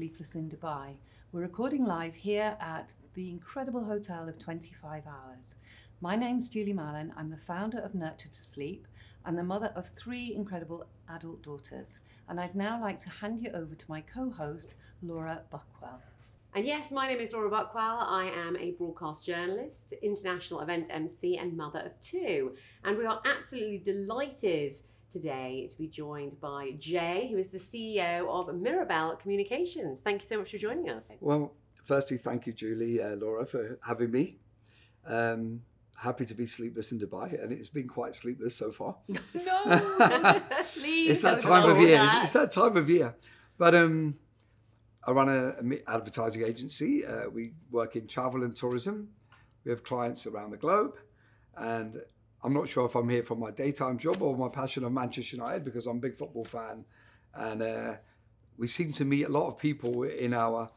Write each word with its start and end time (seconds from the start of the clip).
Sleepless 0.00 0.34
in 0.34 0.48
Dubai. 0.48 0.94
We're 1.30 1.42
recording 1.42 1.84
live 1.84 2.14
here 2.14 2.56
at 2.58 2.94
the 3.12 3.28
incredible 3.28 3.84
hotel 3.84 4.30
of 4.30 4.38
25 4.38 5.02
Hours. 5.06 5.56
My 6.00 6.16
name's 6.16 6.48
Julie 6.48 6.72
Mallon. 6.72 7.12
I'm 7.18 7.28
the 7.28 7.36
founder 7.36 7.80
of 7.80 7.94
Nurture 7.94 8.30
to 8.30 8.42
Sleep 8.42 8.88
and 9.26 9.36
the 9.36 9.44
mother 9.44 9.70
of 9.76 9.88
three 9.88 10.34
incredible 10.34 10.86
adult 11.10 11.42
daughters. 11.42 11.98
And 12.30 12.40
I'd 12.40 12.54
now 12.54 12.80
like 12.80 12.98
to 13.02 13.10
hand 13.10 13.42
you 13.42 13.50
over 13.52 13.74
to 13.74 13.90
my 13.90 14.00
co 14.00 14.30
host, 14.30 14.74
Laura 15.02 15.42
Buckwell. 15.50 16.00
And 16.54 16.64
yes, 16.64 16.90
my 16.90 17.06
name 17.06 17.20
is 17.20 17.34
Laura 17.34 17.50
Buckwell. 17.50 17.98
I 18.00 18.32
am 18.34 18.56
a 18.56 18.70
broadcast 18.70 19.26
journalist, 19.26 19.92
international 20.00 20.62
event 20.62 20.86
MC, 20.88 21.36
and 21.36 21.54
mother 21.54 21.80
of 21.80 22.00
two. 22.00 22.54
And 22.84 22.96
we 22.96 23.04
are 23.04 23.20
absolutely 23.26 23.82
delighted 23.84 24.72
today 25.10 25.68
to 25.70 25.78
be 25.78 25.88
joined 25.88 26.40
by 26.40 26.72
Jay, 26.78 27.28
who 27.30 27.36
is 27.36 27.48
the 27.48 27.58
CEO 27.58 28.28
of 28.28 28.54
Mirabelle 28.54 29.16
Communications. 29.16 30.00
Thank 30.00 30.22
you 30.22 30.26
so 30.26 30.38
much 30.38 30.50
for 30.50 30.58
joining 30.58 30.88
us. 30.90 31.10
Well, 31.20 31.52
firstly, 31.84 32.16
thank 32.16 32.46
you, 32.46 32.52
Julie, 32.52 33.02
uh, 33.02 33.16
Laura, 33.16 33.44
for 33.46 33.78
having 33.84 34.10
me. 34.10 34.38
Um, 35.06 35.62
happy 35.96 36.24
to 36.24 36.34
be 36.34 36.46
sleepless 36.46 36.92
in 36.92 36.98
Dubai, 36.98 37.42
and 37.42 37.52
it's 37.52 37.68
been 37.68 37.88
quite 37.88 38.14
sleepless 38.14 38.54
so 38.54 38.70
far. 38.70 38.96
No, 39.34 40.40
Please. 40.74 41.10
it's 41.10 41.20
that 41.22 41.40
don't 41.40 41.50
time 41.50 41.70
of 41.70 41.78
year. 41.80 41.98
that. 41.98 42.24
It's 42.24 42.32
that 42.32 42.50
time 42.52 42.76
of 42.76 42.88
year. 42.88 43.14
But 43.58 43.74
um, 43.74 44.16
I 45.04 45.12
run 45.12 45.28
a, 45.28 45.48
a 45.60 45.90
advertising 45.90 46.42
agency. 46.44 47.04
Uh, 47.04 47.28
we 47.28 47.52
work 47.70 47.96
in 47.96 48.06
travel 48.06 48.44
and 48.44 48.54
tourism. 48.54 49.08
We 49.64 49.70
have 49.70 49.82
clients 49.82 50.26
around 50.26 50.52
the 50.52 50.56
globe, 50.56 50.96
and 51.56 51.96
I'm 52.42 52.54
not 52.54 52.68
sure 52.68 52.86
if 52.86 52.94
I'm 52.94 53.08
here 53.08 53.22
for 53.22 53.36
my 53.36 53.50
daytime 53.50 53.98
job 53.98 54.22
or 54.22 54.36
my 54.36 54.48
passion 54.48 54.84
of 54.84 54.92
Manchester 54.92 55.36
United 55.36 55.64
because 55.64 55.86
I'm 55.86 55.98
a 55.98 56.00
big 56.00 56.16
football 56.16 56.44
fan, 56.44 56.84
and 57.34 57.62
uh, 57.62 57.94
we 58.56 58.66
seem 58.66 58.92
to 58.94 59.04
meet 59.04 59.24
a 59.24 59.28
lot 59.28 59.48
of 59.48 59.58
people 59.58 60.04
in 60.04 60.32
our 60.32 60.68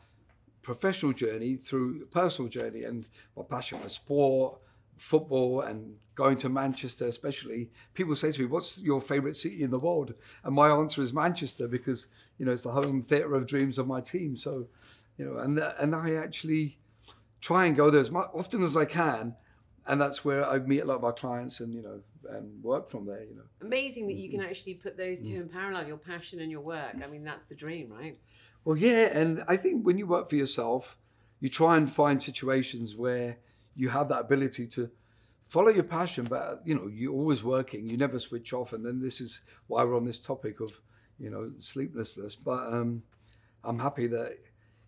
professional 0.61 1.13
journey 1.13 1.55
through 1.55 2.05
personal 2.07 2.49
journey 2.49 2.83
and 2.83 3.07
my 3.35 3.43
passion 3.43 3.79
for 3.79 3.89
sport, 3.89 4.59
football, 4.97 5.61
and 5.61 5.95
going 6.15 6.37
to 6.37 6.49
Manchester, 6.49 7.07
especially. 7.07 7.71
People 7.93 8.15
say 8.15 8.31
to 8.31 8.41
me, 8.41 8.45
"What's 8.45 8.81
your 8.81 9.01
favourite 9.01 9.35
city 9.35 9.63
in 9.63 9.71
the 9.71 9.79
world?" 9.79 10.13
And 10.43 10.53
my 10.53 10.69
answer 10.69 11.01
is 11.01 11.13
Manchester 11.13 11.67
because 11.67 12.07
you 12.37 12.45
know 12.45 12.51
it's 12.51 12.63
the 12.63 12.71
home 12.71 13.01
theatre 13.01 13.35
of 13.35 13.47
dreams 13.47 13.77
of 13.77 13.87
my 13.87 14.01
team. 14.01 14.35
So, 14.35 14.67
you 15.17 15.25
know, 15.25 15.37
and 15.37 15.59
and 15.59 15.95
I 15.95 16.15
actually 16.15 16.77
try 17.41 17.65
and 17.65 17.75
go 17.75 17.89
there 17.89 18.01
as 18.01 18.11
much, 18.11 18.29
often 18.33 18.63
as 18.63 18.77
I 18.77 18.85
can, 18.85 19.35
and 19.87 19.99
that's 20.01 20.23
where 20.23 20.45
I 20.45 20.59
meet 20.59 20.79
a 20.81 20.85
lot 20.85 20.95
of 20.95 21.03
our 21.03 21.13
clients 21.13 21.59
and 21.59 21.73
you 21.73 21.81
know 21.81 21.99
and 22.29 22.63
work 22.63 22.89
from 22.89 23.05
there. 23.05 23.23
You 23.23 23.35
know. 23.35 23.43
Amazing 23.61 24.07
that 24.07 24.13
you 24.15 24.29
Mm-hmm. 24.29 24.39
can 24.39 24.49
actually 24.49 24.75
put 24.75 24.97
those 24.97 25.27
two 25.27 25.35
in 25.35 25.49
parallel, 25.49 25.87
your 25.87 25.97
passion 25.97 26.39
and 26.39 26.49
your 26.49 26.61
work. 26.61 26.95
I 27.03 27.07
mean, 27.07 27.23
that's 27.23 27.43
the 27.43 27.55
dream, 27.55 27.91
right? 27.91 28.17
Well, 28.65 28.77
yeah, 28.77 29.17
and 29.17 29.43
I 29.47 29.57
think 29.57 29.85
when 29.85 29.97
you 29.97 30.07
work 30.07 30.29
for 30.29 30.35
yourself, 30.37 30.97
you 31.41 31.49
try 31.49 31.75
and 31.75 31.91
find 31.91 32.21
situations 32.23 32.95
where 32.95 33.37
you 33.75 33.89
have 33.89 34.07
that 34.09 34.21
ability 34.21 34.67
to 34.67 34.89
follow 35.43 35.69
your 35.69 35.83
passion, 35.83 36.25
but 36.25 36.61
you 36.65 36.75
know 36.75 36.87
you're 36.87 37.13
always 37.13 37.43
working. 37.43 37.89
You 37.89 37.97
never 37.97 38.19
switch 38.19 38.53
off, 38.53 38.71
and 38.73 38.85
then 38.85 39.01
this 39.01 39.19
is 39.19 39.41
why 39.67 39.83
we're 39.83 39.97
on 39.97 40.05
this 40.05 40.19
topic 40.19 40.61
of 40.61 40.71
you 41.19 41.29
know 41.29 41.41
sleeplessness. 41.57 42.35
But 42.35 42.73
um, 42.73 43.03
I'm 43.65 43.79
happy 43.79 44.07
that 44.07 44.31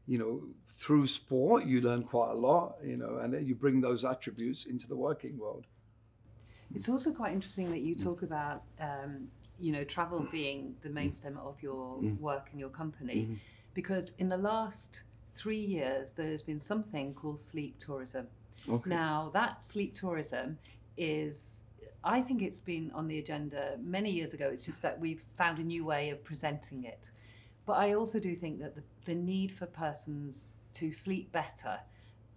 you 0.08 0.18
know 0.18 0.42
through 0.68 1.08
sport 1.08 1.66
you 1.66 1.82
learn 1.82 2.04
quite 2.04 2.32
a 2.32 2.36
lot, 2.36 2.76
you 2.84 2.98
know, 2.98 3.18
and 3.18 3.48
you 3.48 3.56
bring 3.56 3.82
those 3.82 4.04
attributes 4.04 4.66
into 4.66 4.88
the 4.88 4.96
working 4.96 5.38
world. 5.38 5.66
It's 6.74 6.90
also 6.90 7.12
quite 7.12 7.32
interesting 7.32 7.72
that 7.72 7.82
you 7.82 7.96
mm. 7.96 8.04
talk 8.04 8.22
about, 8.24 8.64
um, 8.80 9.28
you 9.60 9.72
know, 9.72 9.84
travel 9.84 10.22
mm. 10.22 10.32
being 10.32 10.76
the 10.82 10.90
main 10.90 11.12
mm. 11.12 11.16
stem 11.16 11.38
of 11.38 11.62
your 11.62 12.00
work 12.20 12.50
and 12.52 12.60
your 12.60 12.70
company, 12.70 13.22
mm-hmm. 13.22 13.36
because 13.74 14.12
in 14.18 14.28
the 14.28 14.38
last 14.38 15.04
three 15.34 15.60
years 15.60 16.12
there's 16.12 16.42
been 16.42 16.60
something 16.60 17.14
called 17.14 17.40
sleep 17.40 17.78
tourism. 17.80 18.28
Okay. 18.68 18.90
Now 18.90 19.30
that 19.34 19.64
sleep 19.64 19.94
tourism 19.94 20.58
is, 20.98 21.62
I 22.04 22.22
think 22.22 22.42
it's 22.42 22.60
been 22.60 22.92
on 22.94 23.08
the 23.08 23.20
agenda 23.20 23.78
many 23.82 24.12
years 24.12 24.34
ago. 24.34 24.50
It's 24.50 24.66
just 24.66 24.82
that 24.82 25.00
we've 25.00 25.22
found 25.22 25.60
a 25.60 25.64
new 25.64 25.86
way 25.86 26.10
of 26.10 26.24
presenting 26.24 26.84
it. 26.84 27.12
But 27.66 27.74
I 27.74 27.94
also 27.94 28.20
do 28.20 28.36
think 28.36 28.60
that 28.60 28.76
the, 28.76 28.84
the 29.06 29.16
need 29.16 29.52
for 29.52 29.66
persons 29.66 30.56
to 30.74 30.92
sleep 30.92 31.32
better 31.32 31.80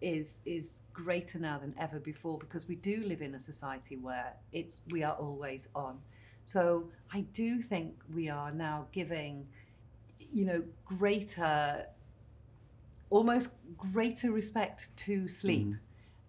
is 0.00 0.40
is 0.46 0.82
greater 0.92 1.38
now 1.38 1.58
than 1.58 1.74
ever 1.78 1.98
before 1.98 2.38
because 2.38 2.68
we 2.68 2.76
do 2.76 3.02
live 3.04 3.20
in 3.20 3.34
a 3.34 3.40
society 3.40 3.96
where 3.96 4.32
it's 4.52 4.78
we 4.90 5.02
are 5.02 5.14
always 5.14 5.68
on. 5.74 5.98
So 6.44 6.88
I 7.12 7.20
do 7.32 7.60
think 7.60 7.94
we 8.14 8.30
are 8.30 8.50
now 8.50 8.86
giving, 8.90 9.46
you 10.32 10.46
know, 10.46 10.62
greater, 10.86 11.84
almost 13.10 13.50
greater 13.76 14.32
respect 14.32 14.88
to 14.96 15.28
sleep 15.28 15.66
mm. 15.66 15.78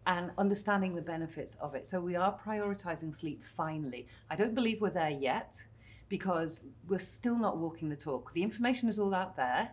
and 0.07 0.31
understanding 0.37 0.93
the 0.93 1.01
benefits 1.01 1.55
of 1.61 1.73
it. 1.73 1.87
So 1.87 2.01
we 2.01 2.17
are 2.17 2.37
prioritizing 2.45 3.15
sleep 3.15 3.45
finally. 3.45 4.07
I 4.29 4.35
don't 4.35 4.53
believe 4.53 4.81
we're 4.81 4.89
there 4.89 5.09
yet 5.09 5.63
because 6.09 6.65
we're 6.87 6.99
still 6.99 7.37
not 7.37 7.57
walking 7.57 7.87
the 7.89 7.95
talk. 7.95 8.33
The 8.33 8.43
information 8.43 8.89
is 8.89 8.99
all 8.99 9.13
out 9.13 9.37
there, 9.37 9.69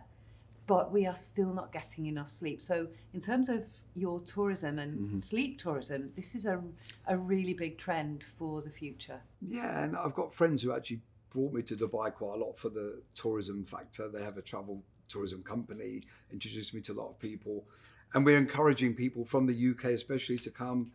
but 0.67 0.91
we 0.91 1.05
are 1.05 1.15
still 1.15 1.53
not 1.53 1.71
getting 1.71 2.05
enough 2.05 2.29
sleep. 2.29 2.61
So 2.61 2.87
in 3.13 3.19
terms 3.19 3.49
of 3.49 3.65
your 3.95 4.19
tourism 4.21 4.79
and 4.79 4.99
mm-hmm. 4.99 5.17
sleep 5.17 5.59
tourism, 5.59 6.11
this 6.15 6.35
is 6.35 6.45
a, 6.45 6.61
a 7.07 7.17
really 7.17 7.53
big 7.53 7.77
trend 7.77 8.23
for 8.23 8.61
the 8.61 8.69
future. 8.69 9.19
Yeah, 9.41 9.83
and 9.83 9.97
I've 9.97 10.13
got 10.13 10.31
friends 10.31 10.61
who 10.61 10.73
actually 10.73 11.01
brought 11.29 11.53
me 11.53 11.61
to 11.63 11.75
Dubai 11.75 12.13
quite 12.13 12.39
a 12.39 12.43
lot 12.43 12.57
for 12.57 12.69
the 12.69 13.01
tourism 13.15 13.65
factor. 13.65 14.09
They 14.09 14.23
have 14.23 14.37
a 14.37 14.41
travel 14.41 14.83
tourism 15.07 15.41
company, 15.43 16.03
introduced 16.31 16.73
me 16.73 16.81
to 16.81 16.93
a 16.93 16.95
lot 16.95 17.09
of 17.09 17.19
people. 17.19 17.65
And 18.13 18.25
we're 18.25 18.37
encouraging 18.37 18.93
people 18.93 19.25
from 19.25 19.45
the 19.45 19.69
UK, 19.71 19.85
especially, 19.91 20.37
to 20.39 20.51
come. 20.51 20.91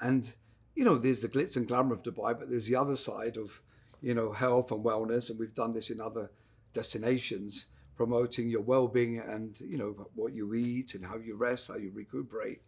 And, 0.00 0.32
you 0.74 0.84
know, 0.84 0.96
there's 0.96 1.22
the 1.22 1.28
glitz 1.28 1.56
and 1.56 1.66
glamour 1.66 1.94
of 1.94 2.02
Dubai, 2.02 2.38
but 2.38 2.50
there's 2.50 2.66
the 2.66 2.76
other 2.76 2.96
side 2.96 3.36
of, 3.36 3.60
you 4.02 4.14
know, 4.14 4.32
health 4.32 4.72
and 4.72 4.84
wellness. 4.84 5.30
And 5.30 5.38
we've 5.38 5.54
done 5.54 5.72
this 5.72 5.90
in 5.90 6.00
other 6.00 6.30
destinations, 6.72 7.66
promoting 7.96 8.48
your 8.48 8.62
well 8.62 8.88
being 8.88 9.18
and, 9.18 9.58
you 9.60 9.78
know, 9.78 10.06
what 10.14 10.32
you 10.32 10.54
eat 10.54 10.94
and 10.94 11.04
how 11.04 11.16
you 11.16 11.36
rest, 11.36 11.68
how 11.68 11.76
you 11.76 11.90
recuperate, 11.94 12.60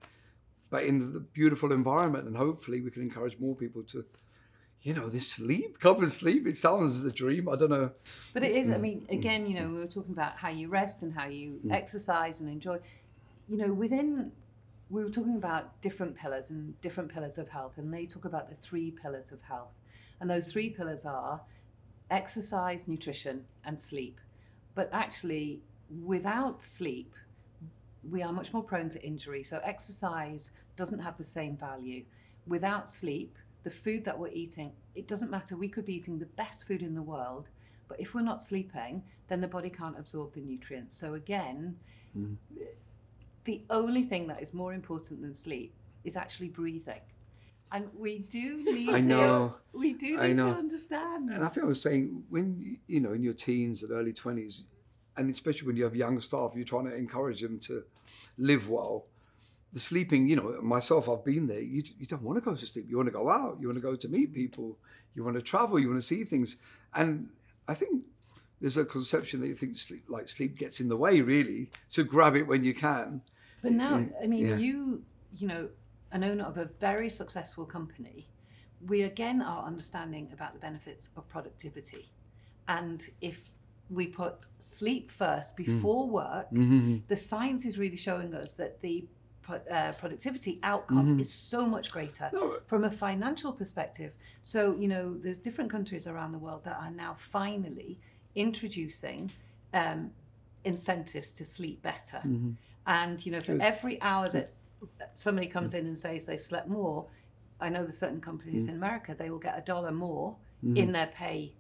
but 0.71 0.85
in 0.85 1.13
the 1.13 1.21
beautiful 1.21 1.73
environment. 1.73 2.27
And 2.27 2.37
hopefully 2.37 2.81
we 2.81 2.91
can 2.91 3.03
encourage 3.03 3.39
more 3.39 3.55
people 3.55 3.83
to 3.85 4.05
you 4.83 4.95
know, 4.95 5.09
this 5.09 5.31
sleep, 5.31 5.79
come 5.81 6.03
and 6.03 6.13
sleep. 6.13 6.47
It 6.47 6.57
sounds 6.57 7.05
a 7.05 7.13
dream. 7.13 7.49
I 7.49 7.57
don't 7.57 7.71
know. 7.71 7.91
But 8.33 8.43
it 8.43 8.57
is, 8.57 8.71
I 8.71 8.75
mm. 8.75 8.81
mean, 8.81 9.01
mm. 9.03 9.19
again, 9.19 9.47
you 9.47 9.61
know, 9.61 9.69
we 9.69 9.79
were 9.81 9.87
talking 9.87 10.13
about 10.13 10.37
how 10.37 10.49
you 10.49 10.69
rest 10.69 11.03
and 11.03 11.13
how 11.13 11.27
you 11.27 11.61
mm. 11.67 11.73
exercise 11.73 12.41
and 12.41 12.49
enjoy. 12.49 12.79
You 13.49 13.57
know, 13.59 13.73
within, 13.73 14.33
we 14.91 15.03
were 15.03 15.11
talking 15.11 15.37
about 15.37 15.81
different 15.83 16.17
pillars 16.17 16.51
and 16.51 16.81
different 16.81 17.13
pillars 17.13 17.39
of 17.39 17.49
health, 17.49 17.79
and 17.79 17.93
they 17.93 18.07
talk 18.07 18.25
about 18.25 18.49
the 18.49 18.57
three 18.57 18.91
pillars 18.91 19.33
of 19.33 19.41
health. 19.43 19.73
And 20.21 20.29
those 20.29 20.51
three 20.51 20.71
pillars 20.71 21.05
are 21.05 21.41
exercise, 22.11 22.89
nutrition, 22.89 23.45
and 23.65 23.81
sleep. 23.81 24.21
But 24.75 24.89
actually, 24.93 25.61
without 26.05 26.63
sleep, 26.63 27.15
we 28.09 28.23
are 28.23 28.33
much 28.33 28.53
more 28.53 28.63
prone 28.63 28.89
to 28.91 29.03
injury. 29.03 29.43
So, 29.43 29.61
exercise 29.63 30.51
doesn't 30.77 31.01
have 31.01 31.17
the 31.19 31.25
same 31.25 31.57
value. 31.57 32.05
Without 32.47 32.89
sleep, 32.89 33.37
the 33.65 33.71
food 33.71 34.05
that 34.05 34.19
we're 34.19 34.29
eating, 34.29 34.73
it 34.95 35.09
doesn't 35.09 35.31
matter. 35.31 35.57
We 35.57 35.69
could 35.69 35.85
be 35.85 35.95
eating 35.95 36.19
the 36.19 36.27
best 36.27 36.67
food 36.67 36.83
in 36.83 36.95
the 36.95 37.03
world, 37.03 37.49
but 37.89 38.01
if 38.01 38.15
we're 38.15 38.23
not 38.23 38.41
sleeping, 38.41 39.03
then 39.29 39.41
the 39.41 39.49
body 39.49 39.71
can't 39.71 39.99
absorb 39.99 40.33
the 40.33 40.41
nutrients. 40.41 40.97
So, 40.97 41.15
again, 41.15 41.77
mm. 42.17 42.37
the 43.45 43.63
only 43.69 44.05
thing 44.05 44.27
that 44.29 44.41
is 44.41 44.55
more 44.55 44.73
important 44.73 45.21
than 45.23 45.35
sleep 45.35 45.75
is 46.05 46.17
actually 46.17 46.49
breathing. 46.49 47.01
And 47.73 47.89
we 47.97 48.21
do 48.21 48.65
need 48.73 48.89
I 48.91 49.01
to 49.01 49.07
know. 49.07 49.55
we 49.73 49.93
do 49.95 50.17
need 50.21 50.37
to 50.37 50.47
understand. 50.49 51.31
And 51.31 51.45
I 51.45 51.49
think 51.49 51.65
I 51.65 51.69
was 51.69 51.81
saying 51.83 52.25
when 52.31 52.79
you- 52.87 53.01
know 53.01 53.13
in 53.13 53.23
your 53.23 53.35
teens 53.35 53.83
and 53.83 53.93
early 53.93 54.13
twenties, 54.13 54.63
and 55.17 55.31
especially 55.31 55.67
when 55.67 55.77
you 55.77 55.85
have 55.85 55.95
young 55.97 56.21
staff, 56.21 56.53
you're 56.55 56.65
trying 56.65 56.87
to 56.87 56.95
encourage 56.95 57.41
them 57.43 57.59
to 57.61 57.83
live 58.39 58.69
well. 58.71 59.07
The 59.75 59.81
sleeping, 59.81 60.27
you 60.27 60.37
know, 60.37 60.59
myself, 60.63 61.11
I've 61.11 61.25
been 61.25 61.47
there. 61.47 61.61
You, 61.61 61.83
you 61.99 62.07
don't 62.07 62.23
want 62.23 62.39
to 62.39 62.41
go 62.41 62.55
to 62.55 62.65
sleep. 62.67 62.87
You 62.89 62.97
want 62.97 63.09
to 63.09 63.13
go 63.13 63.29
out. 63.29 63.59
You 63.61 63.67
want 63.69 63.77
to 63.77 63.83
go 63.83 63.95
to 63.97 64.09
meet 64.09 64.33
people. 64.33 64.79
You 65.15 65.25
want 65.25 65.37
to 65.37 65.43
travel. 65.43 65.79
You 65.79 65.89
want 65.89 66.01
to 66.01 66.07
see 66.07 66.25
things. 66.25 66.57
And 66.95 67.29
I 67.67 67.75
think 67.75 68.03
there's 68.61 68.79
a 68.79 68.85
conception 68.87 69.41
that 69.41 69.49
you 69.49 69.55
think 69.55 69.77
sleep, 69.77 70.05
like 70.09 70.27
sleep 70.31 70.57
gets 70.57 70.81
in 70.81 70.89
the 70.89 70.97
way, 70.97 71.21
really. 71.21 71.69
So 71.89 72.03
grab 72.03 72.35
it 72.35 72.45
when 72.45 72.65
you 72.65 72.73
can. 72.73 73.21
But 73.63 73.73
now, 73.73 73.99
mm. 73.99 74.11
I 74.23 74.27
mean, 74.27 74.47
Yeah. 74.47 74.57
you, 74.57 75.03
you 75.37 75.49
know, 75.49 75.69
an 76.13 76.25
owner 76.25 76.45
of 76.45 76.59
a 76.59 76.67
very 76.81 77.11
successful 77.11 77.65
company, 77.65 78.29
we 78.87 79.03
again 79.03 79.43
are 79.43 79.65
understanding 79.67 80.29
about 80.33 80.53
the 80.53 80.59
benefits 80.59 81.11
of 81.17 81.29
productivity. 81.29 82.11
And 82.69 83.05
if 83.21 83.51
we 83.91 84.07
put 84.07 84.47
sleep 84.61 85.11
first 85.11 85.57
before 85.57 86.09
work, 86.09 86.47
the 87.09 87.17
science 87.17 87.65
is 87.65 87.79
really 87.79 87.97
showing 87.97 88.35
us 88.35 88.53
that 88.55 88.81
the 88.83 89.07
uh, 89.49 89.93
productivity 89.93 90.61
outcome 90.63 91.19
is 91.19 91.33
so 91.33 91.67
much 91.67 91.91
greater 91.91 92.29
No. 92.33 92.59
from 92.67 92.85
a 92.85 92.91
financial 92.91 93.51
perspective. 93.51 94.13
So, 94.43 94.77
you 94.77 94.89
know, 94.89 95.17
there's 95.17 95.39
different 95.39 95.71
countries 95.71 96.07
around 96.07 96.33
the 96.33 96.39
world 96.39 96.65
that 96.65 96.77
are 96.79 96.91
now 96.91 97.15
finally 97.17 97.99
introducing 98.35 99.31
um, 99.73 100.11
incentives 100.65 101.33
to 101.33 101.45
sleep 101.45 101.83
better. 101.83 102.19
Mm-hmm. 102.19 102.51
And 102.87 103.25
you 103.25 103.33
know, 103.33 103.41
for 103.41 103.59
every 103.61 104.01
hour 104.03 104.29
that 104.31 104.53
somebody 105.15 105.47
comes 105.47 105.75
in 105.75 105.87
and 105.87 105.99
says 105.99 106.25
they've 106.25 106.41
slept 106.41 106.69
more, 106.69 107.07
I 107.61 107.69
know 107.69 107.83
there's 107.83 107.99
certain 107.99 108.21
companies 108.21 108.67
Mm. 108.67 108.71
in 108.71 108.75
America 108.77 109.15
they 109.19 109.31
will 109.31 109.39
get 109.39 109.59
a 109.59 109.63
dollar 109.63 109.93
more 109.93 110.37
Mm-hmm. 110.65 110.77
in 110.77 110.93
their 110.93 111.07
pay. 111.09 111.55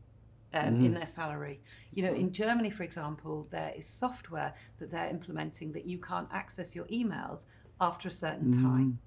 Um, 0.54 0.82
In 0.84 0.94
their 0.94 1.06
salary. 1.06 1.60
You 1.92 2.02
know, 2.04 2.12
in 2.14 2.32
Germany, 2.32 2.70
for 2.70 2.82
example, 2.82 3.46
there 3.50 3.70
is 3.76 3.86
software 3.86 4.54
that 4.78 4.90
they're 4.90 5.10
implementing 5.10 5.72
that 5.72 5.84
you 5.84 5.98
can't 5.98 6.26
access 6.32 6.74
your 6.74 6.86
emails 6.86 7.44
after 7.82 8.08
a 8.08 8.10
certain 8.10 8.50
time. 8.50 8.98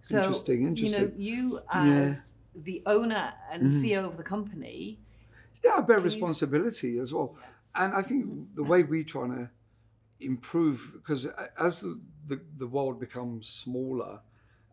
So, 0.00 0.16
Mm-hmm. 0.16 0.24
Interesting, 0.24 0.56
you 0.56 0.62
know, 0.62 0.68
interesting. 0.96 1.14
you 1.20 1.60
Yeah. 1.74 1.80
Mm-hmm. 1.80 1.92
as 2.08 2.32
the 2.64 2.82
owner 2.86 3.32
and 3.52 3.70
CEO 3.70 4.04
of 4.06 4.16
the 4.16 4.22
company, 4.24 4.98
Yeah, 5.62 5.72
I 5.76 5.80
bear 5.82 5.96
Can 5.98 6.04
you 6.06 6.10
responsibility 6.12 6.98
as 6.98 7.12
well. 7.12 7.36
And 7.74 7.92
I 7.94 8.00
think 8.02 8.54
the 8.54 8.64
way 8.64 8.82
we're 8.82 9.04
trying 9.04 9.32
to 9.36 9.50
improve, 10.20 10.92
because 10.94 11.26
as 11.58 11.80
the, 11.82 12.00
the, 12.26 12.40
the 12.58 12.66
world 12.66 13.00
becomes 13.00 13.48
smaller 13.48 14.20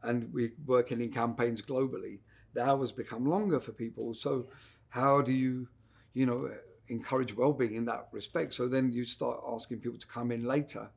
and 0.04 0.32
we're 0.34 0.54
working 0.66 1.02
in 1.02 1.12
campaigns 1.12 1.62
globally, 1.62 2.20
the 2.54 2.64
hours 2.64 2.92
become 2.92 3.26
longer 3.26 3.60
for 3.60 3.72
people. 3.72 4.14
So, 4.14 4.48
how 4.90 5.22
do 5.22 5.34
you, 5.34 5.68
you 6.14 6.26
know, 6.26 6.50
encourage 6.88 7.36
well-being 7.36 7.76
in 7.76 7.86
that 7.86 8.08
respect? 8.12 8.54
So 8.54 8.68
then 8.68 8.92
you 8.92 9.06
start 9.06 9.42
asking 9.48 9.80
people 9.80 9.98
to 9.98 10.08
come 10.08 10.32
in 10.32 10.46
later, 10.46 10.90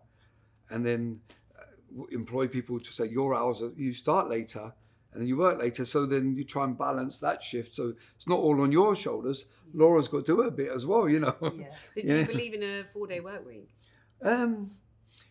and 0.71 0.87
then 0.87 1.21
uh, 1.59 2.05
employ 2.13 2.47
people 2.47 2.79
to 2.79 2.93
say 2.93 3.07
your 3.07 3.35
hours 3.35 3.63
are, 3.63 3.73
you 3.77 3.93
start 3.93 4.29
later 4.29 4.73
and 5.13 5.21
then 5.21 5.29
you 5.29 5.37
work 5.37 5.59
later. 5.59 5.85
So 5.85 6.07
then 6.07 6.37
you 6.37 6.45
try 6.45 6.65
and 6.65 6.79
balance 6.79 7.19
that 7.21 7.43
shift. 7.43 7.75
So 7.75 7.95
it's 8.15 8.29
not 8.29 8.39
all 8.39 8.61
on 8.61 8.71
your 8.71 8.95
shoulders. 8.95 9.47
Laura's 9.75 10.09
got 10.09 10.25
to 10.27 10.37
do 10.37 10.43
her 10.43 10.51
bit 10.51 10.71
as 10.71 10.87
well, 10.87 11.09
you 11.09 11.21
know. 11.21 11.37
yeah, 11.41 11.67
So 11.89 12.03
do 12.03 12.07
Yeah. 12.13 12.21
you 12.21 12.27
believe 12.27 12.55
in 12.55 12.63
a 12.63 12.85
four 12.93 13.07
day 13.07 13.21
work 13.21 13.45
week? 13.47 13.71
Um, 14.23 14.71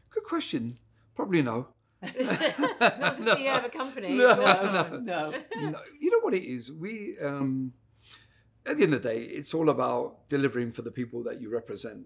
good 0.10 0.24
question. 0.24 0.78
Probably 1.20 1.42
no. 1.42 1.68
Not 2.02 2.14
the 2.18 3.36
CEO 3.36 3.58
of 3.58 3.66
a 3.66 3.70
company. 3.70 4.14
No, 4.14 4.36
no, 4.38 5.00
no. 5.00 5.34
no. 5.54 5.80
You 6.00 6.12
know 6.12 6.20
what 6.22 6.34
it 6.34 6.46
is? 6.46 6.72
We, 6.72 7.18
um, 7.22 7.74
at 8.66 8.78
the 8.78 8.84
end 8.84 8.94
of 8.94 9.02
the 9.02 9.10
day, 9.10 9.24
it's 9.24 9.54
all 9.54 9.70
about 9.70 10.30
delivering 10.30 10.72
for 10.72 10.82
the 10.82 10.92
people 10.92 11.22
that 11.24 11.42
you 11.42 11.50
represent. 11.52 12.06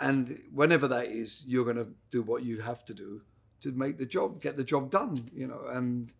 And 0.00 0.38
whenever 0.52 0.86
that 0.88 1.06
is, 1.06 1.42
you're 1.46 1.64
going 1.64 1.82
to 1.82 1.88
do 2.10 2.20
what 2.20 2.42
you 2.42 2.60
have 2.60 2.84
to 2.84 2.92
do 2.92 3.22
to 3.62 3.72
make 3.72 3.96
the 3.96 4.04
job, 4.04 4.42
get 4.42 4.54
the 4.58 4.64
job 4.64 4.90
done, 4.90 5.30
you 5.32 5.46
know. 5.46 5.62
And 5.72 6.12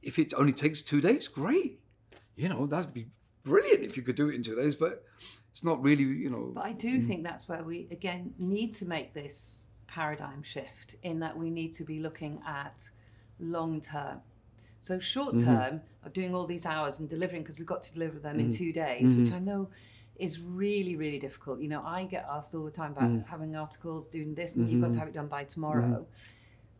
if 0.00 0.18
it 0.18 0.32
only 0.32 0.54
takes 0.54 0.80
two 0.80 1.02
days, 1.02 1.28
great. 1.28 1.78
You 2.36 2.48
know, 2.48 2.66
that'd 2.66 2.94
be 2.94 3.08
brilliant 3.44 3.84
if 3.84 3.98
you 3.98 4.02
could 4.02 4.16
do 4.16 4.30
it 4.30 4.34
in 4.34 4.42
two 4.42 4.56
days, 4.56 4.76
but 4.76 5.04
it's 5.52 5.62
not 5.62 5.82
really, 5.82 6.04
you 6.04 6.30
know. 6.30 6.52
But 6.54 6.64
I 6.64 6.72
do 6.72 7.02
think 7.02 7.22
that's 7.22 7.46
where 7.50 7.62
we 7.62 7.86
again 7.90 8.32
need 8.38 8.72
to 8.76 8.86
make 8.86 9.12
this 9.12 9.67
paradigm 9.88 10.42
shift 10.42 10.94
in 11.02 11.18
that 11.20 11.36
we 11.36 11.50
need 11.50 11.72
to 11.72 11.84
be 11.84 11.98
looking 11.98 12.40
at 12.46 12.88
long 13.40 13.80
term. 13.80 14.20
So 14.80 14.98
short 14.98 15.34
mm-hmm. 15.34 15.46
term 15.46 15.80
of 16.04 16.12
doing 16.12 16.34
all 16.34 16.46
these 16.46 16.66
hours 16.66 17.00
and 17.00 17.08
delivering 17.08 17.42
because 17.42 17.58
we've 17.58 17.66
got 17.66 17.82
to 17.84 17.92
deliver 17.92 18.18
them 18.18 18.38
in 18.38 18.48
mm-hmm. 18.48 18.58
two 18.58 18.72
days, 18.72 19.10
mm-hmm. 19.10 19.24
which 19.24 19.32
I 19.32 19.38
know 19.40 19.68
is 20.16 20.40
really 20.40 20.96
really 20.96 21.18
difficult. 21.18 21.60
You 21.60 21.68
know, 21.68 21.82
I 21.84 22.04
get 22.04 22.26
asked 22.30 22.54
all 22.54 22.64
the 22.64 22.70
time 22.70 22.92
about 22.92 23.10
mm. 23.10 23.26
having 23.26 23.56
articles, 23.56 24.06
doing 24.06 24.34
this, 24.34 24.56
and 24.56 24.68
you've 24.68 24.82
got 24.82 24.92
to 24.92 24.98
have 24.98 25.08
it 25.08 25.14
done 25.14 25.28
by 25.28 25.44
tomorrow. 25.44 26.06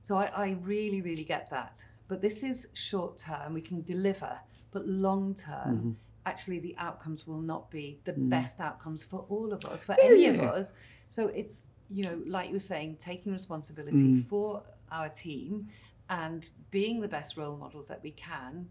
So 0.02 0.16
I, 0.16 0.26
I 0.26 0.56
really 0.62 1.02
really 1.02 1.24
get 1.24 1.48
that. 1.50 1.84
But 2.08 2.20
this 2.20 2.42
is 2.42 2.68
short 2.74 3.18
term. 3.18 3.54
We 3.54 3.60
can 3.60 3.82
deliver, 3.82 4.38
but 4.70 4.86
long 4.86 5.34
term. 5.34 5.96
Actually, 6.26 6.58
the 6.58 6.74
outcomes 6.76 7.26
will 7.26 7.40
not 7.40 7.70
be 7.70 8.00
the 8.04 8.12
mm. 8.12 8.28
best 8.28 8.60
outcomes 8.60 9.02
for 9.02 9.24
all 9.30 9.50
of 9.50 9.64
us, 9.64 9.82
for 9.82 9.96
any 9.98 10.26
of 10.26 10.40
us. 10.40 10.74
So 11.08 11.28
it's 11.28 11.66
you 11.90 12.04
know, 12.04 12.20
like 12.26 12.48
you 12.48 12.54
were 12.54 12.60
saying, 12.60 12.96
taking 12.98 13.32
responsibility 13.32 14.22
for 14.28 14.62
our 14.90 15.08
team 15.08 15.68
and 16.10 16.48
being 16.70 17.00
the 17.00 17.08
best 17.08 17.36
role 17.36 17.56
models 17.56 17.88
that 17.88 18.02
we 18.02 18.10
can. 18.12 18.68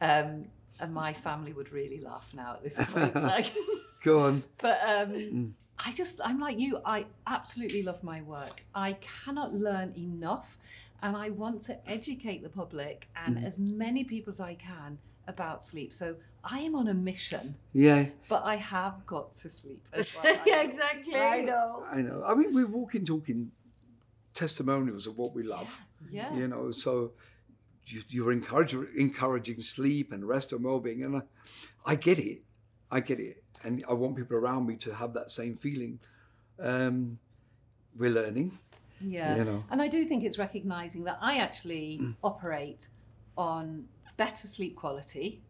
Um, 0.00 0.46
and 0.78 0.94
my 0.94 1.12
family 1.12 1.52
would 1.52 1.72
really 1.72 2.00
laugh 2.00 2.28
now 2.32 2.54
at 2.54 2.62
this 2.62 2.76
point. 2.92 3.14
like, 3.14 3.52
Go 4.02 4.20
on. 4.20 4.42
but 4.58 4.80
um, 4.86 5.54
I 5.84 5.92
just, 5.92 6.20
I'm 6.24 6.40
like 6.40 6.58
you. 6.58 6.80
I 6.84 7.06
absolutely 7.26 7.82
love 7.82 8.02
my 8.02 8.22
work. 8.22 8.62
I 8.74 8.94
cannot 8.94 9.52
learn 9.52 9.92
enough, 9.96 10.56
and 11.02 11.16
I 11.16 11.30
want 11.30 11.62
to 11.62 11.90
educate 11.90 12.42
the 12.42 12.48
public 12.48 13.08
and 13.14 13.44
as 13.44 13.58
many 13.58 14.04
people 14.04 14.30
as 14.30 14.40
I 14.40 14.54
can 14.54 14.98
about 15.30 15.64
sleep. 15.64 15.94
So 15.94 16.16
I 16.44 16.58
am 16.60 16.74
on 16.74 16.88
a 16.88 16.94
mission, 16.94 17.54
Yeah. 17.72 18.06
but 18.28 18.42
I 18.44 18.56
have 18.56 19.06
got 19.06 19.32
to 19.34 19.48
sleep 19.48 19.82
as 19.94 20.14
well. 20.22 20.38
Yeah, 20.46 20.60
exactly. 20.60 21.16
I 21.16 21.40
know. 21.40 21.84
I 21.90 22.02
know. 22.02 22.22
I 22.26 22.34
mean, 22.34 22.54
we're 22.54 22.66
walking, 22.66 23.04
talking 23.04 23.50
testimonials 24.34 25.06
of 25.06 25.16
what 25.16 25.34
we 25.34 25.42
love. 25.42 25.78
Yeah. 26.10 26.34
You 26.34 26.48
know, 26.48 26.70
so 26.70 27.12
you, 27.86 28.02
you're 28.08 28.32
encourage, 28.32 28.74
encouraging 28.96 29.60
sleep 29.60 30.12
and 30.12 30.26
rest 30.26 30.52
and 30.52 30.62
well-being, 30.64 31.02
and 31.04 31.16
I, 31.16 31.22
I 31.86 31.94
get 31.96 32.18
it. 32.18 32.42
I 32.92 32.98
get 33.00 33.20
it, 33.20 33.42
and 33.64 33.84
I 33.88 33.92
want 33.92 34.16
people 34.16 34.36
around 34.36 34.66
me 34.66 34.74
to 34.78 34.92
have 34.92 35.12
that 35.14 35.30
same 35.30 35.54
feeling. 35.56 36.00
Um, 36.58 37.18
we're 37.96 38.10
learning. 38.10 38.58
Yeah. 39.00 39.36
You 39.36 39.44
know. 39.44 39.64
And 39.70 39.80
I 39.80 39.86
do 39.88 40.04
think 40.04 40.24
it's 40.24 40.38
recognizing 40.38 41.04
that 41.04 41.18
I 41.20 41.36
actually 41.38 42.00
operate 42.24 42.88
on 43.38 43.86
better 44.24 44.46
sleep 44.46 44.76
quality 44.76 45.40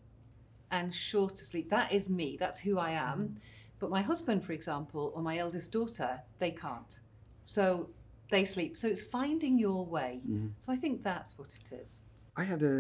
and 0.71 0.95
shorter 0.95 1.45
sleep. 1.51 1.69
That 1.71 1.93
is 1.93 2.09
me, 2.09 2.37
that's 2.39 2.59
who 2.65 2.79
I 2.79 2.93
am. 2.93 3.37
But 3.81 3.91
my 3.91 4.03
husband, 4.11 4.45
for 4.45 4.53
example, 4.53 5.13
or 5.15 5.23
my 5.23 5.39
eldest 5.39 5.73
daughter, 5.73 6.11
they 6.39 6.53
can't. 6.53 7.01
So 7.47 7.89
they 8.31 8.45
sleep. 8.45 8.79
So 8.79 8.87
it's 8.87 9.03
finding 9.03 9.59
your 9.59 9.85
way. 9.85 10.21
So 10.61 10.73
I 10.73 10.77
think 10.77 11.03
that's 11.03 11.37
what 11.37 11.51
it 11.61 11.73
is. 11.83 12.03
I 12.37 12.45
had 12.45 12.63
a 12.63 12.77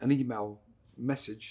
an 0.00 0.10
email 0.10 0.60
message, 0.96 1.46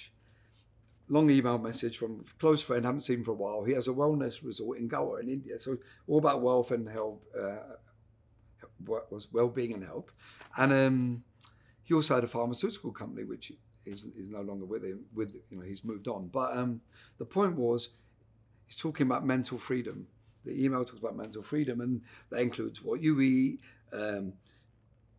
long 1.07 1.29
email 1.29 1.57
message 1.57 1.97
from 1.97 2.11
a 2.19 2.39
close 2.41 2.61
friend, 2.61 2.85
I 2.85 2.89
haven't 2.89 3.07
seen 3.11 3.23
for 3.23 3.31
a 3.31 3.39
while. 3.43 3.63
He 3.63 3.73
has 3.73 3.87
a 3.87 3.95
wellness 4.01 4.43
resort 4.43 4.79
in 4.79 4.89
Goa 4.89 5.21
in 5.21 5.29
India, 5.29 5.57
so 5.59 5.77
all 6.07 6.17
about 6.17 6.41
wealth 6.41 6.71
and 6.71 6.89
health, 6.89 7.21
uh, 7.41 7.75
what 8.85 9.09
was 9.13 9.31
well-being 9.31 9.73
and 9.73 9.83
health. 9.91 10.11
And 10.57 10.73
um, 10.73 11.23
he 11.83 11.93
also 11.93 12.15
had 12.15 12.25
a 12.25 12.27
pharmaceutical 12.27 12.91
company, 12.91 13.23
which 13.23 13.53
is, 13.87 14.07
no 14.15 14.41
longer 14.41 14.65
with 14.65 14.83
him. 14.83 15.05
With 15.13 15.35
you 15.49 15.57
know, 15.57 15.63
he's 15.63 15.83
moved 15.83 16.07
on. 16.07 16.27
But 16.27 16.55
um, 16.55 16.81
the 17.17 17.25
point 17.25 17.55
was, 17.55 17.89
he's 18.65 18.75
talking 18.75 19.07
about 19.07 19.25
mental 19.25 19.57
freedom. 19.57 20.07
The 20.45 20.63
email 20.63 20.85
talks 20.85 20.99
about 20.99 21.15
mental 21.15 21.41
freedom, 21.41 21.81
and 21.81 22.01
that 22.29 22.39
includes 22.39 22.81
what 22.81 23.01
you 23.01 23.19
eat, 23.21 23.59
um, 23.91 24.33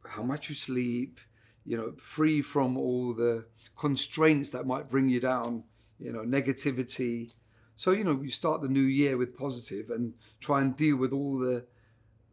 how 0.06 0.22
much 0.22 0.48
you 0.48 0.54
sleep, 0.54 1.20
you 1.66 1.76
know, 1.76 1.92
free 1.98 2.40
from 2.40 2.78
all 2.78 3.12
the 3.12 3.44
constraints 3.76 4.50
that 4.52 4.66
might 4.66 4.88
bring 4.88 5.08
you 5.08 5.20
down, 5.20 5.64
you 5.98 6.12
know, 6.12 6.22
negativity. 6.22 7.34
So, 7.76 7.90
you 7.90 8.04
know, 8.04 8.18
you 8.22 8.30
start 8.30 8.62
the 8.62 8.68
new 8.68 8.80
year 8.80 9.18
with 9.18 9.36
positive 9.36 9.90
and 9.90 10.14
try 10.40 10.62
and 10.62 10.76
deal 10.76 10.96
with 10.96 11.12
all 11.12 11.38
the 11.38 11.66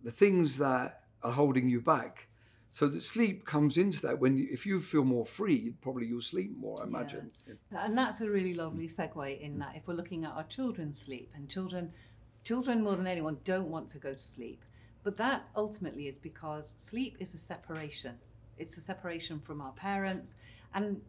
the 0.04 0.12
things 0.12 0.58
that 0.60 1.02
are 1.24 1.32
holding 1.32 1.68
you 1.68 1.82
back. 1.82 2.28
So 2.76 2.90
that 2.90 3.04
sleep 3.04 3.46
comes 3.46 3.78
into 3.78 4.02
that. 4.02 4.20
When 4.20 4.38
you, 4.38 4.50
if 4.52 4.66
you 4.66 4.82
feel 4.82 5.06
more 5.06 5.26
free, 5.26 5.74
probably 5.82 6.08
you'll 6.08 6.20
sleep 6.20 6.58
more. 6.58 6.76
I 6.82 6.86
imagine. 6.86 7.32
And 7.72 7.98
that's 7.98 8.20
a 8.20 8.30
really 8.30 8.54
lovely 8.54 8.90
segue 8.90 9.40
in 9.40 9.58
that 9.60 9.78
if 9.78 9.88
we're 9.88 9.94
looking 9.94 10.26
at 10.26 10.34
our 10.34 10.44
children's 10.44 11.00
sleep 11.00 11.32
and 11.34 11.48
children 11.48 11.94
children 12.44 12.84
more 12.84 12.98
than 12.98 13.08
anyone 13.08 13.38
don't 13.46 13.70
want 13.70 13.88
to 13.92 13.98
go 13.98 14.12
to 14.12 14.20
sleep. 14.20 14.62
But 15.06 15.16
that 15.16 15.48
ultimately 15.56 16.10
is 16.10 16.20
because 16.20 16.74
sleep 16.76 17.16
is 17.22 17.34
a 17.34 17.38
separation. 17.38 18.16
It's 18.58 18.76
a 18.76 18.82
separation 18.82 19.40
from 19.40 19.62
our 19.62 19.72
parents 19.72 20.36
and 20.74 21.00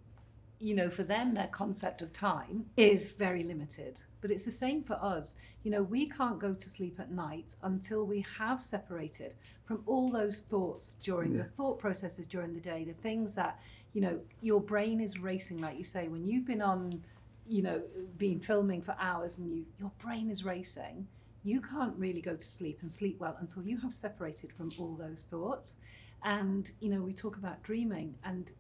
you 0.59 0.75
know 0.75 0.89
for 0.89 1.03
them 1.03 1.35
their 1.35 1.49
concept 1.49 2.03
of 2.03 2.13
time 2.13 2.67
is 2.77 3.11
very 3.11 3.43
limited. 3.43 4.01
But 4.21 4.31
it's 4.31 4.45
the 4.45 4.51
same 4.51 4.83
for 4.83 4.95
us. 4.95 5.37
You 5.63 5.71
know 5.71 5.83
we 5.83 6.09
can't 6.09 6.39
go 6.39 6.55
to 6.55 6.69
sleep 6.69 6.99
at 6.99 7.11
night 7.11 7.55
until 7.63 8.05
we 8.05 8.25
have 8.39 8.63
separated 8.63 9.35
from 9.65 9.83
all 9.87 10.11
those 10.11 10.41
thoughts 10.41 10.95
during 11.03 11.37
the 11.37 11.45
thought 11.45 11.79
processes 11.79 12.27
during 12.27 12.55
the 12.55 12.61
day 12.61 12.85
the 12.85 12.95
things 12.95 13.35
that 13.35 13.61
you 13.93 14.01
know 14.01 14.19
your 14.41 14.61
brain 14.61 15.01
is 15.01 15.19
racing 15.19 15.61
like 15.61 15.77
you 15.77 15.85
say. 15.85 16.09
When 16.09 16.27
you've 16.27 16.47
been 16.47 16.63
on 16.63 17.03
you 17.47 17.63
know 17.63 17.83
been 18.19 18.41
filming 18.41 18.83
for 18.83 18.97
hours 18.99 19.39
and 19.39 19.49
you 19.49 19.65
your 19.79 19.93
brain 19.99 20.31
is 20.31 20.45
racing 20.45 21.07
you 21.47 21.61
can't 21.61 21.95
really 21.97 22.21
go 22.21 22.35
to 22.35 22.43
sleep 22.43 22.79
and 22.83 22.91
sleep 22.91 23.21
well 23.21 23.37
until 23.41 23.63
you 23.63 23.79
have 23.79 23.95
separated 23.95 24.53
from 24.53 24.69
all 24.79 24.97
those 24.97 25.23
thoughts. 25.23 25.77
And 26.25 26.71
you 26.81 26.91
know 26.91 27.01
we 27.01 27.13
talk 27.13 27.37
about 27.37 27.63
dreaming 27.63 28.15
and 28.25 28.51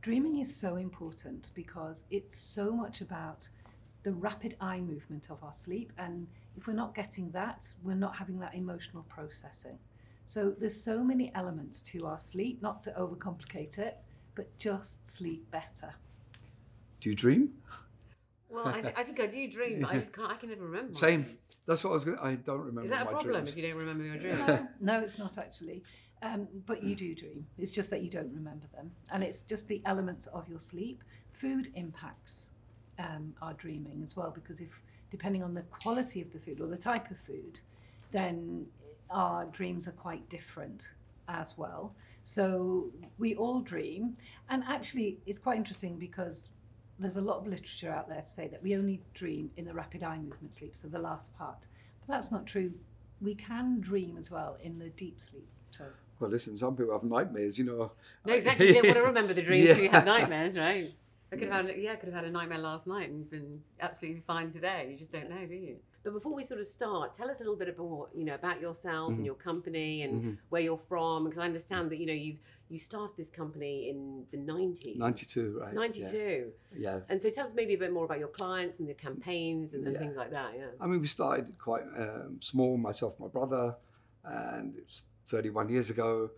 dreaming 0.00 0.38
is 0.38 0.54
so 0.54 0.76
important 0.76 1.50
because 1.54 2.04
it's 2.10 2.36
so 2.38 2.72
much 2.72 3.00
about 3.00 3.48
the 4.04 4.12
rapid 4.12 4.56
eye 4.60 4.80
movement 4.80 5.28
of 5.30 5.42
our 5.42 5.52
sleep 5.52 5.92
and 5.98 6.26
if 6.56 6.66
we're 6.66 6.72
not 6.72 6.94
getting 6.94 7.30
that 7.32 7.66
we're 7.82 7.94
not 7.94 8.16
having 8.16 8.38
that 8.38 8.54
emotional 8.54 9.04
processing 9.08 9.78
so 10.26 10.50
there's 10.58 10.80
so 10.80 11.02
many 11.02 11.32
elements 11.34 11.82
to 11.82 12.06
our 12.06 12.18
sleep 12.18 12.62
not 12.62 12.80
to 12.80 12.90
overcomplicate 12.92 13.78
it 13.78 13.98
but 14.34 14.56
just 14.56 15.06
sleep 15.08 15.50
better 15.50 15.92
Do 17.00 17.10
you 17.10 17.16
dream? 17.16 17.50
Well, 18.50 18.66
I, 18.66 18.80
th- 18.80 18.94
I 18.96 19.02
think 19.02 19.20
I 19.20 19.26
do 19.26 19.46
dream, 19.50 19.80
but 19.82 19.90
I 19.90 19.98
just 19.98 20.12
can't. 20.12 20.32
I 20.32 20.36
can 20.36 20.48
never 20.48 20.64
remember. 20.64 20.94
my 20.94 21.00
Same. 21.00 21.22
dreams. 21.22 21.46
That's 21.66 21.84
what 21.84 21.90
I 21.90 21.92
was 21.94 22.04
going. 22.06 22.16
to 22.16 22.24
I 22.24 22.34
don't 22.36 22.60
remember. 22.60 22.84
Is 22.84 22.90
that 22.90 23.02
a 23.02 23.10
problem 23.10 23.32
dreams. 23.34 23.50
if 23.50 23.56
you 23.58 23.62
don't 23.68 23.76
remember 23.76 24.04
your 24.04 24.16
dream? 24.16 24.38
No, 24.38 24.66
no, 24.80 25.00
it's 25.00 25.18
not 25.18 25.36
actually. 25.36 25.82
Um, 26.22 26.48
but 26.66 26.82
you 26.82 26.96
do 26.96 27.14
dream. 27.14 27.46
It's 27.58 27.70
just 27.70 27.90
that 27.90 28.02
you 28.02 28.10
don't 28.10 28.32
remember 28.34 28.66
them. 28.74 28.90
And 29.12 29.22
it's 29.22 29.42
just 29.42 29.68
the 29.68 29.80
elements 29.84 30.26
of 30.26 30.48
your 30.48 30.58
sleep. 30.58 31.04
Food 31.32 31.70
impacts 31.74 32.50
um, 32.98 33.32
our 33.40 33.54
dreaming 33.54 34.00
as 34.02 34.16
well, 34.16 34.32
because 34.34 34.60
if, 34.60 34.80
depending 35.10 35.44
on 35.44 35.54
the 35.54 35.62
quality 35.62 36.20
of 36.20 36.32
the 36.32 36.40
food 36.40 36.60
or 36.60 36.66
the 36.66 36.76
type 36.76 37.10
of 37.10 37.18
food, 37.18 37.60
then 38.10 38.66
our 39.10 39.44
dreams 39.46 39.86
are 39.86 39.92
quite 39.92 40.28
different 40.28 40.90
as 41.28 41.56
well. 41.56 41.94
So 42.24 42.90
we 43.18 43.36
all 43.36 43.60
dream. 43.60 44.16
And 44.50 44.64
actually, 44.68 45.18
it's 45.24 45.38
quite 45.38 45.56
interesting 45.56 45.98
because 45.98 46.50
there's 46.98 47.16
a 47.16 47.22
lot 47.22 47.38
of 47.38 47.46
literature 47.46 47.92
out 47.92 48.08
there 48.08 48.20
to 48.20 48.26
say 48.26 48.48
that 48.48 48.62
we 48.62 48.76
only 48.76 49.00
dream 49.14 49.50
in 49.56 49.64
the 49.64 49.72
rapid 49.72 50.02
eye 50.02 50.18
movement 50.18 50.52
sleep, 50.52 50.76
so 50.76 50.88
the 50.88 50.98
last 50.98 51.36
part. 51.38 51.66
But 52.00 52.08
that's 52.08 52.32
not 52.32 52.44
true. 52.44 52.72
We 53.20 53.36
can 53.36 53.80
dream 53.80 54.16
as 54.18 54.30
well 54.30 54.58
in 54.60 54.78
the 54.78 54.88
deep 54.90 55.20
sleep. 55.20 55.48
So 55.70 55.84
Well, 56.20 56.30
listen, 56.30 56.56
some 56.56 56.76
people 56.76 56.92
have 56.92 57.04
nightmares. 57.04 57.58
You 57.58 57.64
know. 57.64 57.92
No, 58.26 58.32
exactly. 58.40 58.68
You 58.68 58.74
don't 58.74 58.86
want 58.86 58.96
to 58.96 59.02
remember 59.02 59.34
the 59.34 59.42
dreams 59.42 59.70
so 59.70 59.76
you 59.82 59.90
have 59.90 60.04
nightmares, 60.04 60.56
right? 60.56 60.92
I 61.30 61.36
could 61.36 61.48
have 61.52 61.66
had, 61.66 61.76
yeah, 61.76 61.92
I 61.92 61.96
could 61.96 62.06
have 62.08 62.14
had 62.14 62.24
a 62.24 62.30
nightmare 62.30 62.56
last 62.58 62.86
night 62.86 63.10
and 63.10 63.28
been 63.28 63.60
absolutely 63.80 64.22
fine 64.26 64.50
today. 64.50 64.88
You 64.90 64.96
just 64.96 65.12
don't 65.12 65.28
know, 65.28 65.44
do 65.46 65.54
you? 65.54 65.76
But 66.02 66.14
before 66.14 66.34
we 66.34 66.42
sort 66.42 66.58
of 66.58 66.66
start, 66.66 67.14
tell 67.14 67.30
us 67.30 67.36
a 67.40 67.42
little 67.42 67.56
bit 67.56 67.68
about 67.68 68.08
you 68.16 68.24
know 68.24 68.34
about 68.34 68.62
yourself 68.62 69.10
and 69.10 69.20
Mhm. 69.20 69.24
your 69.26 69.34
company 69.34 70.02
and 70.04 70.24
Mhm. 70.24 70.38
where 70.48 70.62
you're 70.62 70.78
from, 70.78 71.24
because 71.24 71.38
I 71.38 71.44
understand 71.44 71.90
that 71.90 71.98
you 71.98 72.06
know 72.06 72.14
you've 72.14 72.40
you 72.70 72.78
started 72.78 73.14
this 73.16 73.28
company 73.28 73.90
in 73.90 74.24
the 74.30 74.38
nineties. 74.38 74.96
92, 74.96 75.58
right? 75.60 75.74
Ninety-two. 75.74 76.52
Yeah. 76.74 76.78
yeah. 76.96 77.00
And 77.10 77.20
so 77.20 77.28
tell 77.30 77.46
us 77.46 77.52
maybe 77.54 77.74
a 77.74 77.78
bit 77.78 77.92
more 77.92 78.04
about 78.06 78.18
your 78.20 78.28
clients 78.28 78.78
and 78.78 78.88
the 78.88 78.94
campaigns 78.94 79.74
and, 79.74 79.84
and 79.84 79.92
Yeah. 79.94 79.98
things 80.00 80.16
like 80.16 80.30
that. 80.30 80.54
Yeah. 80.56 80.68
I 80.80 80.86
mean, 80.86 81.00
we 81.02 81.08
started 81.08 81.58
quite 81.58 81.82
um, 81.98 82.38
small, 82.40 82.78
myself, 82.78 83.18
my 83.20 83.28
brother, 83.28 83.76
and 84.24 84.76
it 84.76 84.84
was 84.84 85.02
31 85.28 85.68
years 85.68 85.90
ago. 85.90 86.30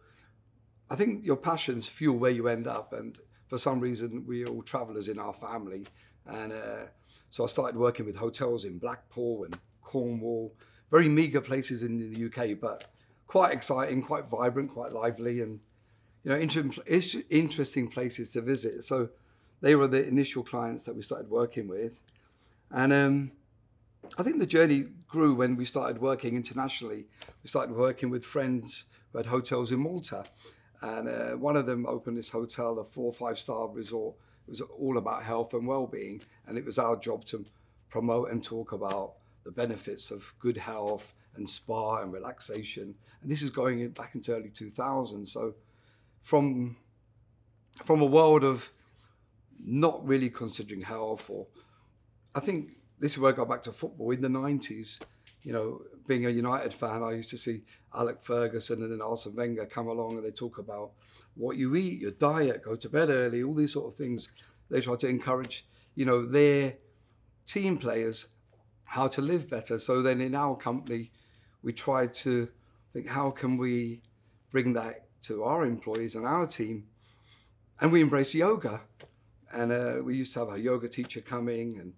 I 0.91 0.97
think 0.97 1.25
your 1.25 1.37
passions 1.37 1.87
fuel 1.87 2.19
where 2.19 2.31
you 2.31 2.49
end 2.49 2.67
up, 2.67 2.93
and 2.93 3.19
for 3.49 3.59
some 3.59 3.81
reason, 3.81 4.25
we're 4.27 4.47
all 4.47 4.63
travelers 4.63 5.09
in 5.09 5.19
our 5.19 5.33
family. 5.33 5.85
And 6.27 6.53
uh, 6.53 6.85
so 7.31 7.45
I 7.45 7.47
started 7.47 7.77
working 7.79 8.07
with 8.07 8.17
hotels 8.17 8.65
in 8.65 8.79
Blackpool 8.79 9.45
and 9.45 9.59
Cornwall, 9.83 10.55
very 10.91 11.09
meager 11.09 11.41
places 11.41 11.83
in 11.83 11.99
the 11.99 12.27
UK, 12.27 12.59
but 12.61 12.91
quite 13.27 13.53
exciting, 13.53 14.03
quite 14.03 14.27
vibrant, 14.29 14.73
quite 14.73 14.93
lively, 14.93 15.41
and 15.41 15.61
you 16.25 16.31
know, 16.31 16.37
inter- 16.37 16.71
interesting 17.31 17.89
places 17.89 18.31
to 18.31 18.41
visit. 18.41 18.85
So 18.85 19.09
they 19.61 19.77
were 19.77 19.87
the 19.87 20.07
initial 20.07 20.43
clients 20.43 20.85
that 20.85 20.95
we 20.95 21.03
started 21.03 21.31
working 21.31 21.69
with, 21.69 21.93
and 22.73 22.93
um, 22.93 23.33
I 24.19 24.23
think 24.23 24.39
the 24.39 24.47
journey 24.47 24.87
grew 25.09 25.35
when 25.35 25.57
we 25.57 25.65
started 25.65 26.01
working 26.01 26.35
internationally. 26.35 27.07
We 27.43 27.49
started 27.49 27.75
working 27.75 28.11
with 28.11 28.25
friends 28.25 28.85
who 29.13 29.19
had 29.19 29.27
hotels 29.27 29.73
in 29.73 29.81
Malta, 29.81 30.25
and 30.83 31.09
uh, 31.09 31.31
one 31.33 31.57
of 31.57 31.67
them 31.67 31.87
opened 31.87 32.17
this 32.17 32.31
hotel, 32.31 32.79
a 32.79 32.85
four 32.85 33.07
or 33.07 33.13
five 33.13 33.39
star 33.39 33.69
resort. 33.69 34.17
It 34.47 34.51
was 34.51 34.61
all 34.61 34.99
about 34.99 35.23
health 35.23 35.55
and 35.55 35.67
well-being, 35.67 36.23
and 36.47 36.59
it 36.59 36.65
was 36.65 36.79
our 36.79 36.97
job 36.97 37.25
to 37.27 37.45
promote 37.89 38.31
and 38.31 38.43
talk 38.43 38.73
about 38.73 39.15
the 39.45 39.51
benefits 39.51 40.11
of 40.11 40.33
good 40.39 40.57
health 40.57 41.15
and 41.37 41.49
spa 41.49 42.03
and 42.03 42.13
relaxation. 42.13 42.95
And 43.23 43.31
this 43.31 43.43
is 43.43 43.51
going 43.51 43.89
back 43.91 44.15
into 44.15 44.35
early 44.35 44.51
2000s. 44.51 45.29
So 45.29 45.55
from 46.23 46.77
from 47.85 48.03
a 48.03 48.07
world 48.07 48.45
of 48.45 48.71
not 49.63 50.07
really 50.07 50.29
considering 50.29 50.83
health 50.83 51.31
or 51.31 51.47
I 52.35 52.41
think 52.41 52.77
this 53.01 53.13
is 53.13 53.19
where 53.19 53.33
I 53.33 53.37
got 53.37 53.49
back 53.49 53.63
to 53.65 53.73
football 53.73 54.11
in 54.13 54.21
the 54.21 54.29
90s. 54.29 55.01
You 55.43 55.53
know, 55.53 55.83
being 56.07 56.27
a 56.27 56.31
United 56.31 56.73
fan, 56.73 57.03
I 57.03 57.13
used 57.13 57.31
to 57.31 57.39
see 57.39 57.63
Alex 57.95 58.27
Ferguson 58.27 58.83
and 58.83 58.93
then 58.93 59.01
Arsene 59.01 59.35
Wenger 59.35 59.67
come 59.67 59.89
along 59.89 60.17
and 60.17 60.25
they 60.25 60.31
talk 60.31 60.59
about 60.59 60.93
what 61.35 61.57
you 61.57 61.75
eat, 61.77 62.01
your 62.01 62.11
diet, 62.13 62.63
go 62.63 62.77
to 62.77 62.89
bed 62.89 63.09
early, 63.09 63.43
all 63.43 63.55
these 63.55 63.73
sort 63.73 63.93
of 63.93 63.97
things. 63.97 64.31
They 64.71 64.81
try 64.83 64.97
to 64.97 65.09
encourage, 65.09 65.67
you 65.95 66.05
know, 66.05 66.27
their 66.27 66.75
team 67.47 67.79
players 67.79 68.27
how 68.85 69.09
to 69.09 69.23
live 69.23 69.49
better. 69.49 69.79
So 69.79 70.03
then 70.03 70.21
in 70.21 70.35
our 70.35 70.57
company, 70.57 71.11
we 71.63 71.73
try 71.73 72.07
to 72.07 72.49
think 72.93 73.09
how 73.09 73.31
can 73.31 73.57
we 73.57 74.03
bring 74.51 74.73
that 74.75 75.07
to 75.23 75.45
our 75.45 75.65
employees 75.65 76.15
and 76.15 76.27
our 76.27 76.47
team, 76.47 76.85
and 77.81 77.93
we 77.93 78.01
embrace 78.01 78.35
yoga. 78.35 78.81
And 79.53 79.73
uh, 79.73 79.97
we 80.03 80.17
used 80.17 80.33
to 80.35 80.41
have 80.41 80.51
a 80.51 80.61
yoga 80.61 80.89
teacher 80.89 81.21
coming, 81.21 81.79
and 81.79 81.93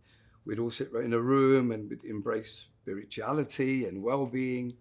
we'd 0.44 0.58
all 0.58 0.70
sit 0.70 0.90
in 0.92 1.12
a 1.12 1.20
room 1.20 1.70
and 1.72 1.88
we'd 1.90 2.04
embrace 2.04 2.66
spirituality 2.82 3.86
and 3.86 4.02
well-being. 4.02 4.74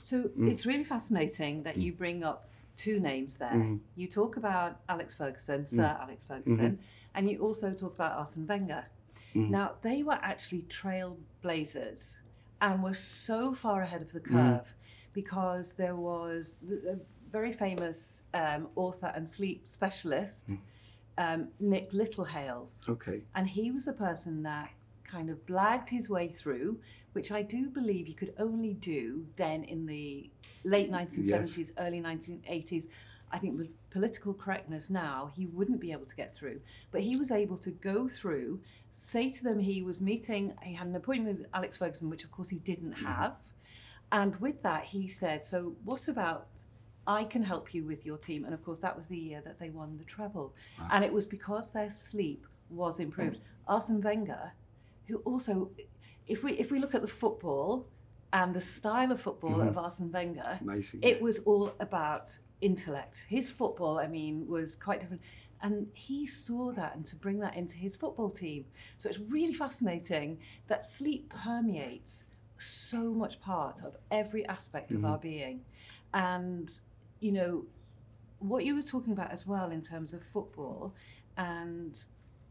So 0.00 0.24
Mm. 0.24 0.50
it's 0.50 0.66
really 0.66 0.84
fascinating 0.84 1.62
that 1.64 1.76
you 1.76 1.92
bring 1.92 2.22
up 2.24 2.48
two 2.76 3.00
names 3.00 3.38
there. 3.38 3.50
Mhm. 3.52 3.80
You 3.96 4.06
talk 4.08 4.36
about 4.36 4.80
Alex 4.88 5.14
Ferguson, 5.14 5.66
Sir 5.66 5.82
Mm. 5.82 6.00
Alex 6.02 6.24
Ferguson, 6.26 6.78
and 7.14 7.30
you 7.30 7.38
also 7.38 7.72
talk 7.72 7.94
about 7.94 8.12
Arsene 8.12 8.46
Wenger. 8.46 8.84
Mhm. 9.34 9.50
Now, 9.50 9.76
they 9.82 10.02
were 10.02 10.18
actually 10.22 10.62
trailblazers 11.42 12.18
and 12.60 12.82
were 12.82 12.94
so 12.94 13.54
far 13.54 13.82
ahead 13.82 14.02
of 14.02 14.12
the 14.12 14.20
Mm. 14.20 14.30
curve 14.32 14.74
because 15.12 15.72
there 15.72 15.96
was 15.96 16.56
a 16.88 16.98
very 17.32 17.52
famous 17.52 18.22
um, 18.34 18.68
author 18.76 19.12
and 19.14 19.28
sleep 19.28 19.66
specialist, 19.68 20.48
Mm. 20.48 20.60
um, 21.18 21.48
Nick 21.58 21.90
Littlehales. 21.90 22.88
Okay. 22.88 23.22
And 23.34 23.48
he 23.48 23.70
was 23.70 23.86
the 23.86 23.92
person 23.94 24.42
that 24.42 24.70
kind 25.06 25.30
of 25.30 25.44
blagged 25.46 25.88
his 25.88 26.08
way 26.08 26.28
through, 26.28 26.78
which 27.12 27.32
I 27.32 27.42
do 27.42 27.68
believe 27.68 28.08
you 28.08 28.14
could 28.14 28.34
only 28.38 28.74
do 28.74 29.26
then 29.36 29.64
in 29.64 29.86
the 29.86 30.30
late 30.64 30.90
1970s, 30.90 31.70
early 31.78 32.00
1980s. 32.00 32.86
I 33.32 33.38
think 33.38 33.58
with 33.58 33.68
political 33.90 34.34
correctness 34.34 34.88
now, 34.88 35.30
he 35.34 35.46
wouldn't 35.46 35.80
be 35.80 35.92
able 35.92 36.06
to 36.06 36.14
get 36.14 36.34
through. 36.34 36.60
But 36.92 37.00
he 37.00 37.16
was 37.16 37.30
able 37.30 37.58
to 37.58 37.70
go 37.70 38.06
through, 38.06 38.60
say 38.92 39.30
to 39.30 39.42
them 39.42 39.58
he 39.58 39.82
was 39.82 40.00
meeting, 40.00 40.54
he 40.62 40.74
had 40.74 40.86
an 40.86 40.96
appointment 40.96 41.38
with 41.38 41.48
Alex 41.52 41.76
Ferguson, 41.76 42.08
which 42.08 42.24
of 42.24 42.30
course 42.30 42.48
he 42.48 42.58
didn't 42.58 42.94
mm-hmm. 42.94 43.06
have. 43.06 43.36
And 44.12 44.36
with 44.36 44.62
that, 44.62 44.84
he 44.84 45.08
said, 45.08 45.44
So, 45.44 45.74
what 45.84 46.06
about 46.06 46.46
I 47.06 47.24
can 47.24 47.42
help 47.42 47.74
you 47.74 47.84
with 47.84 48.06
your 48.06 48.16
team? 48.16 48.44
And 48.44 48.54
of 48.54 48.64
course, 48.64 48.78
that 48.80 48.96
was 48.96 49.08
the 49.08 49.18
year 49.18 49.42
that 49.44 49.58
they 49.58 49.70
won 49.70 49.96
the 49.98 50.04
treble. 50.04 50.54
Wow. 50.78 50.88
And 50.92 51.04
it 51.04 51.12
was 51.12 51.26
because 51.26 51.72
their 51.72 51.90
sleep 51.90 52.46
was 52.70 53.00
improved. 53.00 53.40
Arsene 53.66 54.00
Wenger, 54.00 54.52
who 55.06 55.16
also, 55.18 55.70
if 56.26 56.42
we 56.42 56.52
if 56.54 56.70
we 56.70 56.78
look 56.78 56.94
at 56.94 57.02
the 57.02 57.08
football 57.08 57.86
and 58.32 58.54
the 58.54 58.60
style 58.60 59.12
of 59.12 59.20
football 59.20 59.58
Mhm. 59.58 59.68
of 59.68 59.78
Arsene 59.78 60.10
Wenger, 60.10 60.58
Amazing. 60.60 61.00
it 61.02 61.20
was 61.22 61.38
all 61.40 61.74
about 61.80 62.38
intellect. 62.60 63.24
His 63.28 63.50
football, 63.50 63.98
I 63.98 64.08
mean, 64.08 64.46
was 64.48 64.74
quite 64.74 65.00
different. 65.00 65.22
And 65.62 65.88
he 65.94 66.26
saw 66.26 66.70
that 66.72 66.96
and 66.96 67.06
to 67.06 67.16
bring 67.16 67.38
that 67.40 67.56
into 67.56 67.76
his 67.76 67.96
football 67.96 68.30
team. 68.30 68.66
So 68.98 69.08
it's 69.08 69.18
really 69.18 69.54
fascinating 69.54 70.38
that 70.66 70.84
sleep 70.84 71.30
permeates 71.30 72.24
so 72.58 73.14
much 73.14 73.40
part 73.40 73.82
of 73.82 73.96
every 74.10 74.46
aspect 74.48 74.92
of 74.92 75.00
Mhm. 75.00 75.08
our 75.10 75.18
being. 75.18 75.64
And, 76.12 76.78
you 77.20 77.32
know, 77.32 77.66
what 78.38 78.64
you 78.64 78.74
were 78.74 78.82
talking 78.82 79.12
about 79.12 79.30
as 79.30 79.46
well 79.46 79.70
in 79.70 79.80
terms 79.80 80.12
of 80.12 80.22
football 80.22 80.94
and 81.36 82.04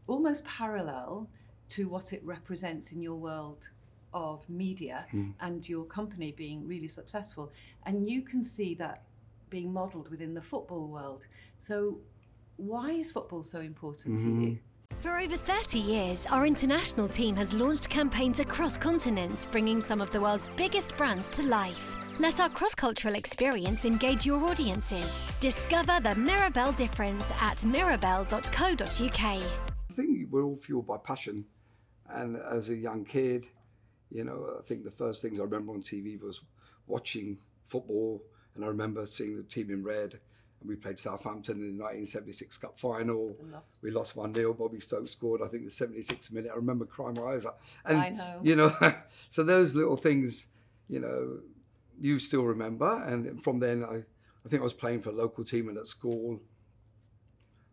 almost 0.08 0.44
parallel 0.44 1.28
to 1.70 1.88
what 1.88 2.12
it 2.12 2.22
represents 2.24 2.92
in 2.92 3.02
your 3.02 3.16
world 3.16 3.68
of 4.14 4.48
media 4.48 5.06
Mm. 5.12 5.34
and 5.40 5.68
your 5.68 5.84
company 5.84 6.32
being 6.32 6.66
really 6.66 6.88
successful. 6.88 7.52
And 7.84 8.08
you 8.08 8.22
can 8.22 8.42
see 8.42 8.74
that 8.76 9.04
being 9.50 9.72
modelled 9.72 10.08
within 10.10 10.34
the 10.34 10.42
football 10.42 10.86
world. 10.88 11.26
So, 11.58 12.00
why 12.56 12.92
is 12.92 13.12
football 13.12 13.42
so 13.42 13.60
important 13.60 14.18
to 14.20 14.28
you? 14.28 14.58
For 15.00 15.18
over 15.18 15.36
30 15.36 15.78
years, 15.80 16.26
our 16.26 16.46
international 16.46 17.08
team 17.08 17.36
has 17.36 17.52
launched 17.52 17.88
campaigns 17.90 18.40
across 18.40 18.78
continents, 18.78 19.44
bringing 19.44 19.80
some 19.80 20.00
of 20.00 20.10
the 20.10 20.20
world's 20.20 20.48
biggest 20.56 20.96
brands 20.96 21.28
to 21.30 21.42
life. 21.42 21.96
Let 22.18 22.40
our 22.40 22.48
cross 22.48 22.74
cultural 22.74 23.14
experience 23.16 23.84
engage 23.84 24.24
your 24.24 24.38
audiences. 24.38 25.22
Discover 25.40 26.00
the 26.00 26.14
Mirabelle 26.14 26.72
difference 26.72 27.30
at 27.42 27.62
mirabelle.co.uk. 27.66 29.24
I 29.24 29.92
think 29.92 30.28
we're 30.30 30.44
all 30.44 30.56
fueled 30.56 30.86
by 30.86 30.96
passion. 30.98 31.44
And 32.10 32.36
as 32.36 32.70
a 32.70 32.74
young 32.74 33.04
kid, 33.04 33.48
you 34.10 34.24
know, 34.24 34.56
I 34.58 34.62
think 34.62 34.84
the 34.84 34.90
first 34.90 35.22
things 35.22 35.40
I 35.40 35.44
remember 35.44 35.72
on 35.72 35.82
TV 35.82 36.20
was 36.20 36.42
watching 36.86 37.38
football. 37.64 38.22
And 38.54 38.64
I 38.64 38.68
remember 38.68 39.04
seeing 39.06 39.36
the 39.36 39.42
team 39.42 39.70
in 39.70 39.82
red. 39.82 40.18
And 40.60 40.68
we 40.68 40.76
played 40.76 40.98
Southampton 40.98 41.56
in 41.56 41.76
the 41.76 41.84
1976 41.84 42.56
Cup 42.58 42.78
final. 42.78 43.36
Lost. 43.52 43.82
We 43.82 43.90
lost 43.90 44.16
1 44.16 44.34
0. 44.34 44.54
Bobby 44.54 44.80
Stokes 44.80 45.12
scored, 45.12 45.42
I 45.42 45.48
think, 45.48 45.64
the 45.64 45.70
76th 45.70 46.32
minute. 46.32 46.50
I 46.52 46.56
remember 46.56 46.86
crying 46.86 47.16
my 47.20 47.32
eyes 47.34 47.44
out. 47.44 47.58
And, 47.84 47.98
I 47.98 48.08
know. 48.10 48.40
You 48.42 48.56
know, 48.56 48.74
so 49.28 49.42
those 49.42 49.74
little 49.74 49.96
things, 49.96 50.46
you 50.88 51.00
know, 51.00 51.40
you 52.00 52.18
still 52.18 52.44
remember. 52.44 53.02
And 53.04 53.42
from 53.42 53.58
then, 53.58 53.84
I, 53.84 53.96
I 53.96 54.48
think 54.48 54.60
I 54.60 54.64
was 54.64 54.72
playing 54.72 55.00
for 55.00 55.10
a 55.10 55.14
local 55.14 55.44
team 55.44 55.68
and 55.68 55.76
at 55.76 55.86
school. 55.86 56.40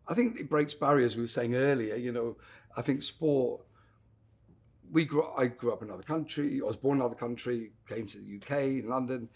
I 0.06 0.12
think 0.12 0.38
it 0.38 0.50
breaks 0.50 0.74
barriers 0.74 1.16
we 1.16 1.22
were 1.22 1.28
saying 1.28 1.54
earlier. 1.54 1.96
You 1.96 2.12
know, 2.12 2.36
I 2.76 2.82
think 2.82 3.02
sport 3.02 3.62
we 4.94 5.04
grew. 5.04 5.26
I 5.36 5.48
grew 5.48 5.72
up 5.72 5.82
in 5.82 5.88
another 5.88 6.04
country. 6.04 6.60
I 6.62 6.64
was 6.64 6.76
born 6.76 6.98
in 6.98 7.02
another 7.02 7.16
country. 7.16 7.72
Came 7.88 8.06
to 8.06 8.18
the 8.18 8.36
UK 8.36 8.84
in 8.84 8.88
London, 8.88 9.28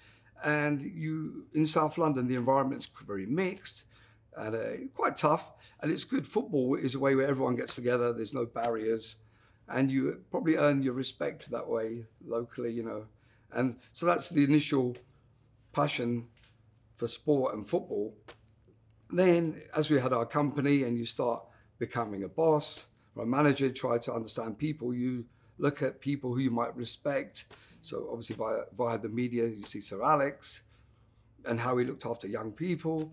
and 0.45 0.81
you 0.81 1.47
in 1.53 1.67
South 1.67 1.99
London 1.99 2.29
the 2.29 2.37
environment's 2.37 2.89
very 3.07 3.27
mixed 3.27 3.85
and 4.37 4.55
uh, 4.55 4.87
quite 4.95 5.17
tough. 5.17 5.53
And 5.83 5.91
it's 5.91 6.05
good. 6.05 6.27
Football 6.27 6.77
is 6.77 6.95
a 6.95 6.99
way 6.99 7.17
where 7.17 7.27
everyone 7.27 7.57
gets 7.57 7.75
together. 7.75 8.13
There's 8.13 8.35
no 8.35 8.47
barriers, 8.47 9.17
and 9.69 9.91
you 9.91 10.21
probably 10.31 10.57
earn 10.57 10.83
your 10.83 10.95
respect 10.95 11.51
that 11.51 11.69
way 11.69 12.05
locally. 12.25 12.73
You 12.73 12.85
know, 12.85 13.05
and 13.53 13.77
so 13.93 14.07
that's 14.07 14.31
the 14.31 14.45
initial 14.45 14.97
passion 15.73 16.29
for 16.95 17.09
sport 17.09 17.57
and 17.57 17.69
football. 17.69 18.15
Then, 19.11 19.61
as 19.75 19.91
we 19.91 19.99
had 19.99 20.13
our 20.13 20.27
company, 20.27 20.85
and 20.85 20.97
you 20.97 21.05
start 21.05 21.43
becoming 21.81 22.23
a 22.23 22.29
boss 22.29 22.87
or 23.17 23.25
a 23.25 23.27
manager, 23.27 23.71
try 23.71 23.99
to 23.99 24.13
understand 24.13 24.57
people. 24.57 24.95
You 24.95 25.25
look 25.59 25.83
at 25.83 26.01
people 26.01 26.33
who 26.33 26.41
you 26.41 26.51
might 26.51 26.75
respect. 26.77 27.47
So 27.83 28.09
obviously 28.11 28.37
via 28.37 28.63
via 28.77 28.99
the 28.99 29.09
media, 29.09 29.47
you 29.47 29.65
see 29.65 29.81
Sir 29.81 30.03
Alex 30.03 30.63
and 31.45 31.59
how 31.59 31.77
he 31.77 31.85
looked 31.85 32.07
after 32.07 32.27
young 32.27 32.53
people. 32.53 33.13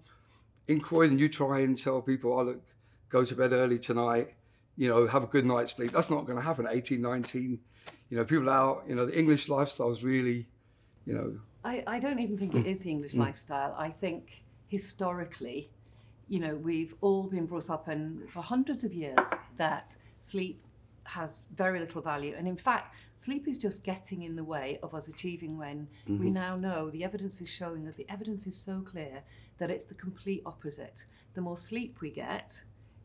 In 0.68 0.80
Croydon, 0.80 1.20
you 1.20 1.30
try 1.30 1.60
and 1.60 1.78
tell 1.78 2.02
people, 2.02 2.34
oh 2.34 2.44
look, 2.44 2.62
go 3.10 3.24
to 3.24 3.36
bed 3.36 3.54
early 3.54 3.78
tonight, 3.78 4.34
you 4.78 4.90
know, 4.90 5.06
have 5.08 5.24
a 5.24 5.28
good 5.28 5.46
night's 5.46 5.74
sleep. 5.74 5.92
That's 5.92 6.10
not 6.10 6.25
going 6.25 6.38
to 6.38 6.44
happen 6.44 6.66
at 6.66 6.74
18, 6.74 7.02
19. 7.02 7.60
You 8.10 8.18
know, 8.18 8.25
people 8.25 8.50
out, 8.50 8.84
you 8.88 8.96
know, 8.96 9.06
the 9.06 9.18
English 9.18 9.48
lifestyle 9.48 9.92
is 9.92 10.04
really, 10.04 10.48
you 11.06 11.14
know. 11.14 11.38
I, 11.64 11.84
I 11.88 12.00
don't 12.00 12.20
even 12.20 12.38
think 12.38 12.56
it 12.56 12.68
is 12.68 12.80
the 12.80 12.92
English 12.92 13.14
mm. 13.14 13.20
lifestyle. 13.20 13.75
I 13.78 13.90
think 13.90 14.44
historically, 14.68 15.70
you 16.28 16.40
know, 16.40 16.56
we've 16.56 16.96
all 17.02 17.24
been 17.24 17.46
brought 17.46 17.70
up 17.70 17.88
and 17.88 18.30
for 18.30 18.42
hundreds 18.42 18.84
of 18.84 18.94
years 18.94 19.28
that 19.58 19.96
sleep 20.20 20.64
has 21.05 21.47
very 21.55 21.79
little 21.79 22.01
value. 22.01 22.35
And 22.38 22.47
in 22.47 22.57
fact, 22.57 23.00
sleep 23.15 23.47
is 23.47 23.57
just 23.57 23.83
getting 23.83 24.24
in 24.24 24.35
the 24.35 24.43
way 24.43 24.79
of 24.83 24.93
us 24.93 25.07
achieving 25.07 25.57
when 25.57 25.88
we 26.07 26.15
mm-hmm. 26.15 26.33
now 26.33 26.55
know 26.55 26.89
the 26.89 27.03
evidence 27.03 27.41
is 27.41 27.50
showing 27.50 27.85
that 27.85 27.95
the 27.95 28.05
evidence 28.09 28.47
is 28.47 28.57
so 28.57 28.81
clear 28.81 29.24
that 29.57 29.69
it's 29.69 29.85
the 29.85 29.93
complete 29.93 30.41
opposite. 30.45 31.05
The 31.33 31.41
more 31.41 31.57
sleep 31.57 32.01
we 32.01 32.09
get, 32.09 32.62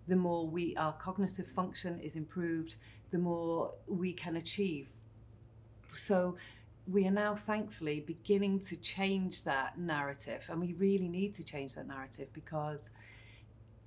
the 0.09 0.16
more 0.16 0.47
we 0.47 0.76
our 0.76 0.92
cognitive 0.95 1.47
function 1.47 2.00
is 2.00 2.16
improved, 2.16 2.76
the 3.11 3.19
more 3.19 3.73
we 3.87 4.12
can 4.12 4.37
achieve. 4.37 4.88
So 5.95 6.37
we 6.87 7.07
are 7.07 7.12
now 7.12 7.35
thankfully 7.35 8.00
beginning 8.00 8.61
to 8.61 8.76
change 8.76 9.45
that 9.45 9.78
narrative 9.78 10.49
and 10.50 10.61
we 10.61 10.73
really 10.75 11.09
need 11.09 11.35
to 11.35 11.45
change 11.45 11.75
that 11.75 11.87
narrative 11.87 12.28
because 12.33 12.90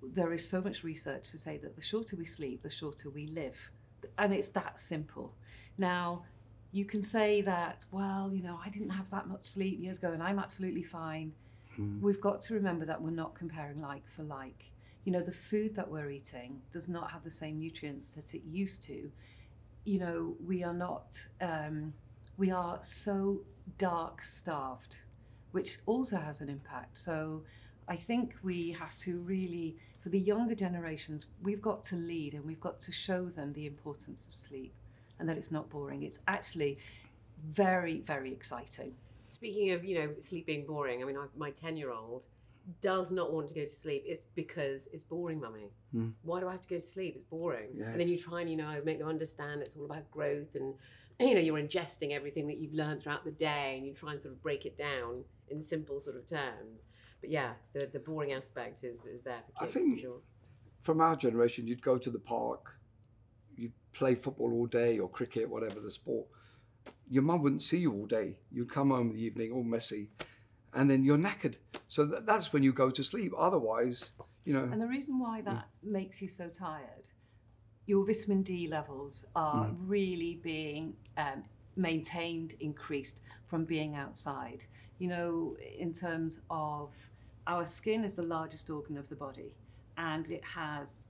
there 0.01 0.33
is 0.33 0.47
so 0.47 0.61
much 0.61 0.83
research 0.83 1.29
to 1.31 1.37
say 1.37 1.57
that 1.57 1.75
the 1.75 1.81
shorter 1.81 2.15
we 2.15 2.25
sleep, 2.25 2.61
the 2.61 2.69
shorter 2.69 3.09
we 3.09 3.27
live. 3.27 3.71
And 4.17 4.33
it's 4.33 4.49
that 4.49 4.79
simple. 4.79 5.33
Now, 5.77 6.23
you 6.71 6.85
can 6.85 7.01
say 7.01 7.41
that, 7.41 7.85
well, 7.91 8.31
you 8.33 8.41
know, 8.41 8.59
I 8.65 8.69
didn't 8.69 8.89
have 8.89 9.09
that 9.11 9.27
much 9.27 9.45
sleep 9.45 9.79
years 9.81 9.97
ago 9.97 10.11
and 10.11 10.23
I'm 10.23 10.39
absolutely 10.39 10.83
fine. 10.83 11.33
We've 12.01 12.21
got 12.21 12.39
to 12.41 12.53
remember 12.53 12.85
that 12.85 13.01
we're 13.01 13.09
not 13.11 13.33
comparing 13.33 13.81
like 13.81 14.07
for 14.07 14.23
like. 14.23 14.71
You 15.05 15.11
know, 15.11 15.21
the 15.21 15.31
food 15.31 15.73
that 15.75 15.89
we're 15.89 16.11
eating 16.11 16.61
does 16.71 16.87
not 16.87 17.11
have 17.11 17.23
the 17.23 17.31
same 17.31 17.59
nutrients 17.59 18.11
that 18.11 18.33
it 18.35 18.43
used 18.45 18.83
to. 18.83 19.11
You 19.83 19.99
know, 19.99 20.35
we 20.45 20.63
are 20.63 20.73
not, 20.73 21.17
um, 21.41 21.93
we 22.37 22.51
are 22.51 22.77
so 22.83 23.41
dark 23.77 24.23
starved, 24.23 24.97
which 25.51 25.79
also 25.85 26.17
has 26.17 26.41
an 26.41 26.49
impact. 26.49 26.97
So 26.97 27.43
I 27.87 27.95
think 27.95 28.35
we 28.43 28.71
have 28.73 28.95
to 28.97 29.17
really, 29.19 29.75
for 30.03 30.09
the 30.09 30.19
younger 30.19 30.53
generations, 30.53 31.27
we've 31.41 31.61
got 31.61 31.81
to 31.85 31.95
lead 31.95 32.33
and 32.33 32.43
we've 32.43 32.59
got 32.59 32.81
to 32.81 32.91
show 32.91 33.29
them 33.29 33.51
the 33.53 33.65
importance 33.65 34.27
of 34.27 34.35
sleep 34.35 34.73
and 35.17 35.29
that 35.29 35.37
it's 35.37 35.49
not 35.49 35.69
boring. 35.69 36.03
It's 36.03 36.19
actually 36.27 36.77
very, 37.51 38.01
very 38.01 38.33
exciting. 38.33 38.93
Speaking 39.29 39.71
of, 39.71 39.85
you 39.85 39.97
know, 39.97 40.09
sleep 40.19 40.45
being 40.45 40.65
boring, 40.65 41.01
I 41.01 41.05
mean, 41.05 41.17
I, 41.17 41.25
my 41.37 41.51
10 41.51 41.77
year 41.77 41.91
old 41.91 42.25
does 42.81 43.11
not 43.11 43.31
want 43.31 43.47
to 43.47 43.53
go 43.53 43.63
to 43.63 43.69
sleep. 43.69 44.03
It's 44.05 44.27
because 44.35 44.89
it's 44.91 45.05
boring, 45.05 45.39
mummy. 45.39 45.71
Hmm. 45.93 46.09
Why 46.23 46.41
do 46.41 46.49
I 46.49 46.51
have 46.51 46.61
to 46.63 46.69
go 46.69 46.75
to 46.75 46.81
sleep? 46.81 47.15
It's 47.15 47.25
boring. 47.25 47.69
Yeah. 47.73 47.85
And 47.85 47.99
then 47.99 48.09
you 48.09 48.17
try 48.17 48.41
and, 48.41 48.49
you 48.49 48.57
know, 48.57 48.81
make 48.83 48.99
them 48.99 49.07
understand 49.07 49.61
it's 49.61 49.77
all 49.77 49.85
about 49.85 50.11
growth 50.11 50.55
and, 50.55 50.73
you 51.21 51.33
know, 51.33 51.39
you're 51.39 51.59
ingesting 51.59 52.11
everything 52.11 52.45
that 52.47 52.57
you've 52.57 52.73
learned 52.73 53.03
throughout 53.03 53.23
the 53.23 53.31
day 53.31 53.75
and 53.77 53.87
you 53.87 53.93
try 53.93 54.11
and 54.11 54.21
sort 54.21 54.33
of 54.33 54.43
break 54.43 54.65
it 54.65 54.75
down 54.75 55.23
in 55.47 55.61
simple 55.61 56.01
sort 56.01 56.17
of 56.17 56.27
terms. 56.27 56.87
But 57.23 57.31
yeah, 57.31 57.53
the, 57.71 57.87
the 57.87 57.99
boring 57.99 58.33
aspect 58.33 58.83
is, 58.83 59.05
is 59.05 59.21
there 59.21 59.39
for 59.57 59.63
I 59.63 59.67
think- 59.67 59.95
for 59.95 60.01
sure. 60.01 60.19
From 60.81 60.99
our 60.99 61.15
generation, 61.15 61.65
you'd 61.65 61.81
go 61.81 61.97
to 61.97 62.09
the 62.09 62.19
park, 62.19 62.77
you'd 63.55 63.71
play 63.93 64.15
football 64.15 64.51
all 64.51 64.65
day 64.65 64.99
or 64.99 65.07
cricket, 65.07 65.49
whatever 65.49 65.79
the 65.79 65.89
sport. 65.89 66.27
Your 67.09 67.23
mum 67.23 67.41
wouldn't 67.41 67.61
see 67.61 67.77
you 67.77 67.93
all 67.93 68.05
day. 68.05 68.35
You'd 68.51 68.69
come 68.69 68.89
home 68.89 69.11
in 69.11 69.15
the 69.15 69.21
evening 69.23 69.53
all 69.53 69.63
messy, 69.63 70.09
and 70.73 70.91
then 70.91 71.05
you're 71.05 71.17
knackered. 71.17 71.55
So 71.87 72.03
that, 72.07 72.25
that's 72.25 72.51
when 72.51 72.63
you 72.63 72.73
go 72.73 72.89
to 72.89 73.01
sleep. 73.01 73.31
Otherwise, 73.37 74.11
you 74.43 74.53
know. 74.53 74.67
And 74.69 74.81
the 74.81 74.87
reason 74.87 75.17
why 75.17 75.39
that 75.43 75.69
makes 75.81 76.21
you 76.21 76.27
so 76.27 76.49
tired, 76.49 77.07
your 77.85 78.05
vitamin 78.05 78.43
D 78.43 78.67
levels 78.67 79.23
are 79.37 79.69
really 79.85 80.41
being 80.43 80.97
um, 81.15 81.45
maintained, 81.77 82.55
increased 82.59 83.21
from 83.47 83.63
being 83.63 83.95
outside. 83.95 84.65
You 84.99 85.07
know, 85.07 85.55
in 85.79 85.93
terms 85.93 86.41
of 86.49 86.89
our 87.47 87.65
skin 87.65 88.03
is 88.03 88.15
the 88.15 88.25
largest 88.25 88.69
organ 88.69 88.97
of 88.97 89.09
the 89.09 89.15
body, 89.15 89.53
and 89.97 90.29
it 90.29 90.43
has 90.43 91.07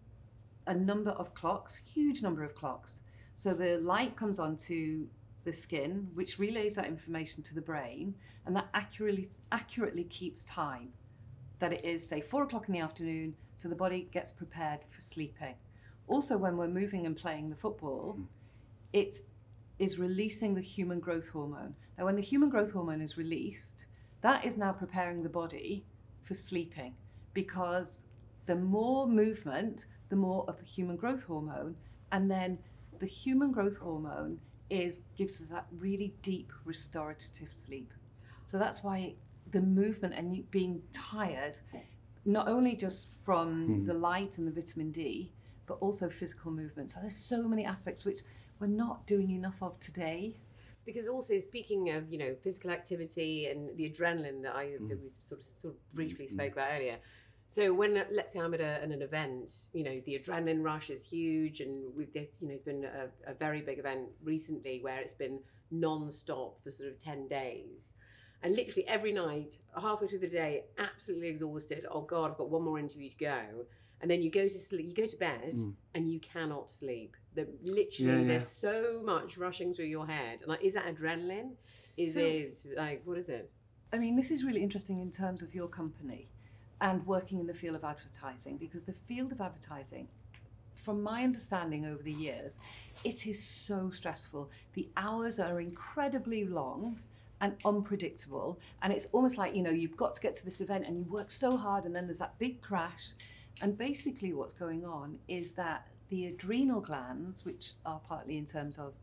a 0.67 0.73
number 0.73 1.11
of 1.11 1.33
clocks, 1.33 1.81
huge 1.93 2.21
number 2.21 2.43
of 2.43 2.55
clocks. 2.55 3.01
So 3.37 3.53
the 3.53 3.77
light 3.79 4.15
comes 4.15 4.39
onto 4.39 5.07
the 5.43 5.53
skin, 5.53 6.07
which 6.13 6.39
relays 6.39 6.75
that 6.75 6.85
information 6.85 7.43
to 7.43 7.55
the 7.55 7.61
brain, 7.61 8.15
and 8.45 8.55
that 8.55 8.67
accurately 8.73 9.29
accurately 9.51 10.05
keeps 10.05 10.43
time 10.43 10.89
that 11.59 11.73
it 11.73 11.85
is, 11.85 12.05
say, 12.05 12.19
four 12.19 12.43
o'clock 12.43 12.67
in 12.67 12.73
the 12.73 12.79
afternoon, 12.79 13.35
so 13.55 13.69
the 13.69 13.75
body 13.75 14.07
gets 14.11 14.31
prepared 14.31 14.79
for 14.89 15.01
sleeping. 15.01 15.55
Also, 16.07 16.37
when 16.37 16.57
we're 16.57 16.67
moving 16.67 17.05
and 17.05 17.15
playing 17.15 17.49
the 17.49 17.55
football, 17.55 18.13
mm-hmm. 18.13 18.23
it 18.91 19.19
is 19.79 19.99
releasing 19.99 20.53
the 20.53 20.61
human 20.61 20.99
growth 20.99 21.29
hormone. 21.29 21.75
Now, 21.97 22.05
when 22.05 22.15
the 22.15 22.21
human 22.21 22.49
growth 22.49 22.71
hormone 22.71 23.01
is 23.01 23.17
released, 23.17 23.85
that 24.21 24.45
is 24.45 24.57
now 24.57 24.71
preparing 24.71 25.23
the 25.23 25.29
body 25.29 25.85
for 26.23 26.33
sleeping 26.33 26.95
because 27.33 28.03
the 28.45 28.55
more 28.55 29.07
movement, 29.07 29.87
the 30.09 30.15
more 30.15 30.45
of 30.47 30.57
the 30.59 30.65
human 30.65 30.95
growth 30.95 31.23
hormone, 31.23 31.75
and 32.11 32.29
then 32.29 32.57
the 32.99 33.05
human 33.05 33.51
growth 33.51 33.77
hormone 33.77 34.39
is 34.69 35.01
gives 35.17 35.41
us 35.41 35.49
that 35.49 35.65
really 35.77 36.13
deep 36.21 36.51
restorative 36.65 37.51
sleep. 37.51 37.91
So 38.45 38.57
that's 38.57 38.83
why 38.83 39.15
the 39.51 39.61
movement 39.61 40.13
and 40.15 40.49
being 40.51 40.81
tired, 40.91 41.57
not 42.25 42.47
only 42.47 42.75
just 42.75 43.07
from 43.23 43.65
hmm. 43.65 43.85
the 43.85 43.93
light 43.93 44.37
and 44.37 44.47
the 44.47 44.51
vitamin 44.51 44.91
D, 44.91 45.31
but 45.65 45.75
also 45.75 46.09
physical 46.09 46.51
movement. 46.51 46.91
So 46.91 46.99
there's 46.99 47.15
so 47.15 47.47
many 47.47 47.65
aspects 47.65 48.03
which 48.05 48.19
we're 48.59 48.67
not 48.67 49.05
doing 49.07 49.31
enough 49.31 49.61
of 49.61 49.79
today. 49.79 50.35
Because 50.85 51.07
also 51.07 51.39
speaking 51.39 51.91
of 51.91 52.11
you 52.11 52.17
know 52.17 52.35
physical 52.43 52.71
activity 52.71 53.47
and 53.47 53.75
the 53.77 53.89
adrenaline 53.89 54.41
that 54.43 54.55
I 54.55 54.71
that 54.89 55.01
we 55.01 55.09
sort 55.09 55.39
of 55.39 55.45
sort 55.45 55.73
of 55.73 55.93
briefly 55.93 56.27
spoke 56.27 56.53
about 56.53 56.69
earlier. 56.75 56.97
So 57.47 57.71
when 57.73 57.93
let's 58.11 58.33
say 58.33 58.39
I'm 58.39 58.53
at, 58.53 58.61
a, 58.61 58.83
at 58.83 58.89
an 58.89 59.01
event, 59.01 59.65
you 59.73 59.83
know 59.83 60.01
the 60.05 60.17
adrenaline 60.19 60.63
rush 60.63 60.89
is 60.89 61.05
huge, 61.05 61.61
and 61.61 61.83
we've 61.95 62.11
this 62.13 62.41
you 62.41 62.47
know 62.47 62.55
it's 62.55 62.63
been 62.65 62.83
a, 62.85 63.31
a 63.31 63.33
very 63.33 63.61
big 63.61 63.79
event 63.79 64.09
recently 64.23 64.79
where 64.81 64.99
it's 64.99 65.13
been 65.13 65.39
non-stop 65.71 66.61
for 66.63 66.71
sort 66.71 66.89
of 66.89 66.99
ten 66.99 67.27
days, 67.27 67.93
and 68.41 68.55
literally 68.55 68.87
every 68.87 69.11
night, 69.11 69.57
halfway 69.79 70.07
through 70.07 70.19
the 70.19 70.27
day, 70.27 70.65
absolutely 70.79 71.27
exhausted. 71.27 71.85
Oh 71.91 72.01
God, 72.01 72.31
I've 72.31 72.37
got 72.37 72.49
one 72.49 72.63
more 72.63 72.79
interview 72.79 73.09
to 73.09 73.17
go, 73.17 73.41
and 74.01 74.09
then 74.09 74.21
you 74.21 74.31
go 74.31 74.43
to 74.47 74.59
sleep, 74.59 74.87
you 74.87 74.93
go 74.93 75.07
to 75.07 75.17
bed, 75.17 75.53
Mm. 75.53 75.73
and 75.95 76.11
you 76.11 76.19
cannot 76.19 76.71
sleep. 76.71 77.15
The, 77.35 77.47
literally, 77.63 78.11
Yeah, 78.13 78.19
yeah. 78.19 78.27
there's 78.27 78.47
so 78.47 79.01
much 79.03 79.37
rushing 79.37 79.73
through 79.73 79.85
your 79.85 80.05
head. 80.07 80.41
And 80.41 80.49
like, 80.49 80.63
is 80.63 80.73
that 80.75 80.85
adrenaline? 80.85 81.51
Is 81.97 82.13
So- 82.13 82.19
it 82.19 82.53
like 82.77 83.01
what 83.05 83.17
is 83.17 83.29
it? 83.29 83.51
I 83.91 83.97
mean, 83.99 84.15
this 84.15 84.31
is 84.31 84.43
really 84.43 84.63
interesting 84.63 84.99
in 84.99 85.11
terms 85.11 85.41
of 85.41 85.53
your 85.53 85.67
company 85.67 86.27
and 86.81 87.05
working 87.05 87.39
in 87.39 87.45
the 87.47 87.53
field 87.53 87.75
of 87.75 87.83
advertising 87.83 88.57
because 88.57 88.83
the 88.83 88.93
field 88.93 89.31
of 89.31 89.39
advertising, 89.39 90.07
from 90.75 91.01
my 91.03 91.23
understanding 91.23 91.85
over 91.85 92.01
the 92.01 92.11
years, 92.11 92.57
it 93.03 93.27
is 93.27 93.41
so 93.41 93.89
stressful. 93.91 94.49
The 94.73 94.89
hours 94.97 95.39
are 95.39 95.61
incredibly 95.61 96.45
long 96.45 96.99
and 97.41 97.55
unpredictable. 97.65 98.59
And 98.81 98.91
it's 98.91 99.05
almost 99.11 99.37
like, 99.37 99.55
you 99.55 99.61
know, 99.61 99.69
you've 99.69 99.97
got 99.97 100.13
to 100.15 100.21
get 100.21 100.33
to 100.35 100.45
this 100.45 100.59
event 100.61 100.85
and 100.87 100.97
you 100.97 101.03
work 101.11 101.29
so 101.29 101.55
hard 101.55 101.85
and 101.85 101.95
then 101.95 102.05
there's 102.07 102.19
that 102.19 102.37
big 102.39 102.61
crash. 102.61 103.11
And 103.61 103.77
basically, 103.77 104.33
what's 104.33 104.53
going 104.53 104.83
on 104.85 105.19
is 105.27 105.51
that 105.51 105.87
the 106.13 106.27
adrenal 106.27 106.79
glands, 106.79 107.43
which 107.43 107.71
are 107.87 107.99
partly 108.07 108.37
in 108.37 108.45
terms 108.45 108.77
of 108.77 108.93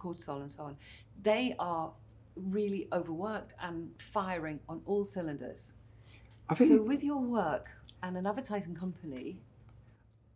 cortisol 0.00 0.40
and 0.40 0.50
so 0.50 0.64
on, 0.64 0.76
they 1.22 1.54
are 1.60 1.92
really 2.34 2.88
overworked 2.92 3.52
and 3.62 3.88
firing 3.98 4.58
on 4.68 4.82
all 4.84 5.04
cylinders. 5.04 5.70
I 6.48 6.56
think 6.56 6.70
So, 6.72 6.82
with 6.82 7.04
your 7.04 7.22
work 7.22 7.68
and 8.02 8.16
an 8.16 8.26
advertising 8.26 8.74
company, 8.74 9.38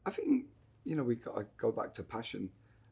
I 0.07 0.11
think 0.11 0.47
you 0.85 0.95
know 0.95 1.03
we 1.03 1.17
got 1.17 1.37
to 1.37 1.47
go 1.59 1.73
back 1.73 1.93
to 1.95 2.05
passion, 2.05 2.49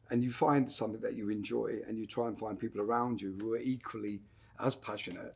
and 0.09 0.21
you 0.21 0.31
find 0.31 0.69
something 0.69 0.99
that 0.99 1.13
you 1.13 1.29
enjoy, 1.29 1.79
and 1.87 1.97
you 1.97 2.05
try 2.05 2.27
and 2.27 2.37
find 2.37 2.59
people 2.59 2.81
around 2.81 3.21
you 3.21 3.37
who 3.39 3.53
are 3.53 3.63
equally 3.75 4.19
as 4.59 4.75
passionate. 4.75 5.33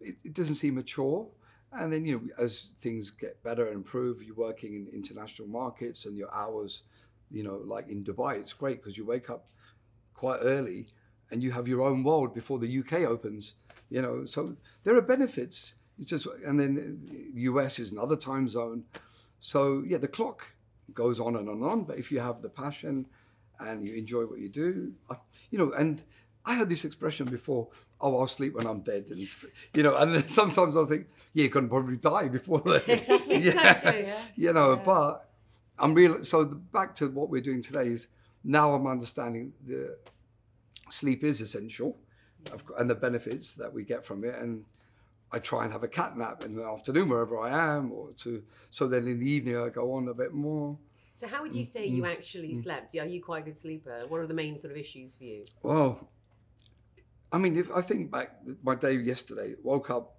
It, 0.00 0.16
it 0.24 0.34
doesn't 0.34 0.56
seem 0.56 0.74
mature. 0.74 1.26
And 1.72 1.92
then, 1.92 2.04
you 2.06 2.14
know, 2.14 2.44
as 2.44 2.74
things 2.80 3.10
get 3.10 3.42
better 3.42 3.66
and 3.66 3.74
improve, 3.74 4.22
you're 4.22 4.36
working 4.36 4.74
in 4.74 4.86
international 4.92 5.48
markets 5.48 6.06
and 6.06 6.16
your 6.16 6.32
hours, 6.32 6.82
you 7.30 7.42
know, 7.42 7.60
like 7.64 7.88
in 7.88 8.04
Dubai, 8.04 8.36
it's 8.36 8.52
great 8.52 8.82
because 8.82 8.96
you 8.96 9.04
wake 9.04 9.30
up 9.30 9.46
quite 10.14 10.38
early 10.42 10.86
and 11.30 11.42
you 11.42 11.50
have 11.52 11.66
your 11.68 11.82
own 11.82 12.02
world 12.04 12.34
before 12.34 12.58
the 12.58 12.68
UK 12.80 13.04
opens, 13.04 13.54
you 13.90 14.00
know. 14.02 14.24
So 14.24 14.56
there 14.84 14.96
are 14.96 15.02
benefits. 15.02 15.74
It's 15.98 16.10
just, 16.10 16.26
and 16.44 16.58
then 16.60 17.00
uh, 17.10 17.14
US 17.50 17.78
is 17.78 17.92
another 17.92 18.16
time 18.16 18.48
zone. 18.48 18.84
So, 19.40 19.82
yeah, 19.86 19.98
the 19.98 20.08
clock 20.08 20.46
goes 20.94 21.20
on 21.20 21.36
and 21.36 21.48
on 21.48 21.56
and 21.56 21.64
on. 21.64 21.84
But 21.84 21.98
if 21.98 22.12
you 22.12 22.20
have 22.20 22.42
the 22.42 22.48
passion 22.50 23.06
and 23.60 23.82
you 23.86 23.94
enjoy 23.94 24.22
what 24.24 24.38
you 24.38 24.48
do, 24.48 24.92
I- 25.10 25.16
you 25.50 25.58
know, 25.58 25.72
and 25.72 26.02
I 26.44 26.54
heard 26.56 26.68
this 26.68 26.84
expression 26.84 27.26
before. 27.26 27.68
Oh, 28.00 28.18
I'll 28.18 28.28
sleep 28.28 28.54
when 28.54 28.66
I'm 28.66 28.80
dead, 28.80 29.06
and 29.10 29.26
you 29.74 29.82
know, 29.82 29.96
and 29.96 30.14
then 30.14 30.28
sometimes 30.40 30.76
I 30.76 30.84
think, 30.84 31.06
yeah, 31.32 31.44
you're 31.44 31.50
gonna 31.50 31.66
probably 31.66 31.96
die 31.96 32.28
before 32.28 32.60
that. 32.60 32.86
Exactly, 32.88 33.34
exactly, 33.48 34.02
yeah. 34.02 34.20
You 34.36 34.52
know, 34.52 34.74
Yeah. 34.74 34.82
but 34.84 35.25
I'm 35.78 35.94
real. 35.94 36.24
So 36.24 36.44
the, 36.44 36.54
back 36.54 36.94
to 36.96 37.08
what 37.08 37.30
we're 37.30 37.42
doing 37.42 37.62
today 37.62 37.88
is 37.88 38.08
now 38.44 38.72
I'm 38.72 38.86
understanding 38.86 39.52
the 39.66 39.96
sleep 40.90 41.24
is 41.24 41.40
essential, 41.40 41.96
and 42.78 42.88
the 42.88 42.94
benefits 42.94 43.54
that 43.56 43.72
we 43.72 43.84
get 43.84 44.04
from 44.04 44.24
it, 44.24 44.36
and 44.36 44.64
I 45.32 45.38
try 45.38 45.64
and 45.64 45.72
have 45.72 45.82
a 45.82 45.88
cat 45.88 46.16
nap 46.16 46.44
in 46.44 46.52
the 46.52 46.64
afternoon 46.64 47.08
wherever 47.08 47.38
I 47.38 47.76
am, 47.76 47.92
or 47.92 48.12
to 48.18 48.42
so 48.70 48.86
then 48.86 49.06
in 49.06 49.20
the 49.20 49.30
evening 49.30 49.56
I 49.56 49.68
go 49.68 49.92
on 49.94 50.08
a 50.08 50.14
bit 50.14 50.32
more. 50.32 50.78
So 51.16 51.26
how 51.26 51.42
would 51.42 51.54
you 51.54 51.64
mm, 51.64 51.72
say 51.72 51.86
you 51.86 52.02
mm, 52.02 52.12
actually 52.12 52.50
mm. 52.50 52.62
slept? 52.62 52.94
Are 52.96 53.06
you 53.06 53.22
quite 53.22 53.42
a 53.42 53.46
good 53.46 53.58
sleeper? 53.58 54.00
What 54.08 54.20
are 54.20 54.26
the 54.26 54.34
main 54.34 54.58
sort 54.58 54.70
of 54.70 54.76
issues 54.76 55.14
for 55.14 55.24
you? 55.24 55.44
Well, 55.62 56.08
I 57.32 57.38
mean, 57.38 57.56
if 57.56 57.70
I 57.70 57.80
think 57.80 58.10
back, 58.10 58.36
my 58.62 58.74
day 58.74 58.94
yesterday, 58.94 59.54
woke 59.62 59.90
up, 59.90 60.16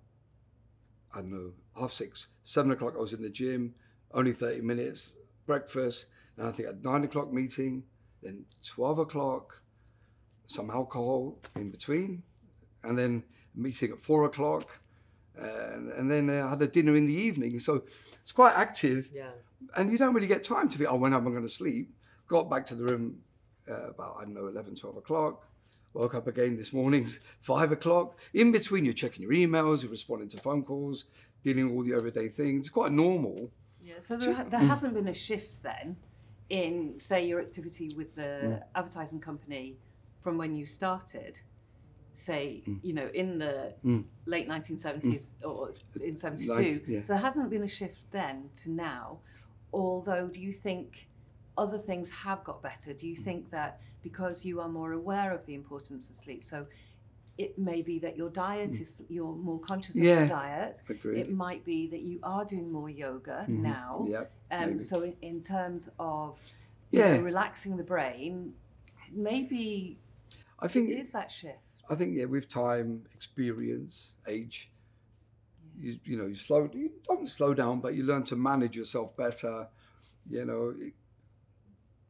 I 1.14 1.20
don't 1.20 1.32
know, 1.32 1.52
half 1.80 1.92
six, 1.92 2.28
seven 2.44 2.72
o'clock, 2.72 2.96
I 2.98 3.00
was 3.00 3.14
in 3.14 3.22
the 3.22 3.30
gym, 3.30 3.76
only 4.12 4.34
30 4.34 4.62
minutes, 4.62 5.14
breakfast, 5.48 6.06
and 6.38 6.46
I 6.48 6.52
think 6.52 6.70
at 6.70 6.84
nine 6.84 7.04
o'clock 7.04 7.34
meeting, 7.34 7.84
then 8.22 8.46
12 8.66 9.00
o'clock, 9.00 9.62
some 10.46 10.70
alcohol 10.70 11.40
in 11.56 11.72
between, 11.72 12.22
and 12.84 12.98
then 12.98 13.24
meeting 13.56 13.92
at 13.92 14.00
four 14.00 14.26
o'clock, 14.26 14.80
and, 15.36 15.92
and 15.94 16.10
then 16.12 16.30
uh, 16.30 16.46
I 16.46 16.50
had 16.52 16.62
a 16.62 16.68
dinner 16.68 16.96
in 16.96 17.06
the 17.08 17.14
evening. 17.14 17.58
So 17.60 17.84
it's 18.22 18.32
quite 18.32 18.54
active 18.56 19.10
Yeah. 19.14 19.30
and 19.76 19.92
you 19.92 19.98
don't 19.98 20.14
really 20.14 20.28
get 20.28 20.44
time 20.44 20.70
to 20.70 20.78
think, 20.78 20.90
oh, 20.92 20.96
when 20.96 21.14
am 21.14 21.28
I 21.28 21.32
going 21.32 21.44
to 21.44 21.50
sleep? 21.50 21.92
Got 22.28 22.50
back 22.50 22.66
to 22.68 22.76
the 22.76 22.84
room 22.84 23.20
uh, 23.70 23.90
about, 23.90 24.18
I 24.20 24.24
don't 24.24 24.34
know, 24.34 24.48
11, 24.48 24.76
12 24.76 24.98
o'clock. 24.98 25.44
Woke 25.94 26.16
up 26.16 26.28
again 26.28 26.56
this 26.58 26.74
morning, 26.74 27.08
5 27.42 27.72
o'clock. 27.72 28.20
In 28.34 28.52
between, 28.52 28.84
you're 28.86 28.94
checking 28.94 29.24
your 29.24 29.32
emails, 29.32 29.82
you're 29.82 29.92
responding 29.92 30.30
to 30.30 30.38
phone 30.38 30.64
calls, 30.64 31.06
dealing 31.44 31.66
with 31.70 31.76
all 31.76 31.84
the 31.84 31.94
everyday 31.94 32.30
things. 32.30 32.62
It's 32.68 32.70
quite 32.70 32.92
normal. 32.92 33.50
Yeah, 33.88 34.00
so 34.00 34.18
there, 34.18 34.46
there 34.50 34.60
hasn't 34.60 34.94
been 34.94 35.08
a 35.08 35.14
shift 35.14 35.64
then 35.64 35.96
in, 36.50 37.00
say, 37.00 37.26
your 37.26 37.40
activity 37.40 37.90
with 37.96 38.16
the 38.16 38.62
advertising 38.76 39.22
company 39.22 39.78
from 40.22 40.38
when 40.38 40.56
you 40.56 40.66
started, 40.66 41.40
say, 42.14 42.64
you 42.84 42.94
know, 42.94 43.10
in 43.14 43.38
the 43.38 43.74
Mm. 43.86 44.04
late 44.26 44.48
1970s 44.50 45.28
or 45.46 45.72
in 46.02 46.18
72. 46.18 46.54
Nice, 46.54 46.82
yeah. 46.88 47.02
So 47.02 47.14
there 47.14 47.22
hasn't 47.22 47.50
been 47.50 47.64
a 47.64 47.68
shift 47.68 48.02
then 48.12 48.50
to 48.62 48.72
now. 48.72 49.22
Although, 49.72 50.28
do 50.28 50.42
you 50.42 50.52
think 50.52 51.10
other 51.58 51.78
things 51.80 52.10
have 52.10 52.44
got 52.44 52.62
better? 52.62 52.94
Do 52.94 53.08
you 53.08 53.16
Mm. 53.18 53.24
think 53.24 53.50
that 53.52 53.80
because 54.02 54.44
you 54.44 54.60
are 54.60 54.70
more 54.70 54.92
aware 54.92 55.32
of 55.34 55.46
the 55.46 55.56
importance 55.56 56.10
of 56.10 56.16
sleep, 56.16 56.44
so 56.44 56.68
it 57.38 57.58
may 57.58 57.82
be 57.82 58.00
that 58.00 58.18
your 58.18 58.30
diet 58.30 58.72
is, 58.72 59.04
you're 59.10 59.36
more 59.36 59.60
conscious 59.60 59.96
of 59.96 60.02
Mm. 60.02 60.06
Yeah. 60.06 60.20
your 60.20 60.28
diet. 60.28 60.82
Agreed. 60.90 61.20
It 61.20 61.32
might 61.32 61.64
be 61.64 61.88
that 61.88 62.02
you 62.02 62.20
are 62.24 62.44
doing 62.46 62.72
more 62.72 62.90
yoga 62.90 63.46
now. 63.48 64.06
Yep. 64.08 64.32
Um, 64.52 64.82
so 64.82 65.04
in, 65.04 65.16
in 65.22 65.42
terms 65.42 65.90
of 66.00 66.40
Yeah. 66.92 67.18
know, 67.18 67.24
relaxing 67.24 67.78
the 67.78 67.84
brain, 67.84 68.54
maybe 69.12 70.00
I 70.60 70.68
think 70.68 70.90
is 70.90 71.12
that 71.12 71.30
shift. 71.32 71.60
I 71.90 71.96
think 71.96 72.18
yeah, 72.18 72.26
with 72.26 72.50
time, 72.50 73.06
experience, 73.14 74.14
age, 74.28 74.72
you, 75.80 76.00
you 76.04 76.18
know, 76.18 76.26
you 76.26 76.36
slow. 76.36 76.70
You 76.74 76.92
don't 77.08 77.30
slow 77.30 77.54
down, 77.54 77.80
but 77.82 77.94
you 77.94 78.04
learn 78.04 78.24
to 78.24 78.36
manage 78.36 78.76
yourself 78.76 79.16
better. 79.16 79.68
You 80.30 80.44
know, 80.46 80.74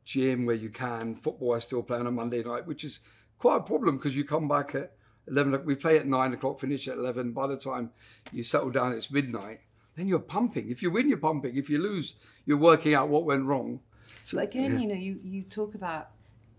gym 0.06 0.46
where 0.46 0.56
you 0.56 0.70
can. 0.70 1.16
Football, 1.16 1.54
I 1.56 1.60
still 1.60 1.84
play 1.84 1.98
on 2.00 2.08
a 2.08 2.12
Monday 2.12 2.44
night, 2.44 2.66
which 2.66 2.84
is 2.84 3.02
quite 3.38 3.58
a 3.58 3.62
problem 3.62 3.98
because 3.98 4.16
you 4.16 4.24
come 4.24 4.48
back 4.48 4.74
at 4.74 4.94
eleven. 5.28 5.54
o'clock- 5.54 5.68
We 5.68 5.76
play 5.76 5.98
at 5.98 6.08
nine 6.08 6.34
o'clock, 6.34 6.60
finish 6.60 6.88
at 6.88 6.98
eleven. 6.98 7.32
By 7.32 7.48
the 7.48 7.58
time 7.58 7.92
you 8.32 8.44
settle 8.44 8.72
down, 8.72 8.94
it's 8.94 9.12
midnight. 9.12 9.62
Then 9.96 10.08
you're 10.08 10.20
pumping. 10.20 10.70
If 10.70 10.82
you 10.84 10.92
win, 10.92 11.10
you're 11.10 11.18
pumping. 11.18 11.58
If 11.58 11.70
you 11.70 11.80
lose, 11.80 12.16
you're 12.46 12.58
working 12.58 12.94
out 12.94 13.10
what 13.10 13.26
went 13.26 13.46
wrong. 13.46 13.80
So 14.24 14.38
But 14.38 14.46
again, 14.50 14.80
you 14.80 14.88
know, 14.88 14.94
you, 14.96 15.20
you 15.24 15.42
talk 15.44 15.74
about 15.76 16.10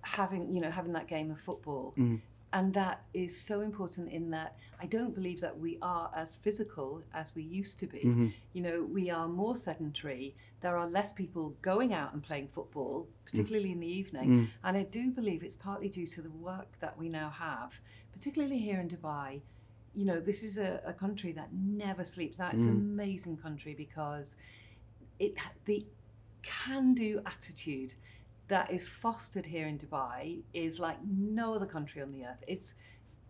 having, 0.03 0.53
you 0.53 0.61
know, 0.61 0.71
having 0.71 0.93
that 0.95 1.07
game 1.07 1.31
of 1.31 1.41
football. 1.41 1.95
Mm. 1.97 2.21
And 2.53 2.73
that 2.75 3.03
is 3.13 3.39
so 3.39 3.61
important 3.61 4.11
in 4.11 4.31
that 4.31 4.57
I 4.81 4.87
don't 4.87 5.15
believe 5.15 5.41
that 5.43 5.59
we 5.59 5.79
are 5.83 6.11
as 6.17 6.37
physical 6.37 7.03
as 7.13 7.35
we 7.35 7.43
used 7.43 7.79
to 7.81 7.87
be. 7.87 7.99
Mm-hmm. 7.99 8.29
You 8.55 8.63
know, 8.63 8.89
we 8.91 9.11
are 9.11 9.29
more 9.29 9.55
sedentary. 9.55 10.35
There 10.61 10.77
are 10.77 10.89
less 10.89 11.13
people 11.13 11.55
going 11.61 11.93
out 11.93 12.15
and 12.15 12.23
playing 12.23 12.49
football, 12.49 13.07
particularly 13.27 13.73
in 13.73 13.81
the 13.81 13.87
evening. 13.87 14.29
Mm. 14.31 14.49
And 14.65 14.77
I 14.77 14.85
do 14.85 15.11
believe 15.11 15.43
it's 15.43 15.57
partly 15.57 15.89
due 15.89 16.07
to 16.07 16.23
the 16.23 16.31
work 16.31 16.69
that 16.81 16.97
we 16.99 17.09
now 17.09 17.31
have, 17.31 17.79
particularly 18.13 18.59
here 18.59 18.81
in 18.81 18.89
Dubai. 18.89 19.41
You 19.95 20.07
know, 20.07 20.21
this 20.21 20.43
is 20.43 20.59
a, 20.59 20.81
a 20.87 20.93
country 20.93 21.33
that 21.33 21.49
never 21.53 22.03
sleeps. 22.05 22.39
Now, 22.39 22.51
it's 22.53 22.63
an 22.63 22.77
Mm. 22.77 22.93
amazing 22.95 23.37
country 23.37 23.75
because 23.75 24.37
it 25.19 25.37
the 25.65 25.85
can-do 26.43 27.21
attitude 27.27 27.95
that 28.49 28.71
is 28.73 28.89
fostered 28.89 29.47
here 29.47 29.67
in 29.67 29.79
Dubai 29.79 30.41
is 30.55 30.79
like 30.81 30.99
no 31.07 31.55
other 31.55 31.67
country 31.67 32.03
on 32.03 32.13
the 32.13 32.25
earth. 32.25 32.43
It's 32.47 32.75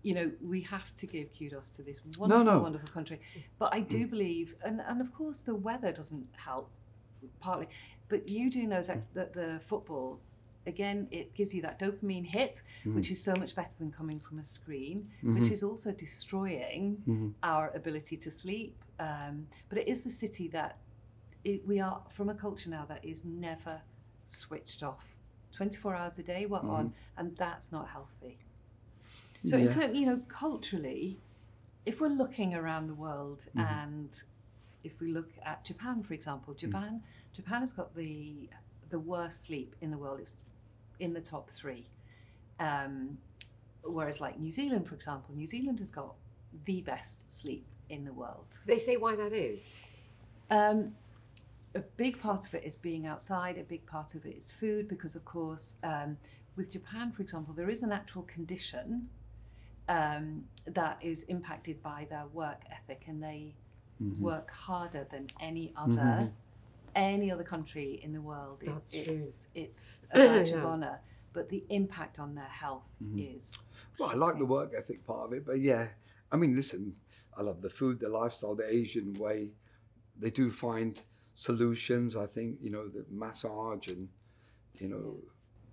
you 0.04 0.14
know, 0.14 0.30
we 0.40 0.60
have 0.62 0.94
to 0.94 1.06
give 1.06 1.28
kudos 1.36 1.70
to 1.70 1.82
this 1.82 2.00
wonderful, 2.16 2.44
no. 2.44 2.60
wonderful 2.60 2.88
country. 2.88 3.20
But 3.58 3.74
I 3.74 3.80
do 3.80 4.06
believe, 4.06 4.54
and, 4.64 4.80
and 4.86 5.00
of 5.00 5.12
course, 5.12 5.38
the 5.40 5.56
weather 5.56 5.90
doesn't 5.90 6.26
help 6.36 6.70
partly, 7.40 7.66
but 8.08 8.28
you 8.28 8.48
do 8.48 8.64
know 8.68 8.80
Zach, 8.80 9.02
that 9.14 9.34
the 9.34 9.58
football, 9.60 10.20
again, 10.68 11.08
it 11.10 11.34
gives 11.34 11.52
you 11.52 11.60
that 11.62 11.80
dopamine 11.80 12.24
hit, 12.24 12.62
which 12.84 13.10
is 13.10 13.20
so 13.22 13.34
much 13.40 13.56
better 13.56 13.72
than 13.80 13.90
coming 13.90 14.20
from 14.20 14.38
a 14.38 14.42
screen, 14.42 15.10
which 15.22 15.50
is 15.50 15.64
also 15.64 15.90
destroying 15.90 17.02
Mhm. 17.08 17.34
our 17.42 17.72
ability 17.74 18.16
to 18.18 18.30
sleep. 18.30 18.76
Um, 19.00 19.48
but 19.68 19.78
it 19.78 19.88
is 19.88 20.02
the 20.02 20.10
city 20.10 20.46
that 20.48 20.78
it, 21.44 21.66
we 21.66 21.80
are 21.80 22.02
from 22.08 22.28
a 22.28 22.34
culture 22.34 22.70
now 22.70 22.84
that 22.86 23.04
is 23.04 23.24
never 23.24 23.80
switched 24.30 24.82
off. 24.82 25.16
24 25.52 25.94
hours 25.96 26.18
a 26.18 26.22
day 26.22 26.46
we're 26.46 26.58
on, 26.58 26.92
and 27.16 27.36
that's 27.36 27.72
not 27.72 27.88
healthy. 27.88 28.38
So 29.44 29.56
in 29.56 29.68
terms, 29.68 29.98
you 29.98 30.06
know, 30.06 30.20
culturally, 30.28 31.18
if 31.86 32.00
we're 32.00 32.08
looking 32.08 32.54
around 32.54 32.86
the 32.88 32.94
world 32.94 33.46
and 33.56 34.22
if 34.84 35.00
we 35.00 35.08
look 35.12 35.30
at 35.44 35.64
Japan, 35.64 36.02
for 36.02 36.14
example, 36.14 36.54
Japan, 36.54 37.02
Japan 37.34 37.60
has 37.60 37.72
got 37.72 37.94
the 37.94 38.48
the 38.90 38.98
worst 38.98 39.44
sleep 39.44 39.74
in 39.80 39.90
the 39.90 39.98
world. 39.98 40.20
It's 40.20 40.42
in 40.98 41.12
the 41.12 41.20
top 41.20 41.50
three. 41.50 41.86
Um, 42.60 43.18
whereas, 43.82 44.20
like 44.20 44.38
New 44.38 44.50
Zealand, 44.50 44.88
for 44.88 44.94
example, 44.94 45.34
New 45.34 45.46
Zealand 45.46 45.78
has 45.78 45.90
got 45.90 46.14
the 46.64 46.80
best 46.82 47.30
sleep 47.30 47.66
in 47.90 48.04
the 48.04 48.12
world. 48.12 48.46
They 48.66 48.78
say 48.78 48.96
why 48.96 49.16
that 49.16 49.32
is. 49.32 49.68
Um, 50.50 50.94
a 51.74 51.80
big 51.96 52.20
part 52.20 52.46
of 52.46 52.54
it 52.54 52.64
is 52.64 52.76
being 52.76 53.06
outside. 53.06 53.58
A 53.58 53.62
big 53.64 53.84
part 53.86 54.14
of 54.14 54.24
it 54.26 54.36
is 54.36 54.50
food, 54.52 54.88
because 54.88 55.14
of 55.14 55.24
course, 55.24 55.76
um, 55.82 56.16
with 56.56 56.72
Japan, 56.72 57.12
for 57.12 57.22
example, 57.22 57.54
there 57.54 57.70
is 57.70 57.82
an 57.82 57.92
actual 57.92 58.22
condition 58.22 59.08
um, 59.88 60.44
that 60.66 60.98
is 61.00 61.22
impacted 61.24 61.82
by 61.82 62.06
their 62.10 62.26
work 62.32 62.62
ethic, 62.70 63.04
and 63.06 63.22
they 63.22 63.54
Mm-hmm. 64.02 64.24
work 64.24 64.50
harder 64.50 65.06
than 65.10 65.26
any 65.40 65.72
other 65.76 66.30
any 66.94 67.30
other 67.30 67.44
country 67.44 68.00
in 68.02 68.12
the 68.12 68.20
world. 68.20 68.62
It- 68.62 68.66
That's 68.72 68.92
true. 68.92 69.14
it's 69.14 69.46
it's 69.54 70.08
a 70.12 70.18
badge 70.18 70.52
of 70.52 70.64
honour, 70.64 71.00
but 71.32 71.48
the 71.48 71.64
impact 71.70 72.18
on 72.18 72.34
their 72.34 72.44
health 72.44 72.88
Mm-hmm. 73.02 73.20
is. 73.20 73.58
Well, 73.98 74.10
I 74.10 74.14
like 74.14 74.38
the 74.38 74.46
work 74.46 74.72
ethic 74.76 75.04
part 75.06 75.26
of 75.26 75.32
it, 75.32 75.44
but 75.46 75.60
yeah, 75.60 75.88
I 76.32 76.36
mean, 76.36 76.54
listen, 76.56 76.96
I 77.36 77.42
love 77.42 77.62
the 77.62 77.68
food, 77.70 78.00
the 78.00 78.08
lifestyle, 78.08 78.54
the 78.54 78.68
Asian 78.72 79.14
way. 79.14 79.50
They 80.18 80.30
do 80.30 80.50
find 80.50 81.00
solutions. 81.38 82.16
I 82.16 82.26
think 82.26 82.58
you 82.60 82.70
know 82.70 82.88
the 82.88 83.04
massage 83.10 83.86
and 83.88 84.08
you 84.80 84.88
know 84.88 85.16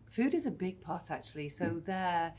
food 0.10 0.34
is 0.34 0.45
a 0.45 0.51
big 0.51 0.80
part 0.82 1.10
actually 1.12 1.49
so 1.49 1.65
Mm. 1.65 1.86
they're 1.86 2.34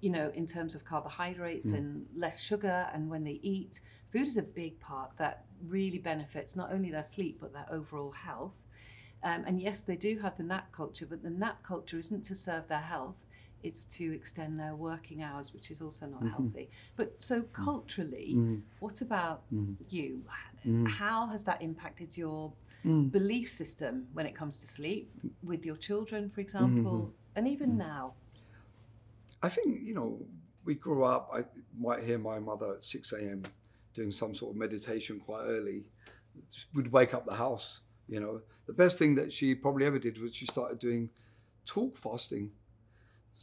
you 0.00 0.10
know 0.10 0.30
in 0.34 0.46
terms 0.46 0.74
of 0.74 0.84
carbohydrates 0.84 1.70
Mm. 1.70 1.78
and 1.78 2.06
less 2.14 2.40
sugar 2.40 2.88
and 2.92 3.08
when 3.10 3.24
they 3.24 3.38
eat 3.42 3.80
food 4.12 4.26
is 4.26 4.36
a 4.36 4.42
big 4.42 4.78
part 4.78 5.10
that 5.16 5.46
really 5.66 5.98
benefits 5.98 6.54
not 6.54 6.70
only 6.72 6.90
their 6.90 7.02
sleep 7.02 7.38
but 7.40 7.52
their 7.52 7.66
overall 7.78 8.12
health 8.12 8.60
Um, 9.30 9.42
and 9.48 9.58
yes, 9.58 9.80
they 9.80 9.96
do 9.96 10.18
have 10.24 10.36
the 10.36 10.42
nap 10.42 10.66
culture, 10.80 11.06
but 11.12 11.22
the 11.22 11.30
nap 11.30 11.62
culture 11.62 11.98
isn't 11.98 12.24
to 12.30 12.34
serve 12.34 12.64
their 12.68 12.86
health. 12.94 13.24
It's 13.64 13.84
to 13.96 14.14
extend 14.14 14.60
their 14.60 14.76
working 14.76 15.22
hours, 15.22 15.52
which 15.54 15.70
is 15.70 15.80
also 15.80 16.06
not 16.06 16.20
mm-hmm. 16.20 16.28
healthy. 16.28 16.70
But 16.96 17.08
so 17.18 17.40
mm. 17.40 17.52
culturally, 17.52 18.34
mm. 18.36 18.60
what 18.78 19.00
about 19.00 19.42
mm. 19.52 19.74
you? 19.88 20.22
How 20.86 21.26
has 21.28 21.42
that 21.44 21.60
impacted 21.60 22.16
your 22.16 22.52
belief 23.10 23.50
system 23.50 24.06
when 24.12 24.26
it 24.26 24.34
comes 24.34 24.60
to 24.60 24.66
sleep 24.66 25.10
with 25.42 25.64
your 25.64 25.76
children, 25.76 26.30
for 26.30 26.40
mm-hmm. 26.40 26.40
example, 26.40 27.12
and 27.36 27.48
even 27.48 27.76
now? 27.76 28.12
I 29.42 29.48
think 29.48 29.80
you 29.82 29.94
know 29.94 30.18
we 30.64 30.74
grew 30.74 31.04
up. 31.04 31.30
I 31.32 31.44
might 31.78 32.04
hear 32.04 32.18
my 32.18 32.38
mother 32.38 32.74
at 32.76 32.84
six 32.84 33.12
a.m. 33.12 33.42
doing 33.94 34.12
some 34.12 34.34
sort 34.34 34.52
of 34.52 34.56
meditation 34.56 35.20
quite 35.20 35.44
early. 35.46 35.84
Would 36.74 36.90
wake 36.92 37.14
up 37.14 37.24
the 37.26 37.36
house. 37.36 37.80
You 38.08 38.20
know, 38.20 38.40
the 38.66 38.72
best 38.72 38.98
thing 38.98 39.14
that 39.16 39.32
she 39.32 39.54
probably 39.54 39.86
ever 39.86 39.98
did 39.98 40.20
was 40.20 40.34
she 40.34 40.46
started 40.46 40.78
doing 40.78 41.08
talk 41.64 41.96
fasting, 41.96 42.50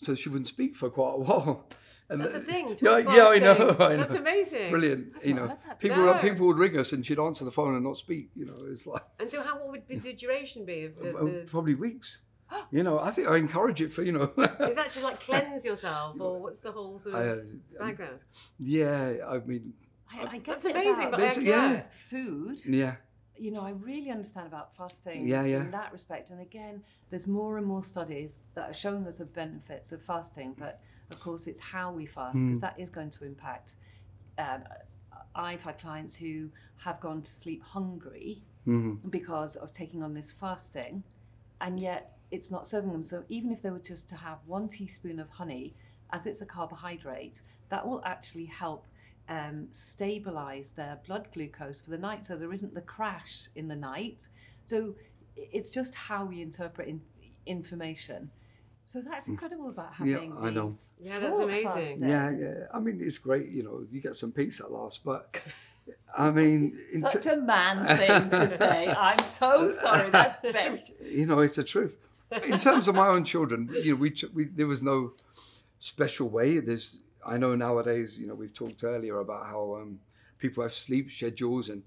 so 0.01 0.15
she 0.15 0.29
wouldn't 0.29 0.47
speak 0.47 0.75
for 0.75 0.89
quite 0.89 1.13
a 1.15 1.17
while. 1.19 1.65
And 2.09 2.19
That's 2.19 2.35
a 2.35 2.39
that- 2.39 2.45
thing. 2.45 2.75
Yeah, 2.81 2.97
yeah, 2.97 3.27
I 3.27 3.39
know. 3.39 3.55
fasting. 3.55 3.81
I 3.81 3.89
know. 3.91 3.97
That's 4.03 4.15
amazing. 4.15 4.69
Brilliant. 4.69 5.13
I've 5.15 5.25
you 5.25 5.33
know, 5.33 5.47
heard 5.47 5.57
that 5.65 5.79
people 5.79 6.03
before. 6.05 6.19
people 6.19 6.47
would 6.47 6.57
ring 6.57 6.77
us 6.77 6.91
and 6.91 7.05
she'd 7.05 7.19
answer 7.19 7.45
the 7.45 7.51
phone 7.51 7.73
and 7.75 7.85
not 7.85 7.95
speak. 7.95 8.31
You 8.35 8.47
know, 8.47 8.57
it's 8.69 8.85
like 8.85 9.01
And 9.21 9.31
so, 9.31 9.41
how 9.41 9.55
what 9.59 9.71
would 9.71 9.87
be 9.87 9.95
the 9.95 10.11
duration 10.11 10.65
be 10.65 10.83
of 10.83 10.97
the, 10.97 11.03
the 11.13 11.47
probably 11.49 11.75
weeks. 11.75 12.19
You 12.69 12.83
know, 12.83 12.99
I 12.99 13.11
think 13.11 13.29
I 13.29 13.37
encourage 13.37 13.79
it 13.81 13.91
for 13.93 14.03
you 14.03 14.11
know. 14.11 14.23
Is 14.69 14.75
that 14.75 14.91
to 14.95 14.99
like 14.99 15.19
cleanse 15.27 15.63
yourself, 15.63 16.17
or 16.19 16.37
what's 16.41 16.59
the 16.59 16.73
whole 16.73 16.99
sort 16.99 17.15
I, 17.15 17.21
of 17.21 17.39
uh, 17.39 17.85
background? 17.85 18.19
yeah, 18.59 19.13
I 19.25 19.39
mean, 19.39 19.71
I, 20.13 20.23
I 20.25 20.37
get 20.39 20.45
That's 20.61 20.65
amazing, 20.65 20.91
about 21.07 21.11
but 21.11 21.19
This- 21.21 21.37
I- 21.37 21.41
yeah. 21.43 21.71
yeah. 21.71 21.81
food. 21.89 22.59
yeah, 22.65 22.95
you 23.37 23.51
know, 23.51 23.61
I 23.61 23.71
really 23.71 24.11
understand 24.11 24.47
about 24.47 24.75
fasting 24.75 25.27
Yeah, 25.27 25.43
yeah. 25.45 25.63
in 25.63 25.71
that 25.71 25.91
respect. 25.91 26.29
And 26.29 26.41
again, 26.41 26.83
there's 27.09 27.27
more 27.27 27.57
and 27.57 27.65
more 27.65 27.83
studies 27.83 28.39
that 28.55 28.69
are 28.69 28.73
showing 28.73 29.07
us 29.07 29.17
the 29.17 29.25
benefits 29.25 29.91
of 29.91 30.01
fasting. 30.01 30.55
But 30.57 30.79
of 31.11 31.19
course, 31.19 31.47
it's 31.47 31.59
how 31.59 31.91
we 31.91 32.05
fast 32.05 32.43
because 32.43 32.57
Mm. 32.57 32.61
that 32.61 32.79
is 32.79 32.89
going 32.89 33.09
to 33.11 33.25
impact. 33.25 33.75
Um, 34.37 34.63
I've 35.35 35.63
had 35.63 35.77
clients 35.77 36.15
who 36.15 36.49
have 36.77 36.99
gone 36.99 37.21
to 37.21 37.31
sleep 37.31 37.63
hungry 37.63 38.43
hmm 38.65 38.95
because 39.09 39.55
of 39.55 39.71
taking 39.71 40.03
on 40.03 40.13
this 40.13 40.31
fasting, 40.31 41.03
and 41.61 41.79
yet 41.79 42.17
it's 42.29 42.51
not 42.51 42.67
serving 42.67 42.91
them. 42.91 43.03
So 43.03 43.23
even 43.29 43.51
if 43.51 43.61
they 43.61 43.71
were 43.71 43.79
just 43.79 44.07
to 44.09 44.15
have 44.15 44.39
one 44.45 44.67
teaspoon 44.67 45.19
of 45.19 45.29
honey, 45.29 45.75
as 46.11 46.25
it's 46.25 46.41
a 46.41 46.45
carbohydrate, 46.45 47.41
that 47.69 47.85
will 47.87 48.01
actually 48.05 48.45
help 48.45 48.85
um, 49.35 49.67
stabilize 49.71 50.71
their 50.71 50.95
blood 51.07 51.25
glucose 51.33 51.79
for 51.81 51.91
the 51.95 51.97
night, 52.09 52.21
so 52.25 52.35
there 52.35 52.53
isn't 52.57 52.73
the 52.73 52.81
crash 52.95 53.33
in 53.55 53.65
the 53.67 53.75
night. 53.93 54.27
So 54.65 54.95
it's 55.35 55.69
just 55.69 55.93
how 55.95 56.21
we 56.25 56.41
interpret 56.41 56.87
in, 56.87 57.01
information. 57.45 58.29
So 58.85 58.99
that's 59.01 59.27
incredible 59.33 59.69
about 59.69 59.91
Yeah, 60.03 60.15
having 60.15 60.33
I 60.39 60.49
know. 60.49 60.67
these 60.71 60.93
Yeah, 61.01 61.19
that's 61.19 61.31
talk 61.37 61.43
amazing. 61.43 61.63
fasting. 61.71 62.09
yeah, 62.09 62.29
yeah. 62.43 62.53
I 62.73 62.79
mean, 62.79 62.99
it's 63.01 63.17
great. 63.19 63.47
You 63.49 63.63
know, 63.63 63.85
you 63.91 64.01
get 64.01 64.15
some 64.15 64.31
peace 64.31 64.59
at 64.59 64.69
last, 64.71 65.03
but 65.05 65.21
I 66.17 66.29
mean, 66.31 66.77
in 66.93 67.01
Such 67.07 67.23
t- 67.23 67.29
a 67.29 67.37
man 67.37 67.75
thing 67.97 68.29
to 68.31 68.57
say. 68.57 68.87
I'm 68.89 69.23
so 69.25 69.71
sorry. 69.71 70.09
That's 70.09 70.41
very. 70.57 70.83
you 71.05 71.25
know, 71.25 71.39
it's 71.39 71.55
the 71.55 71.63
truth. 71.63 71.95
In 72.43 72.59
terms 72.59 72.87
of 72.89 72.95
my 72.95 73.07
own 73.07 73.23
children, 73.23 73.69
you 73.83 73.91
know, 73.93 73.99
we, 74.03 74.13
we 74.33 74.45
there 74.45 74.67
was 74.67 74.81
no 74.83 75.13
special 75.79 76.27
way. 76.29 76.59
There's, 76.59 76.97
I 77.25 77.37
know 77.37 77.55
nowadays, 77.55 78.17
you 78.17 78.27
know, 78.27 78.35
we've 78.35 78.53
talked 78.53 78.83
earlier 78.83 79.19
about 79.19 79.45
how 79.45 79.77
um, 79.81 79.99
people 80.37 80.63
have 80.63 80.73
sleep 80.73 81.11
schedules, 81.11 81.69
and 81.69 81.83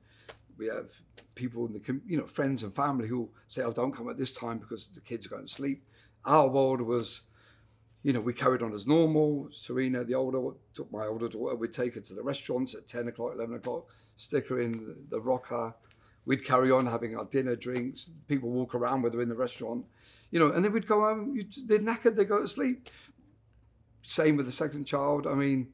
we 0.56 0.66
have 0.66 0.90
people 1.34 1.66
in 1.66 1.72
the, 1.72 2.00
you 2.06 2.16
know, 2.16 2.26
friends 2.26 2.62
and 2.62 2.74
family 2.74 3.08
who 3.08 3.28
say, 3.48 3.62
"Oh, 3.62 3.72
don't 3.72 3.92
come 3.92 4.08
at 4.08 4.18
this 4.18 4.32
time 4.32 4.58
because 4.58 4.86
the 4.88 5.00
kids 5.00 5.26
are 5.26 5.30
going 5.30 5.46
to 5.46 5.52
sleep." 5.52 5.84
Our 6.24 6.48
world 6.48 6.80
was, 6.80 7.22
you 8.02 8.12
know, 8.12 8.20
we 8.20 8.32
carried 8.32 8.62
on 8.62 8.72
as 8.72 8.86
normal. 8.86 9.48
Serena, 9.52 10.04
the 10.04 10.14
older, 10.14 10.56
took 10.72 10.90
my 10.92 11.06
older 11.06 11.28
daughter, 11.28 11.56
we'd 11.56 11.72
take 11.72 11.94
her 11.94 12.00
to 12.00 12.14
the 12.14 12.22
restaurants 12.22 12.74
at 12.74 12.86
ten 12.86 13.08
o'clock, 13.08 13.32
eleven 13.34 13.56
o'clock, 13.56 13.86
stick 14.16 14.48
her 14.48 14.60
in 14.60 14.94
the 15.10 15.20
rocker. 15.20 15.74
We'd 16.26 16.44
carry 16.44 16.70
on 16.70 16.86
having 16.86 17.16
our 17.18 17.26
dinner, 17.26 17.54
drinks. 17.54 18.10
People 18.28 18.50
walk 18.50 18.74
around 18.74 19.02
with 19.02 19.12
her 19.12 19.20
in 19.20 19.28
the 19.28 19.34
restaurant, 19.34 19.84
you 20.30 20.38
know, 20.38 20.52
and 20.52 20.64
then 20.64 20.72
we'd 20.72 20.86
go 20.86 21.00
home. 21.00 21.38
They're 21.66 21.80
knackered, 21.80 22.16
they 22.16 22.24
go 22.24 22.40
to 22.40 22.48
sleep. 22.48 22.88
Same 24.04 24.36
with 24.36 24.46
the 24.46 24.52
second 24.52 24.84
child. 24.84 25.26
I 25.26 25.34
mean, 25.34 25.72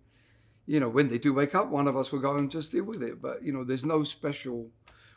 you 0.66 0.78
know, 0.80 0.88
when 0.88 1.08
they 1.08 1.18
do 1.18 1.34
wake 1.34 1.54
up, 1.54 1.68
one 1.68 1.88
of 1.88 1.96
us 1.96 2.12
will 2.12 2.20
go 2.20 2.36
and 2.36 2.50
just 2.50 2.70
deal 2.72 2.84
with 2.84 3.02
it. 3.02 3.20
But 3.20 3.42
you 3.42 3.52
know, 3.52 3.64
there's 3.64 3.84
no 3.84 4.02
special. 4.04 4.68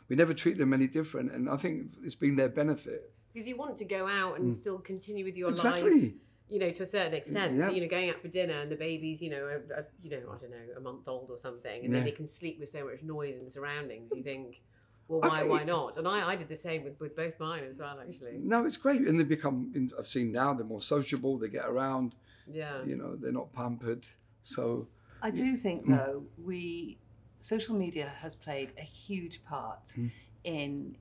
We 0.08 0.16
never 0.16 0.34
treat 0.34 0.58
them 0.58 0.74
any 0.74 0.86
different, 0.88 1.32
and 1.32 1.48
I 1.48 1.56
think 1.56 1.92
it's 2.04 2.14
been 2.14 2.36
their 2.36 2.48
benefit. 2.48 3.12
Because 3.32 3.48
you 3.48 3.56
want 3.56 3.76
to 3.78 3.84
go 3.84 4.06
out 4.06 4.38
and 4.38 4.54
still 4.54 4.78
continue 4.78 5.24
with 5.24 5.36
your 5.36 5.50
life, 5.50 5.58
Mm. 5.60 5.64
exactly. 5.66 6.14
you 6.50 6.58
know, 6.58 6.70
to 6.70 6.82
a 6.82 6.86
certain 6.86 7.14
extent. 7.14 7.56
Yeah. 7.56 7.66
So, 7.68 7.72
you 7.74 7.80
know, 7.80 7.88
going 7.88 8.10
out 8.10 8.20
for 8.20 8.28
dinner 8.28 8.52
and 8.54 8.70
the 8.70 8.76
baby's, 8.76 9.22
you 9.22 9.30
know, 9.30 9.44
a, 9.46 9.80
a, 9.80 9.84
you 10.02 10.10
know, 10.10 10.18
I 10.30 10.36
don't 10.38 10.50
know, 10.50 10.76
a 10.76 10.80
month 10.80 11.08
old 11.08 11.30
or 11.30 11.36
something, 11.38 11.84
and 11.84 11.94
then 11.94 12.04
they 12.04 12.10
can 12.12 12.26
sleep 12.28 12.60
with 12.60 12.68
so 12.68 12.84
much 12.84 13.02
noise 13.02 13.40
and 13.40 13.50
surroundings. 13.50 14.10
You 14.14 14.22
think, 14.22 14.60
well, 15.08 15.20
why, 15.20 15.38
think- 15.40 15.50
why 15.50 15.64
not? 15.64 15.96
And 15.96 16.06
I, 16.06 16.28
I 16.32 16.36
did 16.36 16.48
the 16.48 16.54
same 16.56 16.84
with, 16.84 17.00
with 17.00 17.16
both 17.16 17.40
mine 17.40 17.64
as 17.64 17.78
well, 17.78 17.98
actually. 17.98 18.38
No, 18.38 18.66
it's 18.66 18.76
great, 18.76 19.00
and 19.00 19.18
they 19.18 19.24
become. 19.24 19.90
I've 19.98 20.06
seen 20.06 20.30
now 20.32 20.52
they're 20.52 20.66
more 20.66 20.82
sociable. 20.82 21.38
They 21.38 21.48
get 21.48 21.64
around. 21.64 22.14
Yeah. 22.50 22.82
You 22.84 22.96
know, 22.96 23.16
they're 23.16 23.32
not 23.32 23.52
pampered. 23.52 24.06
So 24.42 24.86
I 25.22 25.30
do 25.30 25.56
think, 25.56 25.86
mm. 25.86 25.96
though, 25.96 26.24
we 26.42 26.98
social 27.40 27.74
media 27.74 28.10
has 28.20 28.34
played 28.34 28.72
a 28.78 28.82
huge 28.82 29.44
part 29.44 29.90
hmm. 29.94 30.06
in 30.44 30.96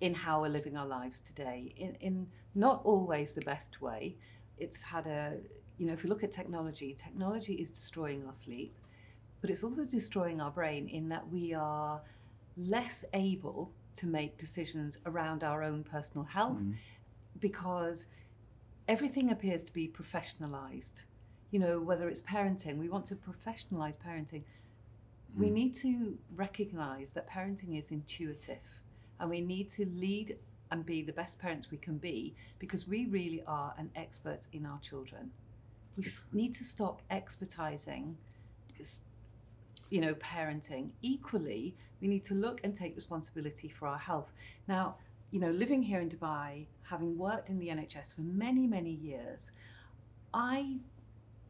in 0.00 0.14
how 0.14 0.40
we're 0.40 0.48
living 0.48 0.74
our 0.76 0.86
lives 0.86 1.20
today. 1.20 1.74
In 1.76 1.94
in 2.00 2.26
not 2.54 2.80
always 2.84 3.34
the 3.34 3.42
best 3.42 3.82
way. 3.82 4.16
It's 4.58 4.80
had 4.80 5.06
a 5.06 5.36
you 5.78 5.86
know, 5.86 5.92
if 5.92 6.04
you 6.04 6.08
look 6.08 6.24
at 6.24 6.30
technology, 6.30 6.94
technology 6.94 7.54
is 7.54 7.70
destroying 7.70 8.24
our 8.26 8.32
sleep, 8.32 8.74
but 9.40 9.50
it's 9.50 9.64
also 9.64 9.84
destroying 9.84 10.40
our 10.40 10.50
brain 10.50 10.88
in 10.88 11.08
that 11.08 11.28
we 11.28 11.52
are 11.52 12.00
less 12.56 13.04
able 13.12 13.72
to 13.96 14.06
make 14.06 14.38
decisions 14.38 14.98
around 15.06 15.44
our 15.44 15.62
own 15.62 15.84
personal 15.84 16.24
health 16.24 16.60
hmm. 16.60 16.72
because 17.40 18.06
everything 18.88 19.30
appears 19.30 19.64
to 19.64 19.72
be 19.72 19.88
professionalized. 19.88 21.04
You 21.50 21.60
know, 21.60 21.80
whether 21.80 22.08
it's 22.08 22.20
parenting, 22.20 22.78
we 22.78 22.88
want 22.88 23.04
to 23.06 23.16
professionalize 23.16 23.96
parenting. 23.96 24.42
We 25.36 25.48
hmm. 25.48 25.54
need 25.54 25.74
to 25.76 26.18
recognize 26.34 27.12
that 27.12 27.28
parenting 27.28 27.78
is 27.78 27.90
intuitive 27.90 28.80
and 29.20 29.30
we 29.30 29.40
need 29.40 29.68
to 29.70 29.86
lead 29.86 30.36
and 30.70 30.84
be 30.84 31.02
the 31.02 31.12
best 31.12 31.40
parents 31.40 31.70
we 31.70 31.76
can 31.78 31.98
be 31.98 32.34
because 32.58 32.88
we 32.88 33.06
really 33.06 33.42
are 33.46 33.74
an 33.78 33.90
expert 33.94 34.46
in 34.52 34.66
our 34.66 34.78
children. 34.80 35.30
We 35.96 36.04
s- 36.04 36.24
need 36.32 36.54
to 36.56 36.64
stop 36.64 37.02
expertizing, 37.10 38.14
you 39.90 40.00
know, 40.00 40.14
parenting. 40.14 40.90
Equally, 41.02 41.76
we 42.00 42.08
need 42.08 42.24
to 42.24 42.34
look 42.34 42.60
and 42.64 42.74
take 42.74 42.96
responsibility 42.96 43.68
for 43.68 43.86
our 43.86 43.98
health. 43.98 44.32
Now, 44.66 44.96
you 45.30 45.38
know, 45.38 45.50
living 45.50 45.82
here 45.82 46.00
in 46.00 46.08
Dubai, 46.08 46.66
having 46.88 47.16
worked 47.18 47.48
in 47.48 47.58
the 47.58 47.68
NHS 47.68 48.14
for 48.14 48.22
many, 48.22 48.66
many 48.66 48.90
years, 48.90 49.50
I 50.32 50.78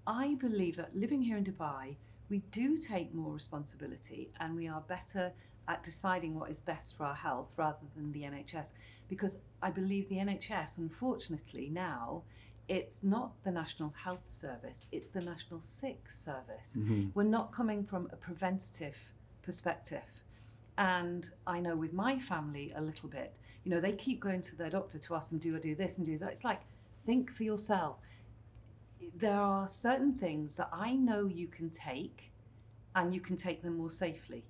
I 0.07 0.35
believe 0.35 0.77
that 0.77 0.95
living 0.95 1.23
here 1.23 1.37
in 1.37 1.45
Dubai, 1.45 1.97
we 2.29 2.39
do 2.51 2.77
take 2.77 3.15
more 3.15 3.33
responsibility 3.33 4.31
and 4.41 4.55
we 4.55 4.69
are 4.69 4.83
better 4.83 5.33
at 5.67 5.83
deciding 5.83 6.39
what 6.39 6.51
is 6.51 6.59
best 6.59 6.97
for 6.97 7.05
our 7.05 7.15
health 7.15 7.55
rather 7.57 7.87
than 7.97 8.13
the 8.13 8.23
NHS. 8.23 8.73
Because 9.09 9.39
I 9.63 9.71
believe 9.71 10.09
the 10.09 10.17
NHS, 10.17 10.79
unfortunately, 10.79 11.71
now 11.73 12.23
it's 12.69 13.03
not 13.03 13.33
the 13.45 13.51
National 13.51 13.95
Health 13.97 14.25
Service, 14.27 14.87
it's 14.93 15.09
the 15.09 15.21
National 15.21 15.61
Sick 15.61 16.11
Service. 16.11 16.77
Mm-hmm. 16.79 17.09
We're 17.15 17.25
not 17.25 17.53
coming 17.53 17.85
from 17.85 18.09
a 18.13 18.17
preventative 18.17 18.99
perspective. 19.43 20.24
And 20.77 21.29
I 21.47 21.61
know 21.61 21.77
with 21.77 21.93
my 21.93 22.19
family 22.19 22.73
a 22.77 22.81
little 22.81 23.09
bit, 23.09 23.35
you 23.65 23.71
know, 23.71 23.81
they 23.81 23.93
keep 23.93 24.21
going 24.21 24.41
to 24.43 24.57
their 24.57 24.71
doctor 24.71 24.99
to 24.99 25.15
ask 25.15 25.31
them, 25.31 25.39
do 25.39 25.55
I 25.57 25.59
do 25.59 25.75
this 25.75 25.97
and 25.99 26.07
do 26.07 26.19
that? 26.19 26.31
It's 26.31 26.45
like, 26.45 26.61
think 27.07 27.31
for 27.31 27.45
yourself. 27.45 27.97
There 29.17 29.39
are 29.39 29.69
certain 29.69 30.15
things 30.15 30.57
that 30.57 30.69
I 30.73 30.95
know 30.95 31.27
you 31.27 31.47
can 31.47 31.71
take 31.71 32.33
and 32.97 33.15
you 33.15 33.21
can 33.21 33.37
take 33.37 33.63
them 33.63 33.79
more 33.79 33.91
safely. 33.91 34.45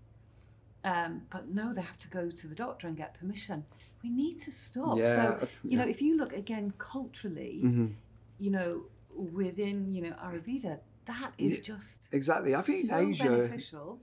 Um, 0.85 1.23
but 1.31 1.49
no, 1.49 1.73
they 1.73 1.83
have 1.83 1.97
to 1.99 2.09
go 2.09 2.31
to 2.31 2.47
the 2.47 2.55
doctor 2.55 2.87
and 2.87 2.97
get 2.97 3.15
permission. 3.15 3.65
We 4.03 4.11
need 4.11 4.39
to 4.41 4.53
stop. 4.53 4.99
Yeah, 4.99 5.15
so, 5.15 5.39
I- 5.43 5.49
you 5.67 5.79
know, 5.79 5.85
if 5.87 6.01
you 6.03 6.17
look 6.17 6.33
again 6.35 6.73
culturally, 6.79 7.61
Mhm. 7.65 7.95
you 8.39 8.51
know, 8.51 8.85
within, 9.15 9.95
you 9.95 10.03
know, 10.03 10.13
Ayurveda, 10.23 10.81
that 11.07 11.33
is 11.39 11.57
Yeah, 11.59 11.63
just 11.63 12.09
exactly. 12.13 12.55
I 12.55 12.61
think 12.63 12.87
so 12.87 12.97
Asia, 12.99 13.25
beneficial. 13.25 14.01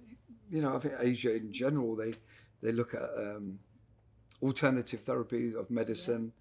You 0.51 0.61
know, 0.61 0.75
I 0.75 0.79
think 0.79 0.93
Asia 0.99 1.35
in 1.35 1.51
general, 1.51 1.95
they 1.95 2.13
they 2.61 2.71
look 2.71 2.93
at 2.93 3.09
um, 3.17 3.57
alternative 4.43 5.03
therapies 5.03 5.55
of 5.55 5.71
medicine. 5.71 6.33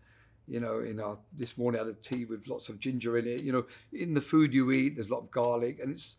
You 0.49 0.59
know, 0.59 0.81
in 0.81 0.99
our 0.99 1.17
this 1.33 1.57
morning 1.57 1.81
I 1.81 1.85
had 1.85 1.95
a 1.95 1.99
tea 1.99 2.25
with 2.25 2.49
lots 2.49 2.69
of 2.69 2.81
ginger 2.81 3.19
in 3.19 3.27
it. 3.27 3.43
You 3.43 3.53
know, 3.53 3.67
in 3.93 4.15
the 4.15 4.21
food 4.21 4.53
you 4.53 4.73
eat, 4.73 4.97
there's 4.97 5.11
a 5.11 5.15
lot 5.15 5.23
of 5.23 5.31
garlic, 5.31 5.79
and 5.81 5.93
it's 5.93 6.17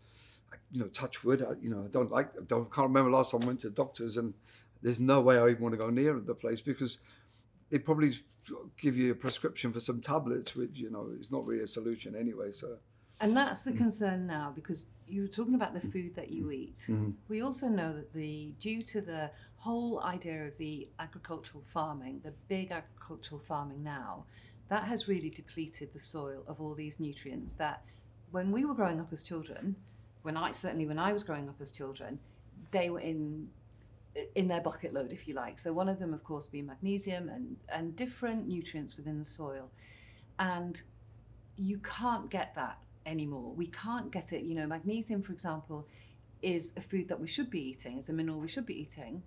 you 0.72 0.80
know, 0.80 0.88
touch 0.88 1.24
wood. 1.24 1.44
I, 1.44 1.54
you 1.62 1.70
know, 1.70 1.84
I 1.84 1.88
don't 1.90 2.12
like. 2.12 2.30
I 2.38 2.44
don't 2.48 2.74
can't 2.74 2.88
remember 2.88 3.12
last 3.12 3.32
time 3.32 3.42
I 3.44 3.48
went 3.48 3.60
to 3.62 3.70
the 3.70 3.76
doctors, 3.76 4.18
and 4.18 4.34
there's 4.82 5.02
no 5.02 5.22
way 5.22 5.38
I 5.38 5.50
even 5.50 5.62
want 5.62 5.74
to 5.74 5.82
go 5.82 5.90
near 5.90 6.20
the 6.20 6.34
place 6.34 6.62
because 6.62 7.00
they 7.70 7.78
probably 7.78 8.14
give 8.80 8.98
you 8.98 9.12
a 9.12 9.16
prescription 9.16 9.72
for 9.74 9.80
some 9.80 10.02
tablets, 10.02 10.56
which 10.56 10.80
you 10.80 10.90
know 10.90 11.10
is 11.20 11.32
not 11.32 11.46
really 11.46 11.64
a 11.64 11.68
solution 11.68 12.16
anyway. 12.16 12.52
So 12.52 12.78
And 13.22 13.38
that's 13.38 13.62
the 13.62 13.72
concern 13.72 14.26
now 14.26 14.52
because 14.54 14.88
you 15.08 15.22
were 15.22 15.28
talking 15.28 15.54
about 15.54 15.74
the 15.74 15.80
food 15.80 16.16
that 16.16 16.32
you 16.32 16.52
eat. 16.52 16.86
Mhm. 16.88 17.14
We 17.28 17.42
also 17.42 17.68
know 17.68 17.94
that 17.94 18.12
the 18.14 18.54
due 18.60 18.82
to 18.82 19.02
the 19.02 19.32
whole 19.58 20.02
idea 20.02 20.48
of 20.48 20.58
the 20.58 20.90
agricultural 20.98 21.64
farming, 21.64 22.22
the 22.24 22.34
big 22.48 22.72
agricultural 22.72 23.40
farming 23.40 23.84
now, 23.84 24.26
that 24.70 24.86
has 24.86 25.08
really 25.08 25.30
depleted 25.30 25.94
the 25.94 26.00
soil 26.00 26.44
of 26.48 26.60
all 26.60 26.74
these 26.74 27.00
nutrients 27.00 27.54
that 27.56 27.84
when 28.32 28.52
we 28.52 28.66
were 28.66 28.74
growing 28.74 29.00
up 29.00 29.14
as 29.14 29.22
children, 29.22 29.76
when 30.24 30.36
I 30.38 30.52
certainly 30.52 30.88
when 30.88 30.98
I 30.98 31.14
was 31.14 31.24
growing 31.24 31.48
up 31.48 31.62
as 31.62 31.72
children, 31.72 32.20
they 32.72 32.90
were 32.90 33.02
in 33.02 33.50
in 34.36 34.48
their 34.48 34.62
bucket 34.62 34.94
load, 34.94 35.12
if 35.12 35.28
you 35.28 35.34
like. 35.34 35.58
So 35.60 35.72
one 35.72 35.88
of 35.88 36.00
them, 36.00 36.14
of 36.14 36.24
course, 36.24 36.48
being 36.48 36.66
magnesium 36.66 37.30
and, 37.30 37.56
and 37.70 37.96
different 37.96 38.48
nutrients 38.48 38.98
within 38.98 39.20
the 39.20 39.26
soil. 39.26 39.70
And 40.38 40.82
you 41.56 41.78
can't 41.80 42.30
get 42.30 42.54
that 42.56 42.78
anymore. 43.06 43.54
We 43.54 43.68
can't 43.68 44.12
get 44.12 44.34
it. 44.34 44.44
You 44.44 44.56
know, 44.56 44.68
magnesium, 44.68 45.22
for 45.22 45.34
example, 45.34 45.88
is 46.42 46.72
a 46.78 46.82
food 46.82 47.08
that 47.08 47.20
we 47.20 47.28
should 47.28 47.50
be 47.50 47.60
eating, 47.60 47.98
it's 47.98 48.10
a 48.10 48.14
mineral 48.14 48.40
we 48.40 48.48
should 48.48 48.66
be 48.66 48.80
eating 48.80 49.22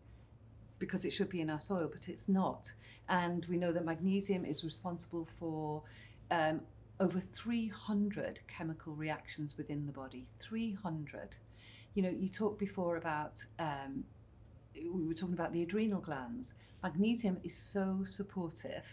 because 0.78 1.04
it 1.04 1.10
should 1.10 1.28
be 1.28 1.40
in 1.40 1.50
our 1.50 1.58
soil, 1.58 1.88
but 1.90 2.08
it's 2.08 2.28
not. 2.28 2.72
And 3.08 3.46
we 3.46 3.56
know 3.56 3.72
that 3.72 3.84
magnesium 3.84 4.44
is 4.44 4.64
responsible 4.64 5.26
for 5.38 5.82
um, 6.30 6.60
over 7.00 7.20
300 7.20 8.40
chemical 8.48 8.94
reactions 8.94 9.56
within 9.56 9.86
the 9.86 9.92
body. 9.92 10.26
300. 10.40 11.36
You 11.94 12.02
know, 12.02 12.10
you 12.10 12.28
talked 12.28 12.58
before 12.58 12.96
about, 12.96 13.44
um, 13.58 14.04
we 14.74 15.06
were 15.06 15.14
talking 15.14 15.34
about 15.34 15.52
the 15.52 15.62
adrenal 15.62 16.00
glands. 16.00 16.54
Magnesium 16.82 17.38
is 17.44 17.56
so 17.56 18.00
supportive 18.04 18.86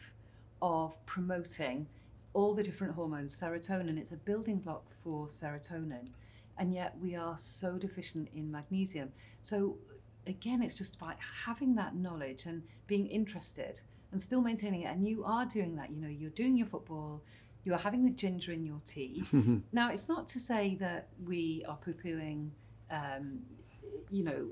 of 0.62 1.04
promoting 1.06 1.88
all 2.34 2.54
the 2.54 2.64
different 2.64 2.94
hormones, 2.94 3.40
serotonin, 3.40 3.98
it's 3.98 4.12
a 4.12 4.18
building 4.18 4.60
block 4.60 4.84
for 5.04 5.28
serotonin. 5.28 6.08
And 6.58 6.74
yet 6.74 6.96
we 7.02 7.16
are 7.16 7.38
so 7.38 7.78
deficient 7.78 8.30
in 8.36 8.52
magnesium. 8.52 9.12
So 9.42 9.78
again, 10.28 10.62
it's 10.62 10.78
just 10.78 10.96
about 10.96 11.16
having 11.46 11.76
that 11.76 11.96
knowledge 11.96 12.46
and 12.46 12.62
being 12.88 13.08
interested 13.08 13.80
and 14.12 14.22
still 14.22 14.42
maintaining 14.42 14.82
it. 14.82 14.94
And 14.94 15.08
you 15.08 15.24
are 15.26 15.46
doing 15.46 15.76
that. 15.78 15.92
You 15.92 15.98
know, 15.98 16.08
you're 16.08 16.30
doing 16.32 16.58
your 16.58 16.68
football, 16.68 17.22
you 17.64 17.74
are 17.74 17.80
having 17.80 18.04
the 18.04 18.12
ginger 18.12 18.52
in 18.52 18.66
your 18.66 18.80
tea. 18.86 19.24
now, 19.72 19.92
it's 19.92 20.08
not 20.08 20.28
to 20.30 20.40
say 20.40 20.76
that 20.80 21.08
we 21.26 21.64
are 21.68 21.78
poo 21.78 21.94
pooing, 21.94 22.50
um, 22.90 23.40
you 24.10 24.24
know, 24.24 24.48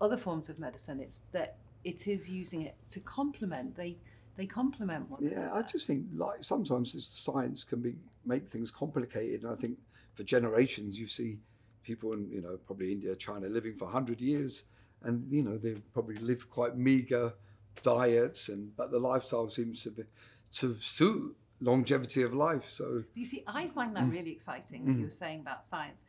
other 0.00 0.16
forms 0.16 0.48
of 0.48 0.58
medicine. 0.58 1.00
It's 1.00 1.22
that 1.32 1.56
it 1.84 2.06
is 2.08 2.28
using 2.28 2.62
it 2.62 2.76
to 2.90 3.00
complement. 3.00 3.76
They 3.76 3.96
they 4.36 4.46
complement 4.46 5.08
one 5.10 5.22
Yeah, 5.22 5.50
I 5.52 5.62
just 5.62 5.86
think 5.86 6.06
like 6.14 6.42
sometimes 6.44 6.92
this 6.92 7.06
science 7.06 7.64
can 7.64 7.80
be 7.80 7.94
make 8.24 8.48
things 8.48 8.70
complicated, 8.70 9.42
and 9.42 9.52
I 9.52 9.56
think 9.56 9.78
for 10.14 10.22
generations 10.24 10.98
you 10.98 11.06
see 11.06 11.38
people 11.82 12.12
in 12.12 12.30
you 12.30 12.40
know 12.40 12.56
probably 12.66 12.92
India, 12.92 13.14
China 13.16 13.48
living 13.48 13.74
for 13.74 13.88
hundred 13.88 14.20
years, 14.20 14.64
and 15.02 15.30
you 15.30 15.42
know 15.42 15.56
they 15.58 15.74
probably 15.92 16.16
live 16.16 16.48
quite 16.50 16.76
meager 16.76 17.32
diets, 17.82 18.48
and 18.48 18.74
but 18.76 18.90
the 18.90 18.98
lifestyle 18.98 19.48
seems 19.48 19.82
to 19.82 19.90
be 19.90 20.04
to 20.52 20.76
suit 20.80 21.36
longevity 21.60 22.22
of 22.22 22.34
life. 22.34 22.68
So 22.68 23.04
You 23.14 23.24
see, 23.24 23.44
I 23.46 23.68
find 23.68 23.94
that 23.96 24.08
really 24.10 24.32
exciting. 24.32 24.86
What 24.86 24.96
you 24.98 25.04
were 25.04 25.10
saying 25.10 25.40
about 25.40 25.64
science, 25.64 26.02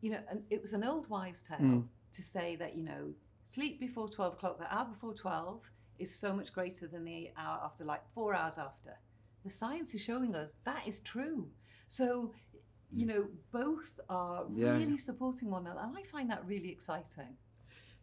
you 0.00 0.10
know, 0.10 0.20
and 0.30 0.42
it 0.50 0.60
was 0.62 0.72
an 0.72 0.84
old 0.84 1.08
wives' 1.08 1.42
tale 1.42 1.58
Mm. 1.58 1.88
to 2.12 2.22
say 2.22 2.56
that 2.56 2.76
you 2.76 2.82
know, 2.82 3.12
sleep 3.44 3.78
before 3.80 4.08
twelve 4.08 4.34
o'clock. 4.34 4.58
The 4.58 4.72
hour 4.74 4.86
before 4.86 5.14
twelve 5.14 5.70
is 5.98 6.14
so 6.14 6.32
much 6.34 6.52
greater 6.52 6.86
than 6.86 7.04
the 7.04 7.30
hour 7.36 7.60
after, 7.64 7.84
like 7.84 8.02
four 8.14 8.34
hours 8.34 8.58
after. 8.58 8.98
The 9.44 9.50
science 9.50 9.94
is 9.94 10.02
showing 10.02 10.34
us 10.34 10.56
that 10.64 10.86
is 10.86 11.00
true. 11.00 11.50
So, 11.88 12.32
you 12.92 13.06
know, 13.06 13.28
both 13.52 13.98
are 14.08 14.46
Yeah. 14.54 14.72
really 14.78 14.98
supporting 14.98 15.50
one 15.50 15.66
another, 15.66 15.80
and 15.80 15.96
I 15.96 16.02
find 16.04 16.30
that 16.30 16.44
really 16.46 16.70
exciting. 16.70 17.36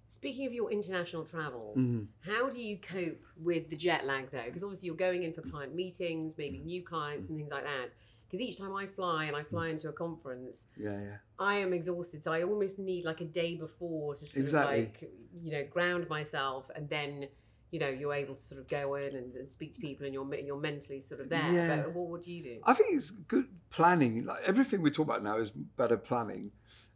Speaking 0.08 0.45
of 0.45 0.53
your 0.53 0.69
international 0.69 1.23
travel, 1.25 1.73
mhm. 1.77 2.08
how 2.19 2.49
do 2.49 2.62
you 2.62 2.77
cope 2.77 3.23
with 3.38 3.69
the 3.69 3.75
jet 3.77 4.06
lag 4.06 4.29
though? 4.32 4.43
Because 4.45 4.63
obviously 4.63 4.88
you're 4.88 4.95
going 4.95 5.23
in 5.23 5.34
for 5.34 5.41
client 5.41 5.73
meetings, 5.73 6.38
maybe 6.38 6.60
new 6.60 6.84
clients 6.84 7.27
and 7.27 7.38
things 7.38 7.51
like 7.51 7.63
that. 7.63 7.89
Because 8.27 8.41
each 8.41 8.58
time 8.58 8.75
I 8.75 8.86
fly 8.88 9.25
and 9.25 9.36
I 9.36 9.43
fly 9.43 9.69
into 9.69 9.89
a 9.89 9.93
conference, 9.93 10.67
yeah, 10.75 10.99
yeah. 10.99 11.17
I 11.39 11.58
am 11.60 11.71
exhausted. 11.71 12.23
So 12.23 12.32
I 12.34 12.43
almost 12.43 12.79
need 12.79 13.06
like 13.06 13.21
a 13.21 13.25
day 13.25 13.56
before 13.56 14.15
to 14.15 14.25
sort 14.25 14.43
Exactly. 14.43 14.79
of 14.79 14.86
like, 14.86 15.12
you 15.41 15.51
know, 15.51 15.63
ground 15.65 16.10
myself 16.10 16.69
and 16.75 16.89
then, 16.89 17.27
you 17.73 17.79
know, 17.79 17.89
you're 17.89 18.13
able 18.13 18.36
to 18.36 18.41
sort 18.41 18.62
of 18.62 18.67
go 18.67 18.93
in 18.93 19.15
and, 19.15 19.33
and 19.33 19.49
speak 19.49 19.73
to 19.73 19.79
mm. 19.79 19.81
people 19.81 20.05
and 20.05 20.13
you're, 20.13 20.36
you're 20.36 20.59
mentally 20.59 20.99
sort 20.99 21.19
of 21.19 21.27
there. 21.27 21.51
Yeah. 21.51 21.77
But 21.77 21.93
what, 21.95 22.07
would 22.09 22.27
you 22.27 22.43
do? 22.43 22.59
I 22.65 22.73
think 22.73 22.93
it's 22.93 23.09
good 23.09 23.47
planning. 23.71 24.25
Like 24.25 24.43
everything 24.45 24.83
we 24.83 24.91
talk 24.91 25.07
about 25.07 25.23
now 25.23 25.39
is 25.39 25.49
better 25.49 25.97
planning, 25.97 26.51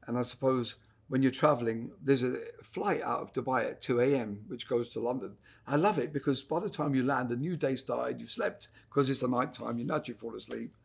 and 0.06 0.20
I 0.20 0.22
suppose 0.22 0.76
when 1.10 1.24
you're 1.24 1.32
traveling, 1.32 1.90
there's 2.04 2.22
a 2.22 2.36
flight 2.62 3.02
out 3.02 3.22
of 3.22 3.34
Dubai 3.34 3.66
at 3.66 3.82
2 3.82 4.02
a.m. 4.02 4.42
which 4.50 4.70
goes 4.70 4.90
to 4.90 5.00
London. 5.00 5.36
I 5.66 5.78
love 5.78 5.98
it 5.98 6.14
because 6.14 6.44
by 6.44 6.60
the 6.60 6.70
time 6.70 6.94
you 6.94 7.04
land, 7.04 7.32
a 7.32 7.36
new 7.36 7.58
day 7.58 7.76
started. 7.76 8.20
You've 8.20 8.30
slept 8.30 8.68
because 8.88 9.10
it's 9.10 9.22
the 9.22 9.28
night 9.28 9.54
time. 9.54 9.80
You 9.80 9.86
naturally 9.86 10.20
fall 10.20 10.36
asleep. 10.36 10.76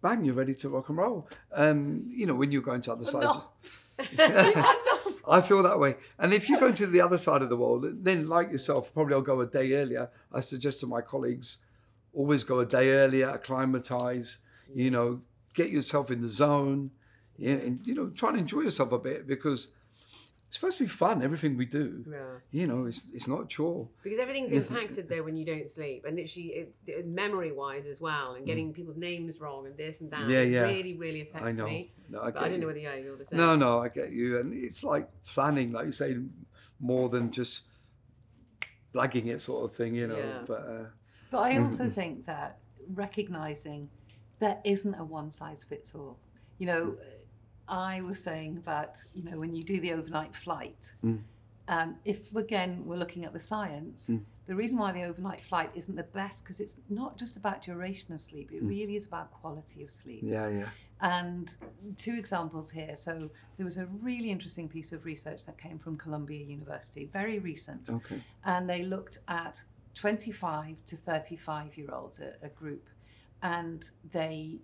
Bang, 0.00 0.24
you're 0.24 0.34
ready 0.34 0.54
to 0.54 0.70
rock 0.70 0.88
and 0.88 0.96
roll. 0.96 1.28
And 1.52 2.10
you 2.10 2.24
know 2.24 2.34
when 2.34 2.52
you're 2.52 2.62
going 2.62 2.80
to 2.82 2.92
other 2.92 3.04
sides. 3.04 3.36
I 5.28 5.40
feel 5.40 5.62
that 5.62 5.78
way. 5.78 5.96
And 6.18 6.32
if 6.32 6.48
you're 6.48 6.60
going 6.60 6.74
to 6.74 6.86
the 6.86 7.00
other 7.00 7.18
side 7.18 7.42
of 7.42 7.48
the 7.48 7.56
world, 7.56 7.86
then 8.04 8.26
like 8.26 8.50
yourself, 8.50 8.92
probably 8.92 9.14
I'll 9.14 9.22
go 9.22 9.40
a 9.40 9.46
day 9.46 9.72
earlier. 9.74 10.10
I 10.32 10.40
suggest 10.40 10.80
to 10.80 10.86
my 10.86 11.00
colleagues, 11.00 11.58
always 12.12 12.44
go 12.44 12.60
a 12.60 12.66
day 12.66 12.90
earlier, 12.90 13.30
acclimatize, 13.30 14.38
you 14.74 14.90
know, 14.90 15.20
get 15.54 15.70
yourself 15.70 16.10
in 16.10 16.20
the 16.20 16.28
zone, 16.28 16.90
yeah, 17.38 17.54
and 17.54 17.80
you 17.84 17.94
know, 17.94 18.08
try 18.10 18.30
and 18.30 18.38
enjoy 18.38 18.60
yourself 18.60 18.92
a 18.92 18.98
bit 18.98 19.26
because 19.26 19.68
it's 20.54 20.60
supposed 20.60 20.78
to 20.78 20.84
be 20.84 20.88
fun. 20.88 21.20
Everything 21.20 21.56
we 21.56 21.66
do, 21.66 22.04
Yeah. 22.08 22.38
you 22.52 22.68
know, 22.68 22.86
it's 22.86 23.02
it's 23.12 23.26
not 23.26 23.40
a 23.42 23.46
chore. 23.48 23.88
Because 24.04 24.20
everything's 24.20 24.52
impacted 24.52 25.08
there 25.08 25.24
when 25.24 25.36
you 25.36 25.44
don't 25.44 25.68
sleep, 25.68 26.04
and 26.04 26.16
literally 26.16 26.68
memory 27.04 27.50
wise 27.50 27.86
as 27.86 28.00
well, 28.00 28.34
and 28.34 28.46
getting 28.46 28.72
people's 28.72 28.96
names 28.96 29.40
wrong 29.40 29.66
and 29.66 29.76
this 29.76 30.00
and 30.00 30.12
that. 30.12 30.20
Mm. 30.28 30.30
Yeah, 30.30 30.42
yeah. 30.42 30.62
Really, 30.62 30.94
really 30.94 31.22
affects 31.22 31.48
I 31.48 31.50
know. 31.50 31.64
me. 31.66 31.92
No, 32.08 32.20
I, 32.22 32.30
But 32.30 32.36
I 32.36 32.44
don't 32.44 32.52
you. 32.52 32.58
know 32.60 32.66
whether 32.68 32.78
yeah, 32.78 32.94
you're 32.94 33.16
the 33.16 33.24
same. 33.24 33.40
No, 33.40 33.56
no, 33.56 33.80
I 33.80 33.88
get 33.88 34.12
you, 34.12 34.38
and 34.38 34.54
it's 34.54 34.84
like 34.84 35.08
planning, 35.24 35.72
like 35.72 35.86
you 35.86 35.92
say, 35.92 36.18
more 36.78 37.08
than 37.08 37.32
just 37.32 37.62
blagging 38.94 39.26
it, 39.26 39.40
sort 39.42 39.68
of 39.68 39.76
thing, 39.76 39.96
you 39.96 40.06
know. 40.06 40.16
Yeah. 40.18 40.42
But 40.46 40.60
uh, 40.68 40.84
But 41.32 41.38
I 41.40 41.58
also 41.58 41.90
think 41.90 42.26
that 42.26 42.58
recognizing 42.94 43.90
there 44.38 44.58
isn't 44.64 44.94
a 44.94 45.04
one 45.04 45.32
size 45.32 45.64
fits 45.64 45.96
all. 45.96 46.16
You 46.58 46.66
know, 46.68 46.96
I 47.68 48.02
was 48.02 48.22
saying 48.22 48.56
about, 48.58 48.98
you 49.14 49.22
know, 49.24 49.38
when 49.38 49.54
you 49.54 49.64
do 49.64 49.80
the 49.80 49.92
overnight 49.92 50.34
flight, 50.36 50.92
Mm. 51.02 51.20
um, 51.68 51.96
if 52.04 52.34
again 52.36 52.84
we're 52.84 52.96
looking 52.96 53.24
at 53.24 53.32
the 53.32 53.40
science, 53.40 54.06
Mm. 54.08 54.22
the 54.46 54.54
reason 54.54 54.78
why 54.78 54.92
the 54.92 55.02
overnight 55.04 55.40
flight 55.40 55.70
isn't 55.74 55.94
the 55.96 56.02
best 56.02 56.44
because 56.44 56.60
it's 56.60 56.76
not 56.90 57.16
just 57.16 57.36
about 57.36 57.62
duration 57.62 58.12
of 58.12 58.20
sleep, 58.20 58.52
it 58.52 58.62
really 58.62 58.96
is 58.96 59.06
about 59.06 59.30
quality 59.32 59.82
of 59.82 59.90
sleep. 59.90 60.20
yeah, 60.22 60.48
yeah. 60.48 60.68
And 61.00 61.54
two 61.96 62.14
examples 62.14 62.70
here. 62.70 62.94
So 62.96 63.30
there 63.56 63.64
was 63.66 63.78
a 63.78 63.86
really 63.86 64.30
interesting 64.30 64.68
piece 64.68 64.92
of 64.92 65.04
research 65.04 65.44
that 65.44 65.58
came 65.58 65.78
from 65.78 65.96
Columbia 65.96 66.44
University, 66.44 67.06
very 67.06 67.38
recent 67.38 67.90
Okay. 67.90 68.20
and 68.44 68.68
they 68.68 68.82
looked 68.84 69.18
at 69.28 69.62
25 69.94 70.76
to 70.86 70.96
35 70.96 71.76
year 71.76 71.90
olds 71.92 72.20
a, 72.20 72.34
a 72.42 72.48
group 72.48 72.88
and 73.42 73.90
they 74.12 74.58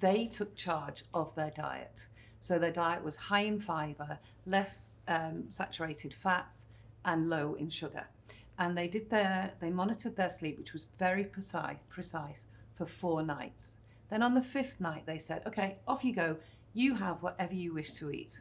they 0.00 0.26
took 0.26 0.54
charge 0.54 1.02
of 1.14 1.34
their 1.34 1.50
diet 1.50 2.08
so 2.40 2.58
their 2.58 2.72
diet 2.72 3.02
was 3.02 3.16
high 3.16 3.40
in 3.40 3.60
fiber 3.60 4.18
less 4.46 4.96
um, 5.08 5.44
saturated 5.48 6.14
fats 6.14 6.66
and 7.04 7.28
low 7.28 7.54
in 7.54 7.68
sugar. 7.68 8.06
And 8.58 8.76
they 8.76 8.88
did 8.88 9.10
their 9.10 9.52
they 9.60 9.70
monitored 9.70 10.16
their 10.16 10.30
sleep 10.30 10.58
which 10.58 10.72
was 10.72 10.86
very 10.98 11.24
precise 11.24 11.78
precise 11.88 12.46
for 12.74 12.86
four 12.86 13.22
nights. 13.22 13.74
Then 14.10 14.22
on 14.22 14.34
the 14.34 14.42
fifth 14.42 14.80
night 14.80 15.04
they 15.06 15.18
said 15.18 15.42
okay 15.46 15.78
off 15.86 16.04
you 16.04 16.14
go. 16.14 16.36
You 16.74 16.94
have 16.94 17.22
whatever 17.22 17.54
you 17.54 17.72
wish 17.74 17.92
to 17.94 18.10
eat. 18.10 18.40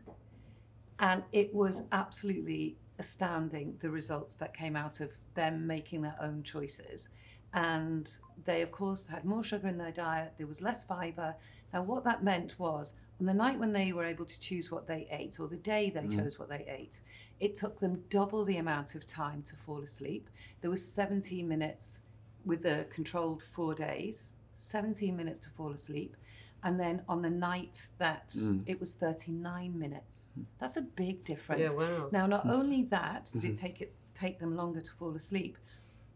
And 1.00 1.24
it 1.32 1.54
was 1.54 1.84
absolutely 1.92 2.78
astounding 3.00 3.78
the 3.80 3.90
results 3.90 4.36
that 4.36 4.56
came 4.56 4.76
out 4.76 5.00
of 5.00 5.12
them 5.36 5.68
making 5.68 6.02
their 6.02 6.16
own 6.22 6.44
choices. 6.44 7.10
And 7.54 8.10
they, 8.46 8.62
of 8.62 8.72
course, 8.72 9.06
had 9.08 9.24
more 9.24 9.44
sugar 9.44 9.68
in 9.68 9.78
their 9.78 9.92
diet, 9.92 10.34
there 10.38 10.48
was 10.48 10.62
less 10.62 10.84
fiber. 10.84 11.36
Now, 11.74 11.84
what 11.84 12.04
that 12.04 12.24
meant 12.24 12.60
was 12.60 12.94
on 13.20 13.26
the 13.26 13.34
night 13.34 13.60
when 13.60 13.74
they 13.74 13.94
were 13.94 14.06
able 14.06 14.26
to 14.26 14.40
choose 14.40 14.72
what 14.72 14.88
they 14.88 15.08
ate, 15.12 15.40
or 15.40 15.48
the 15.48 15.58
day 15.58 15.90
they 15.90 16.02
mm. 16.02 16.16
chose 16.16 16.38
what 16.38 16.50
they 16.50 16.66
ate, 16.68 17.02
it 17.40 17.56
took 17.56 17.80
them 17.80 18.04
double 18.10 18.46
the 18.46 18.58
amount 18.58 18.96
of 18.96 19.06
time 19.06 19.42
to 19.44 19.56
fall 19.56 19.82
asleep. 19.82 20.30
There 20.62 20.70
was 20.70 20.86
17 20.86 21.48
minutes 21.48 22.02
with 22.46 22.64
the 22.64 22.86
controlled 22.90 23.44
four 23.44 23.74
days, 23.74 24.34
17 24.54 25.16
minutes 25.16 25.40
to 25.42 25.50
fall 25.50 25.72
asleep. 25.72 26.16
And 26.64 26.80
then 26.80 27.02
on 27.08 27.22
the 27.22 27.30
night 27.30 27.88
that 28.00 28.30
mm. 28.30 28.64
it 28.66 28.80
was 28.80 28.94
39 28.94 29.78
minutes. 29.78 30.28
Hmm. 30.34 30.44
That's 30.60 30.78
a 30.78 30.82
big 30.82 31.24
difference. 31.24 31.62
Yeah, 31.62 31.72
wow. 31.72 32.10
Now, 32.12 32.26
not 32.26 32.44
hmm. 32.44 32.50
only 32.50 32.84
that 32.86 33.30
did 33.32 33.46
it 33.46 33.58
take 33.58 33.80
it 33.80 33.94
take 34.16 34.40
them 34.40 34.56
longer 34.56 34.82
to 34.82 34.92
fall 34.94 35.16
asleep, 35.16 35.58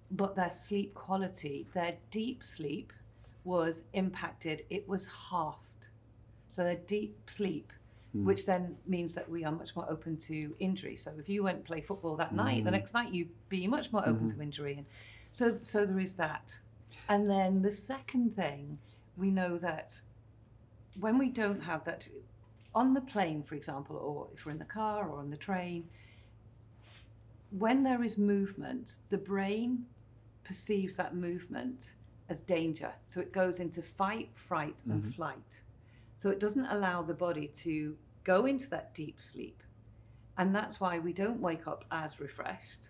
but 0.09 0.35
their 0.35 0.49
sleep 0.49 0.95
quality, 0.95 1.67
their 1.73 1.93
deep 2.09 2.43
sleep 2.43 2.91
was 3.43 3.83
impacted. 3.93 4.63
It 4.69 4.87
was 4.89 5.07
halved. 5.29 5.70
So 6.51 6.63
their 6.63 6.75
deep 6.75 7.17
sleep, 7.29 7.73
hmm. 8.11 8.25
which 8.25 8.45
then 8.45 8.75
means 8.85 9.13
that 9.13 9.27
we 9.29 9.43
are 9.43 9.51
much 9.51 9.75
more 9.75 9.89
open 9.89 10.17
to 10.17 10.55
injury. 10.59 10.95
So 10.95 11.11
if 11.17 11.27
you 11.27 11.43
went 11.43 11.57
and 11.57 11.65
play 11.65 11.81
football 11.81 12.15
that 12.17 12.33
night, 12.33 12.63
the 12.63 12.69
hmm. 12.69 12.75
next 12.75 12.93
night 12.93 13.11
you'd 13.11 13.29
be 13.49 13.67
much 13.67 13.91
more 13.91 14.01
open 14.01 14.27
hmm. 14.27 14.37
to 14.37 14.41
injury. 14.43 14.75
And 14.77 14.85
so 15.31 15.57
so 15.61 15.85
there 15.85 15.99
is 15.99 16.13
that. 16.15 16.57
And 17.09 17.27
then 17.27 17.61
the 17.61 17.71
second 17.71 18.35
thing, 18.35 18.77
we 19.17 19.31
know 19.31 19.57
that 19.57 19.99
when 20.99 21.17
we 21.17 21.29
don't 21.29 21.61
have 21.61 21.83
that 21.85 22.07
on 22.73 22.93
the 22.93 23.01
plane, 23.01 23.43
for 23.43 23.55
example, 23.55 23.95
or 23.97 24.27
if 24.33 24.45
we're 24.45 24.51
in 24.51 24.59
the 24.59 24.65
car 24.65 25.09
or 25.09 25.19
on 25.19 25.29
the 25.29 25.37
train, 25.37 25.87
when 27.57 27.83
there 27.83 28.03
is 28.03 28.17
movement, 28.17 28.97
the 29.09 29.17
brain 29.17 29.85
perceives 30.43 30.95
that 30.95 31.15
movement 31.15 31.93
as 32.29 32.41
danger. 32.41 32.91
So 33.07 33.19
it 33.19 33.31
goes 33.31 33.59
into 33.59 33.81
fight, 33.81 34.29
fright, 34.35 34.77
and 34.89 35.01
mm-hmm. 35.01 35.11
flight. 35.11 35.61
So 36.21 36.29
it 36.29 36.39
doesn't 36.39 36.67
allow 36.67 37.01
the 37.01 37.15
body 37.15 37.47
to 37.47 37.97
go 38.23 38.45
into 38.45 38.69
that 38.69 38.93
deep 38.93 39.19
sleep. 39.19 39.63
And 40.37 40.53
that's 40.53 40.79
why 40.79 40.99
we 40.99 41.13
don't 41.13 41.41
wake 41.41 41.65
up 41.65 41.83
as 41.89 42.19
refreshed. 42.19 42.89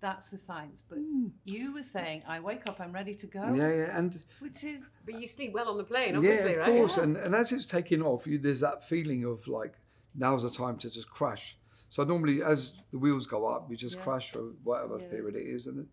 That's 0.00 0.30
the 0.30 0.38
science. 0.38 0.82
But 0.88 0.96
hmm. 0.96 1.26
you 1.44 1.74
were 1.74 1.82
saying, 1.82 2.22
I 2.26 2.40
wake 2.40 2.66
up, 2.66 2.80
I'm 2.80 2.90
ready 2.90 3.14
to 3.14 3.26
go, 3.26 3.52
Yeah, 3.54 3.74
yeah, 3.74 3.98
and 3.98 4.18
which 4.38 4.64
is 4.64 4.94
But 5.04 5.20
you 5.20 5.28
sleep 5.28 5.52
well 5.52 5.68
on 5.68 5.76
the 5.76 5.84
plane, 5.84 6.16
obviously, 6.16 6.52
yeah, 6.52 6.60
of 6.60 6.66
right? 6.66 6.78
course. 6.78 6.96
And 6.96 7.18
and 7.18 7.34
as 7.34 7.52
it's 7.52 7.66
taking 7.66 8.00
off, 8.00 8.26
you, 8.26 8.38
there's 8.38 8.60
that 8.60 8.88
feeling 8.88 9.26
of 9.26 9.46
like 9.46 9.74
now's 10.14 10.42
the 10.42 10.50
time 10.50 10.78
to 10.78 10.88
just 10.88 11.10
crash. 11.10 11.58
So 11.90 12.04
normally, 12.04 12.42
as 12.42 12.72
the 12.90 12.98
wheels 12.98 13.26
go 13.26 13.44
up, 13.44 13.70
you 13.70 13.76
just 13.76 13.96
Yeah. 13.96 14.04
crash 14.04 14.30
for 14.30 14.44
whatever 14.64 14.96
Yeah. 14.98 15.08
period 15.10 15.36
it 15.36 15.46
is, 15.46 15.66
and 15.66 15.80
it, 15.80 15.88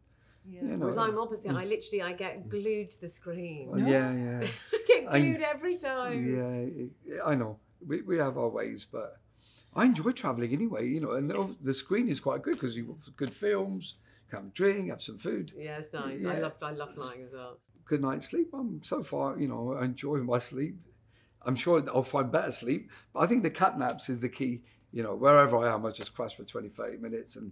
yeah. 0.49 0.61
you 0.61 0.67
know, 0.69 0.77
Whereas 0.77 0.97
I'm 0.97 1.17
opposite. 1.17 1.51
I 1.51 1.65
literally 1.65 2.01
I 2.01 2.13
get 2.13 2.49
glued 2.49 2.89
to 2.91 3.01
the 3.01 3.09
screen. 3.09 3.69
well, 3.69 3.79
yeah, 3.79 4.11
yeah. 4.25 4.47
I 4.73 4.77
get 4.87 5.05
I- 5.09 5.19
glued 5.19 5.41
every 5.41 5.77
time. 5.77 6.89
Yeah, 7.07 7.21
I 7.25 7.35
know. 7.35 7.57
We, 7.85 8.01
we 8.01 8.17
have 8.17 8.37
our 8.37 8.49
ways, 8.49 8.85
but 8.91 9.17
I 9.75 9.85
enjoy 9.85 10.11
traveling 10.11 10.51
anyway, 10.53 10.87
you 10.87 10.99
know. 11.01 11.11
And 11.11 11.29
the- 11.29 11.55
the 11.61 11.73
screen 11.73 12.09
is 12.09 12.19
quite 12.19 12.41
good 12.41 12.55
because 12.55 12.75
you've 12.75 12.87
got 12.87 13.15
good 13.15 13.33
films, 13.33 13.95
you 14.25 14.29
can 14.31 14.39
have 14.43 14.51
a 14.51 14.53
drink, 14.53 14.89
have 14.89 15.01
some 15.01 15.17
food, 15.17 15.53
Yeah, 15.57 15.77
it's 15.77 15.93
nice. 15.93 16.25
I 16.25 16.33
Yeah. 16.35 16.39
love 16.39 16.53
I 16.61 16.71
love 16.71 16.93
flying 16.95 17.23
as 17.23 17.31
well. 17.33 17.57
good 17.85 18.01
night's 18.01 18.27
sleep. 18.27 18.49
I'm 18.53 18.81
so 18.83 19.01
far, 19.01 19.39
you 19.39 19.47
know, 19.47 19.73
I 19.73 19.85
enjoy 19.85 20.17
my 20.17 20.39
sleep. 20.39 20.75
I'm 21.43 21.55
sure 21.55 21.81
I'll 21.95 22.03
find 22.03 22.29
better 22.31 22.51
sleep. 22.51 22.91
But 23.13 23.21
I 23.21 23.27
think 23.27 23.43
the 23.43 23.49
cat 23.49 23.79
naps 23.79 24.09
is 24.09 24.19
the 24.19 24.29
key. 24.29 24.61
You 24.91 25.03
know, 25.03 25.15
wherever 25.15 25.55
I 25.57 25.73
am, 25.73 25.85
I 25.85 25.91
just 25.91 26.13
crash 26.13 26.35
for 26.35 26.43
20, 26.43 26.67
30 26.67 26.97
minutes 26.97 27.35
and 27.37 27.51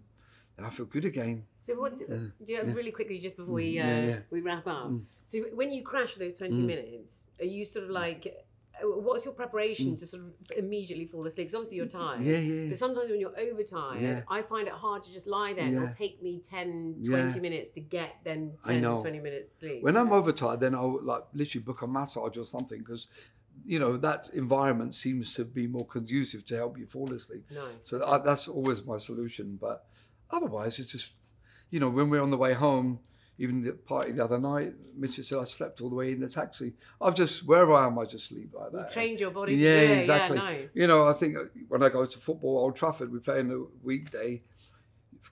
I 0.65 0.69
feel 0.69 0.85
good 0.85 1.05
again. 1.05 1.45
So 1.61 1.79
what? 1.79 1.97
Do 1.99 2.05
you, 2.45 2.61
really 2.63 2.91
quickly, 2.91 3.19
just 3.19 3.37
before 3.37 3.55
we 3.55 3.79
uh, 3.79 3.83
Mm, 3.83 3.87
yeah, 4.01 4.07
yeah. 4.09 4.19
we 4.31 4.41
wrap 4.41 4.67
up. 4.67 4.91
So 5.27 5.39
when 5.53 5.71
you 5.71 5.83
crash 5.83 6.15
those 6.15 6.33
twenty 6.33 6.61
Mm. 6.61 6.65
minutes, 6.65 7.25
are 7.39 7.45
you 7.45 7.63
sort 7.65 7.85
of 7.85 7.91
like? 7.91 8.25
uh, 8.27 8.33
What's 9.07 9.25
your 9.25 9.33
preparation 9.33 9.95
to 9.97 10.05
sort 10.05 10.23
of 10.23 10.29
immediately 10.55 11.05
fall 11.05 11.25
asleep? 11.25 11.47
Because 11.47 11.55
obviously 11.55 11.77
you're 11.77 11.87
tired. 11.87 12.21
Mm. 12.21 12.25
Yeah, 12.31 12.37
yeah. 12.37 12.69
But 12.69 12.77
sometimes 12.77 13.09
when 13.09 13.19
you're 13.19 13.37
overtired, 13.39 14.01
Yeah. 14.03 14.21
I 14.29 14.41
find 14.43 14.67
it 14.67 14.73
hard 14.73 15.03
to 15.05 15.11
just 15.11 15.25
lie 15.27 15.53
there. 15.53 15.73
It'll 15.73 15.87
take 15.89 16.21
me 16.21 16.41
10, 16.47 17.01
20 17.03 17.35
Yeah. 17.35 17.41
minutes 17.41 17.69
to 17.71 17.81
get 17.81 18.17
then 18.23 18.53
I 18.63 18.73
10, 18.73 18.81
know. 18.83 19.01
20 19.01 19.19
minutes 19.19 19.51
sleep. 19.59 19.83
When 19.83 19.97
I'm 19.97 20.13
overtired, 20.13 20.59
then 20.59 20.75
I'll 20.75 20.99
like 21.03 21.23
literally 21.33 21.63
book 21.63 21.81
a 21.81 21.87
massage 21.87 22.37
or 22.37 22.45
something 22.45 22.79
because, 22.79 23.07
you 23.65 23.79
know, 23.79 23.97
that 23.97 24.29
environment 24.33 24.93
seems 24.95 25.33
to 25.35 25.43
be 25.43 25.65
more 25.67 25.85
conducive 25.87 26.45
to 26.45 26.55
help 26.55 26.77
you 26.77 26.85
fall 26.85 27.11
asleep. 27.11 27.45
Nice. 27.51 27.81
So 27.83 28.05
I, 28.05 28.19
that's 28.19 28.47
always 28.47 28.85
my 28.85 28.97
solution. 28.97 29.57
But 29.59 29.85
otherwise, 30.31 30.79
it's 30.79 30.91
just, 30.91 31.11
you 31.69 31.79
know, 31.79 31.89
when 31.89 32.09
we're 32.09 32.21
on 32.21 32.31
the 32.31 32.37
way 32.37 32.53
home, 32.53 32.99
even 33.39 33.61
the 33.61 33.71
party 33.73 34.11
the 34.11 34.23
other 34.23 34.39
night, 34.39 34.73
Mrs. 34.99 35.25
said 35.25 35.37
I 35.37 35.43
slept 35.43 35.79
all 35.81 35.89
the 35.89 35.95
way 35.95 36.11
in 36.11 36.19
the 36.19 36.27
taxi. 36.27 36.73
I've 36.99 37.13
just, 37.13 37.45
wherever 37.47 37.73
I 37.73 37.85
am, 37.85 37.99
I 37.99 38.05
just 38.05 38.27
sleep 38.29 38.51
like 38.53 38.71
You 38.71 38.79
that. 38.79 38.91
trained 38.91 39.19
your 39.19 39.29
body 39.31 39.55
to 39.55 39.61
yeah, 39.61 39.79
do 39.87 39.93
it. 39.93 39.97
exactly. 39.99 40.37
Yeah, 40.37 40.43
nice. 40.43 40.67
You 40.73 40.87
know, 40.87 41.07
I 41.07 41.13
think 41.13 41.37
uh, 41.37 41.41
when 41.67 41.83
I 41.83 41.89
go 41.89 42.05
to 42.05 42.17
football, 42.17 42.57
Old 42.57 42.75
Trafford, 42.75 43.11
we 43.11 43.19
play 43.19 43.39
on 43.39 43.51
a 43.51 43.85
weekday. 43.85 44.41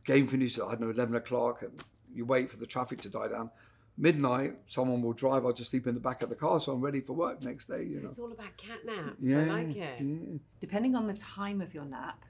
Game 0.03 0.27
finishes 0.27 0.59
at, 0.59 0.65
I 0.65 0.69
don't 0.71 0.81
know, 0.81 0.89
11 0.91 1.15
o'clock, 1.15 1.63
and 1.63 1.83
you 2.13 2.25
wait 2.25 2.51
for 2.51 2.57
the 2.57 2.65
traffic 2.67 2.99
to 3.01 3.09
die 3.09 3.27
down. 3.29 3.49
Midnight, 3.97 4.55
someone 4.67 5.01
will 5.01 5.13
drive. 5.13 5.45
I'll 5.45 5.53
just 5.53 5.71
sleep 5.71 5.87
in 5.87 5.93
the 5.95 6.01
back 6.01 6.21
of 6.21 6.29
the 6.29 6.35
car, 6.35 6.59
so 6.59 6.73
I'm 6.73 6.81
ready 6.81 6.99
for 6.99 7.13
work 7.13 7.43
next 7.43 7.65
day. 7.67 7.83
You 7.85 7.95
So 7.95 8.01
know. 8.01 8.09
it's 8.09 8.19
all 8.19 8.31
about 8.31 8.55
cat 8.57 8.85
naps. 8.85 9.15
Yeah, 9.21 9.39
I 9.39 9.45
like 9.45 9.69
it. 9.69 9.77
yeah. 9.77 10.37
depending 10.59 10.95
on 10.95 11.07
the 11.07 11.13
time 11.13 11.59
of 11.61 11.73
your 11.73 11.85
nap, 11.85 12.23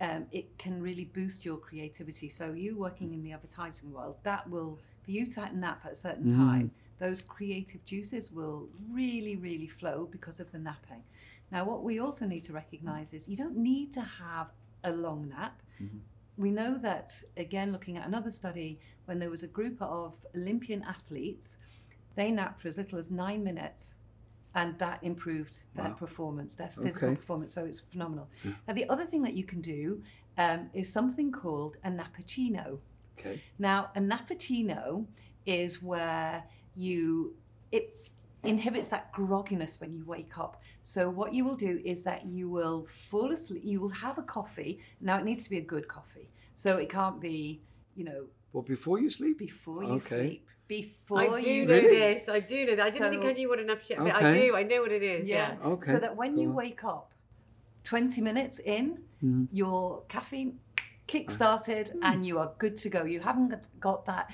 um, 0.00 0.26
it 0.32 0.56
can 0.58 0.80
really 0.80 1.04
boost 1.06 1.44
your 1.44 1.56
creativity. 1.56 2.28
So 2.28 2.52
you 2.52 2.76
working 2.76 3.12
in 3.12 3.22
the 3.22 3.32
advertising 3.32 3.92
world, 3.92 4.16
that 4.22 4.48
will 4.48 4.78
for 5.02 5.10
you 5.10 5.26
to 5.26 5.56
nap 5.56 5.80
at 5.84 5.92
a 5.92 5.94
certain 5.94 6.26
time, 6.36 6.70
those 6.98 7.20
creative 7.22 7.84
juices 7.84 8.30
will 8.30 8.68
really, 8.90 9.36
really 9.36 9.66
flow 9.68 10.08
because 10.10 10.40
of 10.40 10.50
the 10.52 10.58
napping. 10.58 11.02
Now, 11.50 11.64
what 11.64 11.82
we 11.82 11.98
also 12.00 12.26
need 12.26 12.42
to 12.44 12.52
recognise 12.52 13.14
is 13.14 13.28
you 13.28 13.36
don't 13.36 13.56
need 13.56 13.92
to 13.94 14.02
have 14.02 14.48
a 14.84 14.92
long 14.92 15.28
nap. 15.28 15.62
We 16.36 16.50
know 16.50 16.76
that 16.78 17.20
again, 17.36 17.72
looking 17.72 17.96
at 17.96 18.06
another 18.06 18.30
study, 18.30 18.78
when 19.06 19.18
there 19.18 19.30
was 19.30 19.42
a 19.42 19.48
group 19.48 19.80
of 19.80 20.14
Olympian 20.36 20.82
athletes, 20.84 21.56
they 22.14 22.30
napped 22.30 22.60
for 22.60 22.68
as 22.68 22.76
little 22.76 22.98
as 22.98 23.10
nine 23.10 23.42
minutes 23.42 23.94
and 24.54 24.78
that 24.78 25.02
improved 25.02 25.58
their 25.74 25.90
Wow. 25.90 25.94
performance, 25.94 26.54
their 26.54 26.68
physical 26.68 27.08
Okay. 27.08 27.16
performance. 27.16 27.54
So 27.54 27.64
it's 27.64 27.80
phenomenal. 27.80 28.30
Now, 28.66 28.74
the 28.74 28.88
other 28.88 29.04
thing 29.04 29.22
that 29.22 29.34
you 29.34 29.44
can 29.44 29.60
do 29.60 30.02
um, 30.36 30.70
is 30.72 30.92
something 30.92 31.30
called 31.32 31.76
a 31.84 31.90
nappuccino. 31.90 32.80
Okay. 33.18 33.40
Now, 33.58 33.90
a 33.94 34.00
nappuccino 34.00 35.06
is 35.44 35.82
where 35.82 36.44
you 36.74 37.36
it 37.72 38.10
inhibits 38.44 38.88
that 38.88 39.12
grogginess 39.12 39.80
when 39.80 39.92
you 39.92 40.04
wake 40.06 40.38
up. 40.38 40.62
So 40.82 41.10
what 41.10 41.34
you 41.34 41.44
will 41.44 41.56
do 41.56 41.80
is 41.84 42.02
that 42.04 42.24
you 42.26 42.48
will 42.48 42.86
fall 42.86 43.32
asleep. 43.32 43.62
You 43.64 43.80
will 43.80 43.90
have 43.90 44.16
a 44.16 44.22
coffee. 44.22 44.80
Now 45.00 45.18
it 45.18 45.24
needs 45.24 45.42
to 45.42 45.50
be 45.50 45.58
a 45.58 45.62
good 45.74 45.88
coffee. 45.88 46.28
So 46.54 46.78
it 46.78 46.88
can't 46.88 47.20
be, 47.20 47.62
you 47.94 48.04
know, 48.04 48.26
Well, 48.52 48.62
before 48.62 48.98
you 49.00 49.10
sleep. 49.10 49.38
before 49.38 49.84
you 49.84 49.90
Okay. 49.92 50.06
sleep. 50.28 50.46
Before 50.66 51.18
I 51.18 51.40
do 51.40 51.50
you 51.50 51.64
know 51.64 51.74
Really? 51.74 51.96
this. 51.98 52.28
I 52.28 52.40
do 52.40 52.66
know 52.66 52.76
that. 52.76 52.86
I 52.86 52.90
didn't 52.90 53.10
think 53.10 53.24
I 53.24 53.32
knew 53.32 53.48
what 53.48 53.58
an 53.58 53.68
nappuccino, 53.68 54.04
but 54.04 54.14
I 54.14 54.32
do. 54.38 54.56
I 54.56 54.62
know 54.62 54.82
what 54.82 54.92
it 54.92 55.02
is. 55.02 55.26
Yeah. 55.26 55.56
Yeah. 55.60 55.66
Okay. 55.68 55.92
So 55.92 55.98
that 55.98 56.14
when 56.16 56.36
you 56.38 56.48
on. 56.48 56.54
wake 56.54 56.84
up, 56.84 57.12
20 57.84 58.20
minutes 58.20 58.58
in, 58.58 58.98
Mhm. 59.22 59.48
your 59.52 60.02
caffeine 60.08 60.60
kick 61.06 61.30
started 61.30 61.88
Hmm. 61.88 62.02
and 62.04 62.26
you 62.26 62.38
are 62.38 62.52
good 62.58 62.76
to 62.78 62.88
go. 62.90 63.04
You 63.04 63.20
haven't 63.20 63.48
got- 63.48 63.80
got 63.80 64.04
that. 64.06 64.30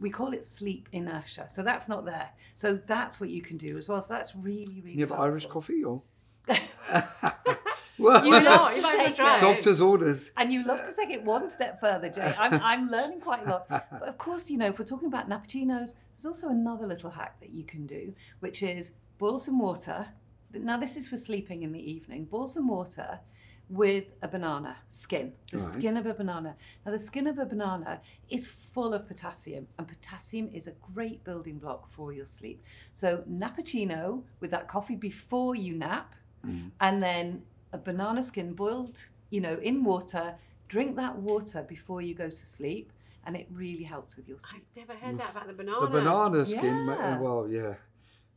We 0.00 0.08
call 0.08 0.32
it 0.32 0.42
sleep 0.42 0.88
inertia. 0.92 1.46
So 1.50 1.62
that's 1.62 1.86
not 1.88 2.06
there. 2.06 2.30
So 2.54 2.76
that's 2.76 3.20
what 3.20 3.28
you 3.28 3.42
can 3.42 3.58
do 3.58 3.76
as 3.76 3.88
well. 3.88 4.00
So 4.00 4.14
that's 4.14 4.34
really, 4.34 4.80
really 4.80 4.96
You 4.98 5.06
have 5.06 5.12
Irish 5.12 5.44
coffee 5.46 5.84
or? 5.84 6.02
well, 7.98 8.24
You 8.24 8.32
love 8.40 8.44
to 8.44 8.48
might 8.48 8.76
as 8.76 8.82
well 8.82 8.98
take 8.98 9.18
it. 9.18 9.36
it. 9.36 9.40
doctor's 9.40 9.80
orders. 9.80 10.30
And 10.36 10.52
you 10.52 10.64
love 10.64 10.82
to 10.82 10.92
take 10.94 11.10
it 11.10 11.24
one 11.24 11.48
step 11.48 11.80
further, 11.80 12.08
Jay. 12.08 12.34
I'm, 12.38 12.54
I'm 12.62 12.90
learning 12.90 13.20
quite 13.20 13.46
a 13.46 13.50
lot. 13.50 13.66
But 14.00 14.08
of 14.08 14.18
course, 14.18 14.50
you 14.50 14.58
know, 14.58 14.66
if 14.66 14.78
we're 14.78 14.84
talking 14.84 15.08
about 15.08 15.28
nappuccinos, 15.28 15.94
there's 16.16 16.26
also 16.26 16.48
another 16.48 16.86
little 16.86 17.10
hack 17.10 17.38
that 17.40 17.50
you 17.50 17.64
can 17.64 17.86
do, 17.86 18.14
which 18.40 18.62
is 18.62 18.92
boil 19.18 19.38
some 19.38 19.58
water. 19.58 20.06
Now, 20.52 20.76
this 20.76 20.96
is 20.96 21.08
for 21.08 21.16
sleeping 21.16 21.62
in 21.62 21.72
the 21.72 21.90
evening. 21.92 22.26
Boil 22.26 22.46
some 22.46 22.68
water 22.68 23.20
with 23.70 24.04
a 24.22 24.28
banana 24.28 24.76
skin, 24.88 25.32
the 25.50 25.56
Right. 25.58 25.72
skin 25.72 25.96
of 25.96 26.04
a 26.06 26.12
banana. 26.14 26.54
Now, 26.84 26.92
the 26.92 26.98
skin 26.98 27.26
of 27.26 27.38
a 27.38 27.46
banana 27.46 28.00
is 28.28 28.46
full 28.46 28.92
of 28.92 29.08
potassium, 29.08 29.66
and 29.78 29.88
potassium 29.88 30.50
is 30.52 30.66
a 30.66 30.72
great 30.94 31.24
building 31.24 31.58
block 31.58 31.90
for 31.90 32.12
your 32.12 32.26
sleep. 32.26 32.62
So, 32.92 33.24
nappuccino 33.28 34.22
with 34.40 34.50
that 34.50 34.68
coffee 34.68 34.96
before 34.96 35.54
you 35.56 35.74
nap, 35.76 36.14
mm. 36.46 36.70
and 36.80 37.02
then 37.02 37.42
a 37.74 37.78
banana 37.78 38.22
skin 38.22 38.54
boiled, 38.54 39.04
you 39.30 39.40
know, 39.40 39.58
in 39.62 39.84
water. 39.84 40.36
Drink 40.68 40.96
that 40.96 41.16
water 41.16 41.62
before 41.62 42.00
you 42.00 42.14
go 42.14 42.30
to 42.30 42.36
sleep, 42.36 42.90
and 43.26 43.36
it 43.36 43.46
really 43.52 43.82
helps 43.82 44.16
with 44.16 44.26
your 44.28 44.38
sleep. 44.38 44.64
I've 44.70 44.88
never 44.88 44.98
heard 44.98 45.18
that 45.18 45.26
mm. 45.26 45.30
about 45.32 45.46
the 45.48 45.52
banana. 45.52 45.80
The 45.80 45.86
banana 45.88 46.46
skin. 46.46 46.86
ma- 46.86 46.94
Yeah. 46.94 47.20
Well, 47.20 47.48
yeah. 47.50 47.74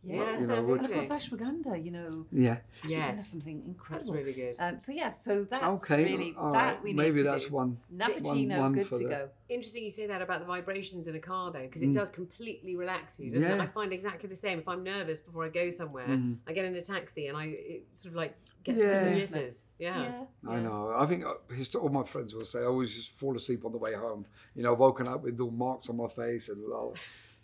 Yeah, 0.08 0.40
you 0.40 0.48
know, 0.48 0.74
it's 0.76 0.88
And 0.88 0.98
of 1.00 1.08
course, 1.08 1.10
ashwagandha, 1.10 1.84
you 1.84 1.92
know, 1.92 2.26
Yeah. 2.32 2.60
ashwagandha 2.84 2.90
Yes. 2.90 3.28
something 3.30 3.62
incredible. 3.66 3.98
That's 3.98 4.10
really 4.10 4.34
good. 4.34 4.56
Um, 4.60 4.80
so 4.80 4.92
yeah, 4.94 5.10
so 5.10 5.44
that's 5.44 5.84
okay. 5.84 6.04
really 6.06 6.32
that 6.32 6.42
right. 6.42 6.84
we 6.84 6.92
need 6.94 6.98
Maybe 6.98 7.18
to 7.18 7.24
that's 7.24 7.46
do. 7.48 7.54
one. 7.54 7.78
Nappuccino, 7.94 8.58
one 8.60 8.74
good 8.74 8.86
for 8.88 8.98
to 9.00 9.04
the- 9.04 9.10
go. 9.10 9.30
Interesting 9.50 9.84
you 9.84 9.92
say 9.92 10.08
that 10.08 10.22
about 10.22 10.40
the 10.40 10.46
vibrations 10.46 11.08
in 11.08 11.16
a 11.16 11.20
car 11.20 11.52
though, 11.52 11.62
because 11.62 11.82
it 11.82 11.94
does 11.94 12.10
completely 12.10 12.76
relax 12.76 13.20
you, 13.20 13.32
doesn't 13.32 13.50
it? 13.50 13.58
Mm. 13.58 13.62
I 13.62 13.68
find 13.68 13.92
exactly 13.94 14.28
the 14.30 14.36
same. 14.36 14.60
If 14.60 14.68
I'm 14.68 14.84
nervous 14.84 15.20
before 15.20 15.44
I 15.46 15.50
go 15.50 15.70
somewhere, 15.70 16.08
Mhm. 16.08 16.38
I 16.48 16.54
get 16.54 16.66
in 16.66 16.76
a 16.76 16.82
taxi 16.82 17.28
and 17.28 17.38
I 17.38 17.46
it 17.46 17.88
sort 17.94 18.12
of 18.14 18.16
like 18.18 18.36
gets 18.64 18.82
Yeah. 18.82 19.04
the 19.10 19.16
jitters. 19.20 19.64
Yeah. 19.80 20.02
Yeah, 20.04 20.26
I 20.52 20.60
know. 20.60 20.94
I 20.98 21.06
think 21.06 21.24
uh, 21.26 21.36
his, 21.54 21.74
all 21.76 21.88
my 21.90 22.04
friends 22.04 22.34
will 22.34 22.44
say 22.46 22.60
I 22.60 22.66
always 22.66 22.94
just 22.94 23.12
fall 23.12 23.36
asleep 23.36 23.64
on 23.66 23.72
the 23.72 23.78
way 23.78 23.94
home. 23.94 24.26
You 24.56 24.64
know, 24.64 24.74
woken 24.74 25.08
up 25.08 25.24
with 25.24 25.34
little 25.40 25.52
marks 25.52 25.90
on 25.90 25.96
my 25.98 26.08
face 26.08 26.50
and, 26.50 26.62
uh, 26.74 26.90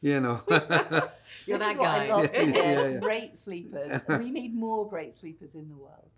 you 0.03 0.19
know. 0.19 0.41
You're 1.47 1.57
this 1.57 1.59
that 1.59 1.77
guy. 1.77 2.05
yeah, 2.33 2.89
yeah. 2.89 2.97
Great 2.99 3.37
sleepers. 3.37 4.01
We 4.07 4.29
need 4.29 4.53
more 4.53 4.87
great 4.87 5.15
sleepers 5.15 5.55
in 5.55 5.67
the 5.69 5.75
world. 5.75 6.09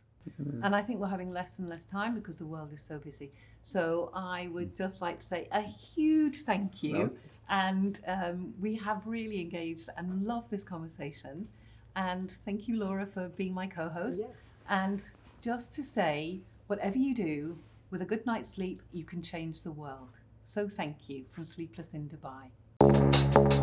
And 0.63 0.75
I 0.75 0.81
think 0.81 0.99
we're 0.99 1.07
having 1.07 1.31
less 1.31 1.59
and 1.59 1.69
less 1.69 1.85
time 1.85 2.15
because 2.15 2.37
the 2.37 2.47
world 2.47 2.73
is 2.73 2.81
so 2.81 2.97
busy. 2.97 3.31
So 3.61 4.11
I 4.13 4.47
would 4.47 4.75
just 4.75 4.99
like 4.99 5.19
to 5.19 5.25
say 5.25 5.47
a 5.51 5.61
huge 5.61 6.41
thank 6.41 6.81
you. 6.83 7.15
And 7.47 7.99
um, 8.07 8.53
we 8.59 8.75
have 8.77 9.05
really 9.05 9.39
engaged 9.39 9.87
and 9.97 10.25
love 10.25 10.49
this 10.49 10.63
conversation. 10.63 11.47
And 11.95 12.31
thank 12.43 12.67
you, 12.67 12.77
Laura, 12.77 13.05
for 13.05 13.29
being 13.29 13.53
my 13.53 13.67
co 13.67 13.87
host. 13.87 14.21
Yes. 14.21 14.57
And 14.67 15.07
just 15.41 15.73
to 15.75 15.83
say, 15.83 16.39
whatever 16.67 16.97
you 16.97 17.13
do, 17.13 17.57
with 17.91 18.01
a 18.01 18.05
good 18.05 18.25
night's 18.25 18.49
sleep, 18.49 18.81
you 18.91 19.03
can 19.03 19.21
change 19.21 19.61
the 19.61 19.71
world. 19.71 20.09
So 20.43 20.67
thank 20.67 21.07
you 21.07 21.25
from 21.31 21.45
Sleepless 21.45 21.93
in 21.93 22.09
Dubai. 22.09 23.54